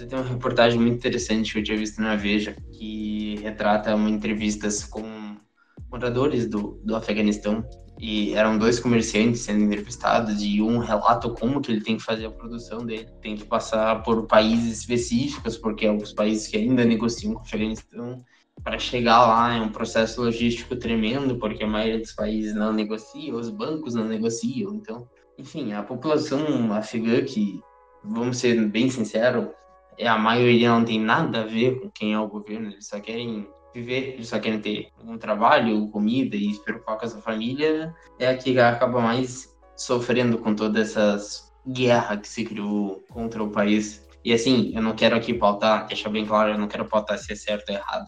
Tem 0.07 0.17
uma 0.17 0.27
reportagem 0.27 0.79
muito 0.79 0.95
interessante 0.95 1.53
que 1.53 1.59
eu 1.59 1.63
tinha 1.63 1.77
visto 1.77 2.01
na 2.01 2.15
Veja, 2.15 2.55
que 2.71 3.39
retrata 3.41 3.95
uma 3.95 4.09
entrevistas 4.09 4.83
com 4.83 5.03
moradores 5.91 6.47
do, 6.47 6.79
do 6.83 6.95
Afeganistão 6.95 7.63
e 8.01 8.33
eram 8.33 8.57
dois 8.57 8.79
comerciantes 8.79 9.41
sendo 9.41 9.63
entrevistados 9.63 10.41
e 10.41 10.59
um 10.59 10.79
relata 10.79 11.29
como 11.29 11.61
que 11.61 11.71
ele 11.71 11.81
tem 11.81 11.97
que 11.97 12.03
fazer 12.03 12.25
a 12.25 12.31
produção 12.31 12.83
dele. 12.83 13.07
Tem 13.21 13.35
que 13.35 13.45
passar 13.45 14.01
por 14.01 14.25
países 14.25 14.79
específicos, 14.79 15.55
porque 15.55 15.87
os 15.87 16.11
países 16.11 16.47
que 16.47 16.57
ainda 16.57 16.83
negociam 16.83 17.33
com 17.33 17.39
o 17.39 17.43
Afeganistão. 17.43 18.25
Para 18.63 18.79
chegar 18.79 19.27
lá 19.27 19.55
é 19.55 19.61
um 19.61 19.69
processo 19.69 20.19
logístico 20.19 20.75
tremendo, 20.75 21.37
porque 21.37 21.63
a 21.63 21.67
maioria 21.67 21.99
dos 21.99 22.11
países 22.13 22.55
não 22.55 22.73
negocia, 22.73 23.35
os 23.35 23.51
bancos 23.51 23.93
não 23.93 24.07
negociam. 24.07 24.73
Então, 24.73 25.07
enfim, 25.37 25.73
a 25.73 25.83
população 25.83 26.73
afegã, 26.73 27.23
que, 27.23 27.61
vamos 28.03 28.37
ser 28.37 28.67
bem 28.67 28.89
sinceros, 28.89 29.47
é 29.95 30.07
a 30.07 30.17
maioria 30.17 30.69
não 30.69 30.83
tem 30.83 30.99
nada 30.99 31.41
a 31.41 31.45
ver 31.45 31.79
com 31.79 31.89
quem 31.91 32.13
é 32.13 32.19
o 32.19 32.27
governo, 32.27 32.71
eles 32.71 32.87
só 32.87 32.99
querem 32.99 33.47
viver, 33.73 34.17
só 34.23 34.39
querem 34.39 34.59
ter 34.59 34.89
um 35.03 35.17
trabalho, 35.17 35.87
comida 35.89 36.35
e 36.35 36.53
se 36.53 36.63
preocupar 36.63 36.97
com 36.97 37.05
a 37.05 37.09
sua 37.09 37.21
família, 37.21 37.93
é 38.19 38.27
a 38.27 38.37
que 38.37 38.59
acaba 38.59 39.01
mais 39.01 39.49
sofrendo 39.75 40.37
com 40.37 40.53
todas 40.53 40.89
essas 40.89 41.51
guerras 41.67 42.19
que 42.19 42.27
se 42.27 42.43
criou 42.43 43.03
contra 43.09 43.43
o 43.43 43.49
país. 43.49 44.07
E 44.23 44.33
assim, 44.33 44.71
eu 44.75 44.81
não 44.81 44.93
quero 44.93 45.15
aqui 45.15 45.33
pautar, 45.33 45.87
deixar 45.87 46.09
bem 46.09 46.25
claro, 46.25 46.51
eu 46.51 46.57
não 46.57 46.67
quero 46.67 46.85
pautar 46.85 47.17
se 47.17 47.33
é 47.33 47.35
certo 47.35 47.69
ou 47.69 47.75
errado. 47.75 48.05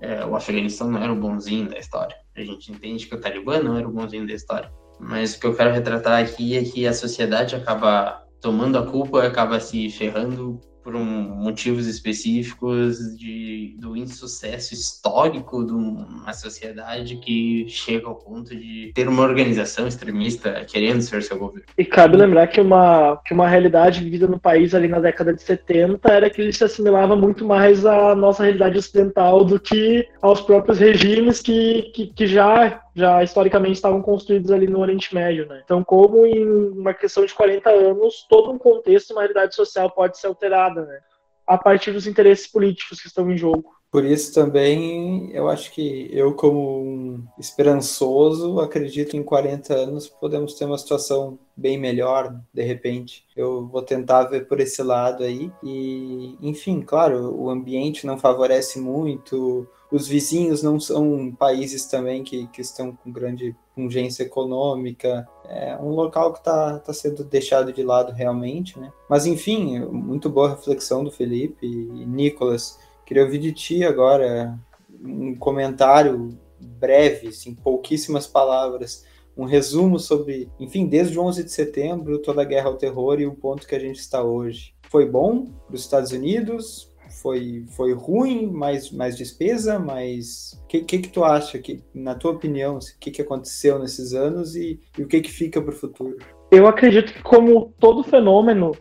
É, 0.00 0.24
o 0.24 0.36
Afeganistão 0.36 0.90
não 0.90 1.02
era 1.02 1.12
o 1.12 1.16
bonzinho 1.16 1.68
da 1.68 1.78
história. 1.78 2.16
A 2.36 2.42
gente 2.42 2.70
entende 2.70 3.06
que 3.06 3.14
o 3.14 3.20
Talibã 3.20 3.60
não 3.60 3.78
era 3.78 3.88
o 3.88 3.92
bonzinho 3.92 4.26
da 4.26 4.34
história. 4.34 4.70
Mas 5.00 5.34
o 5.34 5.40
que 5.40 5.46
eu 5.46 5.54
quero 5.54 5.72
retratar 5.72 6.22
aqui 6.22 6.56
é 6.56 6.62
que 6.62 6.86
a 6.86 6.92
sociedade 6.92 7.56
acaba 7.56 8.22
tomando 8.40 8.76
a 8.78 8.86
culpa, 8.86 9.24
acaba 9.24 9.58
se 9.58 9.88
ferrando 9.90 10.60
por 10.84 10.94
um, 10.94 11.02
motivos 11.02 11.86
específicos 11.86 13.16
de, 13.16 13.74
do 13.80 13.96
insucesso 13.96 14.74
histórico 14.74 15.64
de 15.64 15.72
uma 15.72 16.32
sociedade 16.34 17.16
que 17.16 17.66
chega 17.68 18.06
ao 18.06 18.16
ponto 18.16 18.54
de 18.54 18.92
ter 18.94 19.08
uma 19.08 19.22
organização 19.22 19.88
extremista 19.88 20.64
querendo 20.66 21.00
ser 21.00 21.22
seu 21.22 21.38
governo. 21.38 21.64
E 21.78 21.84
cabe 21.84 22.18
lembrar 22.18 22.46
que 22.48 22.60
uma, 22.60 23.18
que 23.24 23.32
uma 23.32 23.48
realidade 23.48 24.04
vivida 24.04 24.26
no 24.26 24.38
país 24.38 24.74
ali 24.74 24.86
na 24.86 25.00
década 25.00 25.32
de 25.32 25.42
70 25.42 26.06
era 26.12 26.28
que 26.28 26.42
ele 26.42 26.52
se 26.52 26.62
assimilava 26.62 27.16
muito 27.16 27.46
mais 27.46 27.86
à 27.86 28.14
nossa 28.14 28.42
realidade 28.42 28.76
ocidental 28.76 29.42
do 29.42 29.58
que 29.58 30.06
aos 30.20 30.42
próprios 30.42 30.78
regimes 30.78 31.40
que, 31.40 31.90
que, 31.94 32.06
que 32.08 32.26
já 32.26 32.84
já 32.94 33.22
historicamente 33.22 33.72
estavam 33.72 34.00
construídos 34.00 34.50
ali 34.52 34.68
no 34.68 34.78
Oriente 34.78 35.12
Médio, 35.14 35.46
né? 35.46 35.60
Então, 35.64 35.82
como 35.82 36.24
em 36.24 36.46
uma 36.46 36.94
questão 36.94 37.26
de 37.26 37.34
40 37.34 37.68
anos, 37.68 38.24
todo 38.28 38.52
um 38.52 38.58
contexto, 38.58 39.10
uma 39.10 39.22
realidade 39.22 39.54
social 39.54 39.90
pode 39.90 40.16
ser 40.16 40.28
alterada, 40.28 40.73
né? 40.82 41.00
A 41.46 41.58
partir 41.58 41.92
dos 41.92 42.06
interesses 42.06 42.46
políticos 42.46 43.00
que 43.00 43.08
estão 43.08 43.30
em 43.30 43.36
jogo. 43.36 43.74
Por 43.94 44.04
isso 44.04 44.34
também 44.34 45.30
eu 45.32 45.48
acho 45.48 45.70
que 45.70 46.08
eu, 46.10 46.34
como 46.34 46.82
um 46.82 47.24
esperançoso, 47.38 48.58
acredito 48.58 49.12
que 49.12 49.16
em 49.16 49.22
40 49.22 49.72
anos 49.72 50.08
podemos 50.08 50.54
ter 50.54 50.64
uma 50.64 50.76
situação 50.76 51.38
bem 51.56 51.78
melhor, 51.78 52.34
de 52.52 52.62
repente. 52.64 53.24
Eu 53.36 53.68
vou 53.68 53.82
tentar 53.82 54.24
ver 54.24 54.48
por 54.48 54.58
esse 54.58 54.82
lado 54.82 55.22
aí. 55.22 55.48
E, 55.62 56.36
enfim, 56.42 56.80
claro, 56.80 57.32
o 57.40 57.48
ambiente 57.48 58.04
não 58.04 58.18
favorece 58.18 58.80
muito, 58.80 59.64
os 59.90 60.08
vizinhos 60.08 60.62
não 60.62 60.80
são 60.80 61.32
países 61.32 61.86
também 61.86 62.24
que, 62.24 62.46
que 62.48 62.60
estão 62.60 62.96
com 62.96 63.12
grande 63.12 63.54
pungência 63.74 64.22
econômica. 64.22 65.28
É 65.48 65.76
um 65.76 65.90
local 65.90 66.32
que 66.32 66.38
está 66.38 66.78
tá 66.78 66.92
sendo 66.92 67.22
deixado 67.22 67.72
de 67.72 67.82
lado 67.82 68.12
realmente, 68.12 68.78
né? 68.78 68.92
Mas, 69.08 69.26
enfim, 69.26 69.80
muito 69.80 70.28
boa 70.30 70.50
reflexão 70.50 71.04
do 71.04 71.10
Felipe 71.10 71.66
e 71.66 72.06
Nicolas 72.06 72.78
Queria 73.04 73.24
ouvir 73.24 73.38
de 73.38 73.52
ti 73.52 73.84
agora 73.84 74.58
um 75.02 75.34
comentário 75.34 76.30
breve, 76.58 77.28
assim, 77.28 77.54
pouquíssimas 77.54 78.26
palavras, 78.26 79.04
um 79.36 79.44
resumo 79.44 79.98
sobre, 79.98 80.50
enfim, 80.58 80.86
desde 80.86 81.18
o 81.18 81.22
11 81.22 81.44
de 81.44 81.52
setembro, 81.52 82.18
toda 82.20 82.40
a 82.40 82.46
guerra 82.46 82.68
ao 82.68 82.76
terror 82.76 83.20
e 83.20 83.26
o 83.26 83.34
ponto 83.34 83.66
que 83.66 83.74
a 83.74 83.78
gente 83.78 83.98
está 83.98 84.22
hoje. 84.22 84.74
Foi 84.88 85.04
bom 85.04 85.46
para 85.66 85.74
os 85.74 85.82
Estados 85.82 86.12
Unidos? 86.12 86.90
Foi, 87.24 87.64
foi 87.70 87.94
ruim? 87.94 88.52
Mais, 88.52 88.90
mais 88.90 89.16
despesa? 89.16 89.78
Mas 89.78 90.60
o 90.62 90.66
que, 90.66 90.80
que, 90.82 90.98
que 90.98 91.08
tu 91.08 91.24
acha, 91.24 91.58
que, 91.58 91.82
na 91.94 92.14
tua 92.14 92.32
opinião, 92.32 92.76
o 92.76 92.80
que, 93.00 93.10
que 93.10 93.22
aconteceu 93.22 93.78
nesses 93.78 94.12
anos 94.12 94.54
e, 94.54 94.78
e 94.98 95.02
o 95.02 95.08
que, 95.08 95.22
que 95.22 95.32
fica 95.32 95.58
para 95.62 95.72
o 95.72 95.74
futuro? 95.74 96.18
Eu 96.50 96.66
acredito 96.66 97.14
que, 97.14 97.22
como 97.22 97.72
todo 97.80 98.04
fenômeno 98.04 98.72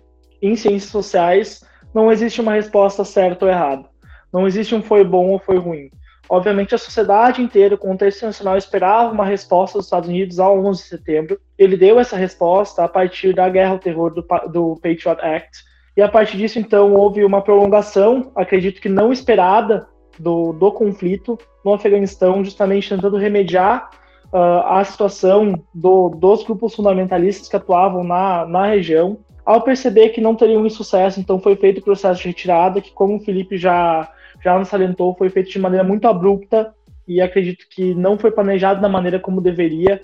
em 0.41 0.57
ciências 0.57 0.91
sociais, 0.91 1.63
não 1.95 2.11
existe 2.11 2.41
uma 2.41 2.51
resposta 2.51 3.05
certa 3.05 3.45
ou 3.45 3.51
errada. 3.51 3.87
Não 4.33 4.45
existe 4.45 4.75
um 4.75 4.81
foi 4.81 5.05
bom 5.05 5.29
ou 5.29 5.39
foi 5.39 5.57
ruim. 5.57 5.89
Obviamente, 6.27 6.75
a 6.75 6.77
sociedade 6.77 7.41
inteira, 7.41 7.75
o 7.75 7.77
contexto 7.77 8.17
internacional, 8.17 8.57
esperava 8.57 9.13
uma 9.13 9.25
resposta 9.25 9.77
dos 9.77 9.87
Estados 9.87 10.09
Unidos 10.09 10.37
ao 10.37 10.59
11 10.65 10.83
de 10.83 10.89
setembro. 10.89 11.39
Ele 11.57 11.77
deu 11.77 11.97
essa 11.97 12.17
resposta 12.17 12.83
a 12.83 12.89
partir 12.89 13.33
da 13.33 13.47
guerra 13.47 13.71
ao 13.71 13.79
terror 13.79 14.13
do, 14.13 14.21
do 14.51 14.75
Patriot 14.81 15.21
Act. 15.21 15.63
E 15.95 16.01
a 16.01 16.09
partir 16.09 16.37
disso, 16.37 16.59
então, 16.59 16.93
houve 16.93 17.23
uma 17.23 17.41
prolongação, 17.41 18.31
acredito 18.35 18.81
que 18.81 18.89
não 18.89 19.11
esperada, 19.11 19.87
do, 20.19 20.53
do 20.53 20.71
conflito 20.71 21.37
no 21.63 21.73
Afeganistão, 21.73 22.43
justamente 22.43 22.89
tentando 22.89 23.17
remediar 23.17 23.89
uh, 24.31 24.65
a 24.65 24.83
situação 24.83 25.53
do, 25.73 26.09
dos 26.09 26.43
grupos 26.43 26.75
fundamentalistas 26.75 27.47
que 27.49 27.55
atuavam 27.55 28.03
na, 28.03 28.45
na 28.45 28.67
região. 28.67 29.17
Ao 29.45 29.61
perceber 29.61 30.09
que 30.09 30.21
não 30.21 30.35
teriam 30.35 30.67
sucesso, 30.69 31.19
então 31.19 31.39
foi 31.39 31.55
feito 31.55 31.79
o 31.79 31.83
processo 31.83 32.21
de 32.21 32.27
retirada, 32.27 32.79
que, 32.79 32.91
como 32.91 33.15
o 33.15 33.19
Felipe 33.19 33.57
já 33.57 34.09
já 34.43 34.59
nos 34.59 34.67
salientou, 34.67 35.15
foi 35.15 35.29
feito 35.29 35.49
de 35.49 35.59
maneira 35.59 35.85
muito 35.85 36.05
abrupta 36.05 36.73
e 37.07 37.21
acredito 37.21 37.65
que 37.69 37.95
não 37.95 38.17
foi 38.17 38.29
planejado 38.29 38.81
da 38.81 38.89
maneira 38.89 39.17
como 39.17 39.39
deveria. 39.39 40.01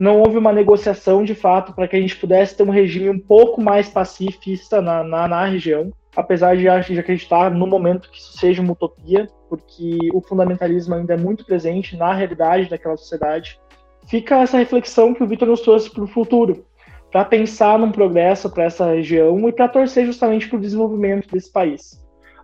Não 0.00 0.18
houve 0.18 0.38
uma 0.38 0.52
negociação 0.52 1.22
de 1.22 1.34
fato 1.34 1.74
para 1.74 1.86
que 1.86 1.94
a 1.94 2.00
gente 2.00 2.16
pudesse 2.16 2.56
ter 2.56 2.62
um 2.62 2.70
regime 2.70 3.10
um 3.10 3.18
pouco 3.18 3.60
mais 3.60 3.90
pacifista 3.90 4.80
na, 4.80 5.04
na, 5.04 5.28
na 5.28 5.44
região, 5.44 5.92
apesar 6.16 6.56
de, 6.56 6.62
de 6.62 6.98
acreditar 6.98 7.50
no 7.50 7.66
momento 7.66 8.10
que 8.10 8.18
isso 8.18 8.38
seja 8.38 8.62
uma 8.62 8.72
utopia, 8.72 9.28
porque 9.48 9.98
o 10.14 10.22
fundamentalismo 10.22 10.94
ainda 10.94 11.12
é 11.12 11.18
muito 11.18 11.44
presente 11.44 11.98
na 11.98 12.14
realidade 12.14 12.70
daquela 12.70 12.96
sociedade. 12.96 13.60
Fica 14.08 14.38
essa 14.38 14.56
reflexão 14.56 15.12
que 15.12 15.22
o 15.22 15.26
Vitor 15.26 15.46
nos 15.46 15.60
trouxe 15.60 15.90
para 15.90 16.02
o 16.02 16.08
futuro, 16.08 16.64
para 17.12 17.22
pensar 17.22 17.78
num 17.78 17.92
progresso 17.92 18.48
para 18.48 18.64
essa 18.64 18.86
região 18.86 19.46
e 19.46 19.52
para 19.52 19.68
torcer 19.68 20.06
justamente 20.06 20.48
para 20.48 20.56
o 20.56 20.60
desenvolvimento 20.62 21.30
desse 21.30 21.52
país 21.52 22.00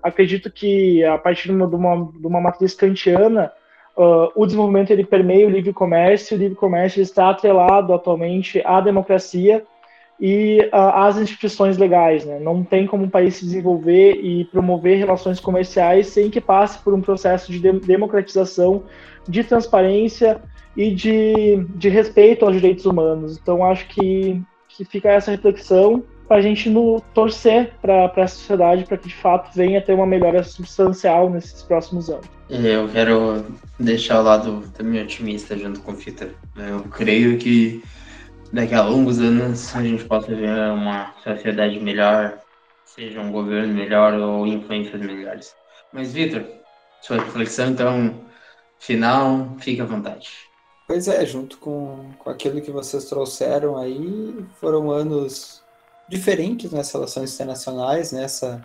acredito 0.07 0.51
que 0.51 1.05
a 1.05 1.19
partir 1.19 1.49
de 1.49 1.55
uma, 1.55 1.67
de 1.67 1.75
uma, 1.75 2.13
de 2.13 2.27
uma 2.27 2.41
matriz 2.41 2.75
kantiana, 2.75 3.53
uh, 3.97 4.31
o 4.35 4.45
desenvolvimento 4.45 4.91
ele 4.91 5.05
permeia 5.05 5.47
o 5.47 5.51
livre 5.51 5.73
comércio, 5.73 6.37
o 6.37 6.41
livre 6.41 6.57
comércio 6.57 7.01
está 7.01 7.31
atrelado 7.31 7.93
atualmente 7.93 8.63
à 8.65 8.81
democracia 8.81 9.65
e 10.21 10.61
uh, 10.73 10.77
às 10.77 11.17
instituições 11.17 11.77
legais. 11.79 12.25
Né? 12.25 12.39
Não 12.39 12.63
tem 12.63 12.87
como 12.87 13.05
um 13.05 13.11
país 13.11 13.37
se 13.37 13.45
desenvolver 13.45 14.15
e 14.15 14.45
promover 14.47 14.99
relações 14.99 15.41
comerciais 15.41 16.09
sem 16.09 16.31
que 16.31 16.41
passe 16.41 16.79
por 16.79 16.95
um 16.95 17.01
processo 17.01 17.51
de, 17.51 17.59
de 17.59 17.81
democratização, 17.81 18.85
de 19.29 19.43
transparência 19.43 20.41
e 20.77 20.91
de, 20.91 21.65
de 21.75 21.89
respeito 21.89 22.45
aos 22.45 22.55
direitos 22.55 22.85
humanos. 22.85 23.39
Então, 23.41 23.65
acho 23.65 23.89
que, 23.89 24.41
que 24.69 24.85
fica 24.85 25.11
essa 25.11 25.31
reflexão 25.31 26.05
para 26.27 26.39
a 26.39 26.41
gente 26.41 26.69
no, 26.69 27.01
torcer 27.15 27.73
para 27.81 28.13
a 28.17 28.29
sociedade 28.29 28.85
para 28.85 28.97
que 28.97 29.09
de 29.09 29.15
fato 29.15 29.55
venha 29.55 29.81
ter 29.81 29.93
uma 29.93 30.07
melhora 30.07 30.43
substancial 30.43 31.31
nesses 31.31 31.63
próximos 31.63 32.11
anos. 32.11 32.27
Eu 32.49 32.89
quero 32.89 33.45
deixar 33.79 34.21
o 34.21 34.25
lado 34.25 34.63
também 34.77 35.03
otimista 35.03 35.57
junto 35.57 35.81
com 35.81 35.93
o 35.93 35.97
Fita. 35.97 36.31
Eu 36.57 36.83
creio 36.91 37.39
que 37.39 37.83
daqui 38.53 38.75
a 38.75 38.83
longos 38.83 39.19
anos 39.19 39.75
a 39.75 39.83
gente 39.83 40.05
possa 40.05 40.35
ver 40.35 40.49
uma 40.73 41.13
sociedade 41.23 41.79
melhor, 41.81 42.39
seja 42.85 43.21
um 43.21 43.33
governo 43.33 43.75
melhor 43.75 44.15
ou 44.15 44.47
influências 44.47 45.01
melhores. 45.01 45.55
Mas, 45.93 46.13
Vitor, 46.13 46.45
sua 47.03 47.19
reflexão, 47.19 47.71
então, 47.71 48.15
final, 48.79 49.57
fica 49.59 49.83
à 49.83 49.87
vontade. 49.87 50.31
Pois 50.87 51.09
é, 51.09 51.27
junto 51.27 51.59
com, 51.59 52.11
com 52.19 52.31
aquilo 52.31 52.61
que 52.61 52.71
vocês 52.71 53.07
trouxeram 53.07 53.77
aí, 53.77 54.35
foram 54.61 54.91
anos 54.91 55.65
diferentes 56.09 56.71
nas 56.71 56.91
relações 56.93 57.35
internacionais, 57.35 58.13
nessa 58.13 58.63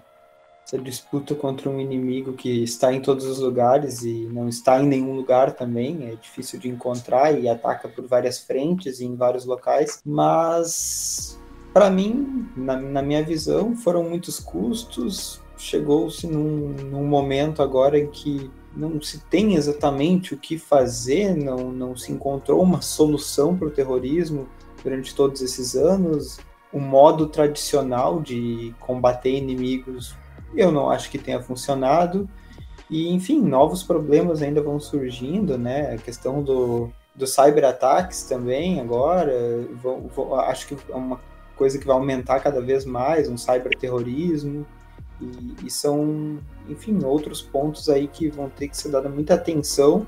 né? 0.72 0.80
disputa 0.80 1.36
contra 1.36 1.70
um 1.70 1.80
inimigo 1.80 2.34
que 2.34 2.64
está 2.64 2.94
em 2.94 3.02
todos 3.02 3.26
os 3.26 3.40
lugares 3.40 4.04
e 4.04 4.30
não 4.32 4.48
está 4.48 4.82
em 4.82 4.88
nenhum 4.88 5.14
lugar 5.14 5.54
também, 5.54 6.08
é 6.08 6.16
difícil 6.16 6.60
de 6.60 6.70
encontrar 6.70 7.38
e 7.38 7.50
ataca 7.50 7.88
por 7.88 8.08
várias 8.08 8.40
frentes 8.40 9.00
e 9.00 9.06
em 9.06 9.16
vários 9.16 9.46
locais, 9.46 10.02
mas 10.06 11.40
para 11.74 11.90
mim, 11.90 12.50
na, 12.56 12.78
na, 12.78 13.02
minha 13.02 13.24
visão, 13.24 13.76
foram 13.76 14.04
muitos 14.04 14.40
custos, 14.40 15.42
chegou-se 15.58 16.28
num, 16.28 16.70
num 16.90 17.06
momento 17.06 17.62
agora 17.62 17.98
em 17.98 18.08
que 18.08 18.52
não 18.76 19.02
se 19.02 19.20
tem 19.26 19.56
exatamente 19.56 20.34
o 20.34 20.38
que 20.38 20.58
fazer, 20.58 21.36
não, 21.36 21.72
não 21.72 21.96
se 21.96 22.12
encontrou 22.12 22.62
uma 22.62 22.82
solução 22.82 23.58
para 23.58 23.68
o 23.68 23.72
terrorismo 23.72 24.50
durante 24.84 25.14
todos 25.16 25.42
esses 25.42 25.76
anos 25.76 26.40
o 26.74 26.80
modo 26.80 27.28
tradicional 27.28 28.22
de 28.22 28.74
combater 28.80 29.32
inimigos 29.32 30.16
eu 30.56 30.72
não 30.72 30.90
acho 30.90 31.10
que 31.10 31.18
tenha 31.18 31.42
funcionado. 31.42 32.30
E, 32.90 33.10
enfim, 33.10 33.42
novos 33.42 33.84
problemas 33.84 34.42
ainda 34.42 34.62
vão 34.62 34.80
surgindo, 34.80 35.58
né? 35.58 35.94
A 35.94 35.98
questão 35.98 36.44
do, 36.44 36.92
dos 37.16 37.34
cyberataques 37.34 38.24
também 38.24 38.82
agora, 38.82 39.66
vou, 39.82 40.10
vou, 40.14 40.36
acho 40.36 40.68
que 40.68 40.78
é 40.90 40.96
uma 40.96 41.20
coisa 41.56 41.78
que 41.78 41.86
vai 41.86 41.96
aumentar 41.96 42.42
cada 42.42 42.60
vez 42.60 42.84
mais, 42.84 43.30
um 43.30 43.38
cyberterrorismo. 43.38 44.66
E, 45.22 45.68
e 45.68 45.70
são, 45.70 46.40
enfim, 46.68 47.00
outros 47.06 47.42
pontos 47.42 47.88
aí 47.88 48.08
que 48.08 48.28
vão 48.28 48.50
ter 48.50 48.68
que 48.68 48.76
ser 48.76 48.90
dada 48.90 49.08
muita 49.08 49.36
atenção 49.36 50.06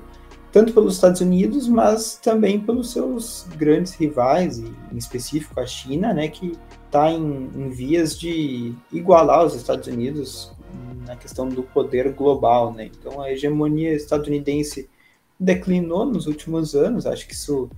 tanto 0.54 0.72
pelos 0.72 0.94
Estados 0.94 1.20
Unidos, 1.20 1.66
mas 1.66 2.14
também 2.22 2.60
pelos 2.60 2.92
seus 2.92 3.44
grandes 3.56 3.92
rivais, 3.94 4.60
em 4.60 4.96
específico 4.96 5.58
a 5.58 5.66
China, 5.66 6.14
né, 6.14 6.28
que 6.28 6.56
está 6.86 7.10
em, 7.10 7.50
em, 7.56 7.70
vias 7.70 8.16
de 8.16 8.72
igualar 8.92 9.44
os 9.44 9.56
Estados 9.56 9.88
Unidos 9.88 10.52
na 11.04 11.16
questão 11.16 11.48
do 11.48 11.64
poder 11.64 12.12
global, 12.12 12.72
né? 12.72 12.88
Então 12.96 13.20
a 13.20 13.32
hegemonia 13.32 13.92
estadunidense 13.92 14.88
declinou 15.38 16.06
nos 16.06 16.28
últimos 16.28 16.76
anos, 16.76 17.04
acho 17.04 17.26
que 17.26 17.34
isso 17.34 17.68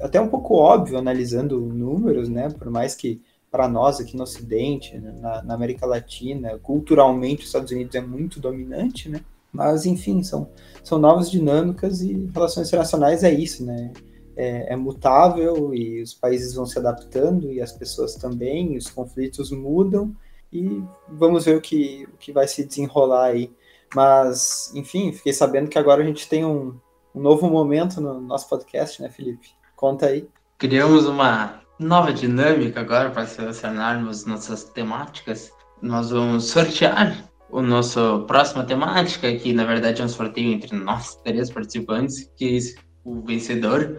até 0.00 0.20
um 0.20 0.28
pouco 0.28 0.56
óbvio 0.56 0.98
analisando 0.98 1.60
números, 1.60 2.28
né? 2.28 2.50
Por 2.50 2.68
mais 2.68 2.96
que 2.96 3.22
para 3.48 3.68
nós 3.68 4.00
aqui 4.00 4.16
no 4.16 4.24
Ocidente, 4.24 4.98
na, 4.98 5.40
na 5.44 5.54
América 5.54 5.86
Latina, 5.86 6.58
culturalmente 6.58 7.42
os 7.42 7.46
Estados 7.46 7.70
Unidos 7.70 7.94
é 7.94 8.00
muito 8.00 8.40
dominante, 8.40 9.08
né? 9.08 9.20
Mas, 9.52 9.86
enfim, 9.86 10.22
são, 10.22 10.50
são 10.82 10.98
novas 10.98 11.30
dinâmicas 11.30 12.00
e 12.00 12.30
relações 12.32 12.68
internacionais 12.68 13.24
é 13.24 13.32
isso, 13.32 13.64
né? 13.64 13.92
É, 14.36 14.72
é, 14.72 14.76
mutável 14.76 15.74
e 15.74 16.00
os 16.00 16.14
países 16.14 16.54
vão 16.54 16.64
se 16.64 16.78
adaptando 16.78 17.50
e 17.50 17.60
as 17.60 17.72
pessoas 17.72 18.14
também, 18.14 18.76
os 18.76 18.88
conflitos 18.88 19.50
mudam 19.50 20.14
e 20.52 20.80
vamos 21.08 21.44
ver 21.44 21.56
o 21.56 21.60
que, 21.60 22.06
o 22.14 22.16
que 22.16 22.32
vai 22.32 22.46
se 22.46 22.64
desenrolar 22.64 23.26
aí. 23.26 23.52
Mas, 23.94 24.70
enfim, 24.74 25.12
fiquei 25.12 25.32
sabendo 25.32 25.68
que 25.68 25.78
agora 25.78 26.02
a 26.02 26.06
gente 26.06 26.28
tem 26.28 26.44
um, 26.44 26.78
um 27.14 27.20
novo 27.20 27.50
momento 27.50 28.00
no 28.00 28.20
nosso 28.20 28.48
podcast, 28.48 29.02
né, 29.02 29.08
Felipe? 29.10 29.48
Conta 29.74 30.06
aí. 30.06 30.28
Criamos 30.56 31.06
uma 31.06 31.60
nova 31.78 32.12
dinâmica 32.12 32.80
agora 32.80 33.10
para 33.10 33.26
selecionarmos 33.26 34.24
nossas 34.24 34.64
temáticas. 34.64 35.52
Nós 35.80 36.10
vamos 36.10 36.44
sortear 36.50 37.27
o 37.50 37.62
nosso 37.62 38.24
próxima 38.26 38.64
temática, 38.64 39.34
que 39.36 39.52
na 39.52 39.64
verdade 39.64 40.02
é 40.02 40.04
um 40.04 40.08
sorteio 40.08 40.52
entre 40.52 40.76
nós 40.76 41.16
três 41.24 41.50
participantes, 41.50 42.30
que 42.36 42.58
o 43.04 43.20
vencedor 43.22 43.98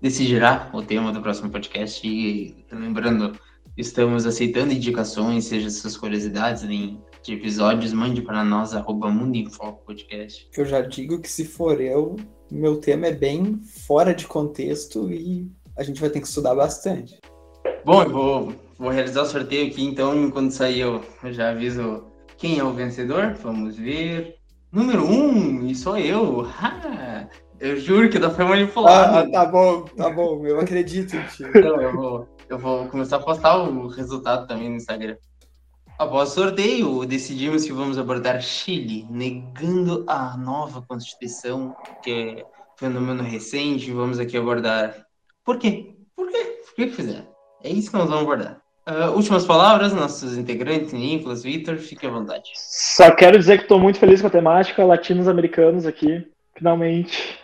decidirá 0.00 0.70
o 0.72 0.82
tema 0.82 1.12
do 1.12 1.20
próximo 1.20 1.50
podcast. 1.50 2.06
E 2.06 2.64
lembrando, 2.70 3.32
estamos 3.76 4.26
aceitando 4.26 4.72
indicações, 4.72 5.46
seja 5.46 5.70
suas 5.70 5.96
curiosidades 5.96 6.62
em 6.64 7.00
de 7.22 7.34
episódios, 7.34 7.92
mande 7.92 8.22
para 8.22 8.42
nós, 8.42 8.74
arroba 8.74 9.10
Mundo 9.10 9.36
em 9.36 9.50
Foco 9.50 9.84
Podcast. 9.84 10.48
Eu 10.56 10.64
já 10.64 10.80
digo 10.80 11.20
que 11.20 11.28
se 11.28 11.44
for 11.44 11.80
eu, 11.80 12.16
meu 12.50 12.78
tema 12.78 13.08
é 13.08 13.12
bem 13.12 13.60
fora 13.86 14.14
de 14.14 14.26
contexto 14.26 15.12
e 15.12 15.50
a 15.76 15.82
gente 15.82 16.00
vai 16.00 16.08
ter 16.08 16.20
que 16.20 16.26
estudar 16.26 16.54
bastante. 16.54 17.18
Bom, 17.84 18.02
eu 18.02 18.10
vou, 18.10 18.54
vou 18.78 18.90
realizar 18.90 19.22
o 19.22 19.26
sorteio 19.26 19.66
aqui, 19.66 19.84
então, 19.84 20.16
enquanto 20.24 20.52
sair 20.52 20.80
eu, 20.80 21.04
eu 21.22 21.32
já 21.32 21.50
aviso 21.50 22.09
quem 22.40 22.58
é 22.58 22.64
o 22.64 22.72
vencedor. 22.72 23.34
Vamos 23.34 23.76
ver. 23.76 24.36
Número 24.72 25.04
um, 25.04 25.66
e 25.66 25.74
sou 25.74 25.96
eu. 25.98 26.40
Ha! 26.40 27.28
Eu 27.60 27.78
juro 27.78 28.08
que 28.08 28.18
não 28.18 28.34
foi 28.34 28.46
manipulado. 28.46 29.18
Ah, 29.18 29.30
tá 29.30 29.44
bom, 29.44 29.82
tá 29.82 30.08
bom, 30.08 30.46
eu 30.46 30.58
acredito 30.58 31.14
em 31.14 31.22
ti. 31.26 31.44
Então, 31.44 31.80
eu 31.80 31.92
vou, 31.92 32.28
eu 32.48 32.58
vou 32.58 32.88
começar 32.88 33.16
a 33.16 33.22
postar 33.22 33.58
o 33.58 33.86
resultado 33.88 34.46
também 34.46 34.70
no 34.70 34.76
Instagram. 34.76 35.16
Após 35.98 36.30
o 36.30 36.34
sorteio, 36.34 37.04
decidimos 37.04 37.66
que 37.66 37.72
vamos 37.74 37.98
abordar 37.98 38.40
Chile, 38.40 39.06
negando 39.10 40.06
a 40.08 40.34
nova 40.38 40.80
Constituição, 40.88 41.76
que 42.02 42.10
é 42.10 42.46
fenômeno 42.78 43.22
recente. 43.22 43.92
Vamos 43.92 44.18
aqui 44.18 44.38
abordar. 44.38 44.96
Por 45.44 45.58
quê? 45.58 45.94
Por 46.16 46.30
quê? 46.30 46.62
Por 46.64 46.74
que 46.74 46.88
fizeram? 46.88 47.28
É 47.62 47.68
isso 47.68 47.90
que 47.90 47.98
nós 47.98 48.08
vamos 48.08 48.22
abordar. 48.22 48.62
Uh, 48.90 49.14
últimas 49.14 49.46
palavras, 49.46 49.92
nossos 49.92 50.36
integrantes, 50.36 50.92
Nicolas, 50.92 51.44
Vitor, 51.44 51.76
fique 51.76 52.04
à 52.04 52.10
vontade. 52.10 52.50
Só 52.56 53.08
quero 53.14 53.38
dizer 53.38 53.58
que 53.58 53.62
estou 53.62 53.78
muito 53.78 54.00
feliz 54.00 54.20
com 54.20 54.26
a 54.26 54.30
temática, 54.30 54.84
latinos-americanos 54.84 55.86
aqui, 55.86 56.26
finalmente. 56.56 57.38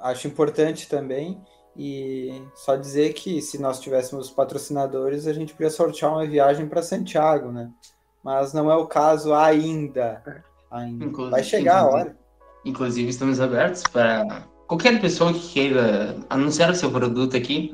Acho 0.00 0.28
importante 0.28 0.88
também. 0.88 1.42
E 1.76 2.40
só 2.54 2.76
dizer 2.76 3.14
que 3.14 3.42
se 3.42 3.60
nós 3.60 3.80
tivéssemos 3.80 4.30
patrocinadores, 4.30 5.26
a 5.26 5.32
gente 5.32 5.52
podia 5.54 5.70
sortear 5.70 6.12
uma 6.12 6.26
viagem 6.26 6.68
para 6.68 6.82
Santiago, 6.82 7.50
né? 7.50 7.68
Mas 8.22 8.52
não 8.52 8.70
é 8.70 8.76
o 8.76 8.86
caso 8.86 9.34
ainda. 9.34 10.22
ainda. 10.70 11.30
Vai 11.30 11.42
chegar 11.42 11.80
a 11.80 11.86
hora. 11.86 12.16
Inclusive, 12.64 13.10
estamos 13.10 13.40
abertos 13.40 13.82
para 13.90 14.44
qualquer 14.70 15.00
pessoa 15.00 15.32
que 15.32 15.48
queira 15.48 16.16
anunciar 16.30 16.70
o 16.70 16.74
seu 16.76 16.92
produto 16.92 17.36
aqui. 17.36 17.72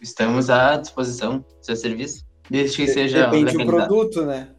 estamos 0.00 0.50
à 0.50 0.76
disposição 0.76 1.38
do 1.38 1.46
seu 1.60 1.74
serviço, 1.74 2.24
desde 2.48 2.76
que 2.76 2.86
seja. 2.86 3.26
Depende 3.26 3.58
do 3.58 3.66
produto, 3.66 4.24
né? 4.24 4.50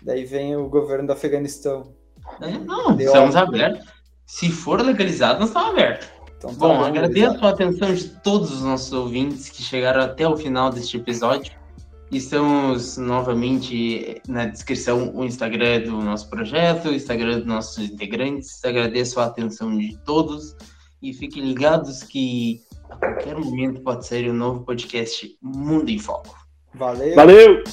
Daí 0.00 0.24
vem 0.24 0.56
o 0.56 0.66
governo 0.70 1.08
do 1.08 1.12
Afeganistão. 1.12 1.92
É, 2.40 2.52
não, 2.58 2.96
Deu 2.96 3.08
estamos 3.08 3.36
abertos. 3.36 3.86
Se 4.24 4.50
for 4.50 4.80
legalizado, 4.80 5.40
nós 5.40 5.50
estamos 5.50 5.72
abertos. 5.72 6.08
Então, 6.38 6.54
tá 6.54 6.56
bom, 6.56 6.82
agradeço 6.82 7.44
a 7.44 7.50
atenção 7.50 7.92
de 7.92 8.08
todos 8.22 8.50
os 8.50 8.62
nossos 8.62 8.90
ouvintes 8.90 9.50
que 9.50 9.62
chegaram 9.62 10.00
até 10.00 10.26
o 10.26 10.38
final 10.38 10.70
deste 10.70 10.96
episódio. 10.96 11.52
Estamos 12.10 12.96
novamente 12.96 14.22
na 14.26 14.46
descrição 14.46 15.14
o 15.14 15.22
Instagram 15.22 15.82
do 15.82 16.00
nosso 16.00 16.30
projeto, 16.30 16.88
o 16.88 16.94
Instagram 16.94 17.40
dos 17.40 17.46
nossos 17.46 17.90
integrantes. 17.90 18.64
Agradeço 18.64 19.20
a 19.20 19.26
atenção 19.26 19.76
de 19.76 19.98
todos 19.98 20.56
e 21.02 21.12
fiquem 21.12 21.42
ligados 21.42 22.02
que 22.02 22.60
a 22.88 22.96
qualquer 22.96 23.36
momento 23.36 23.80
pode 23.82 24.06
sair 24.06 24.30
um 24.30 24.34
novo 24.34 24.64
podcast 24.64 25.36
Mundo 25.42 25.88
em 25.88 25.98
Foco. 25.98 26.36
Valeu! 26.74 27.14
Valeu! 27.14 27.64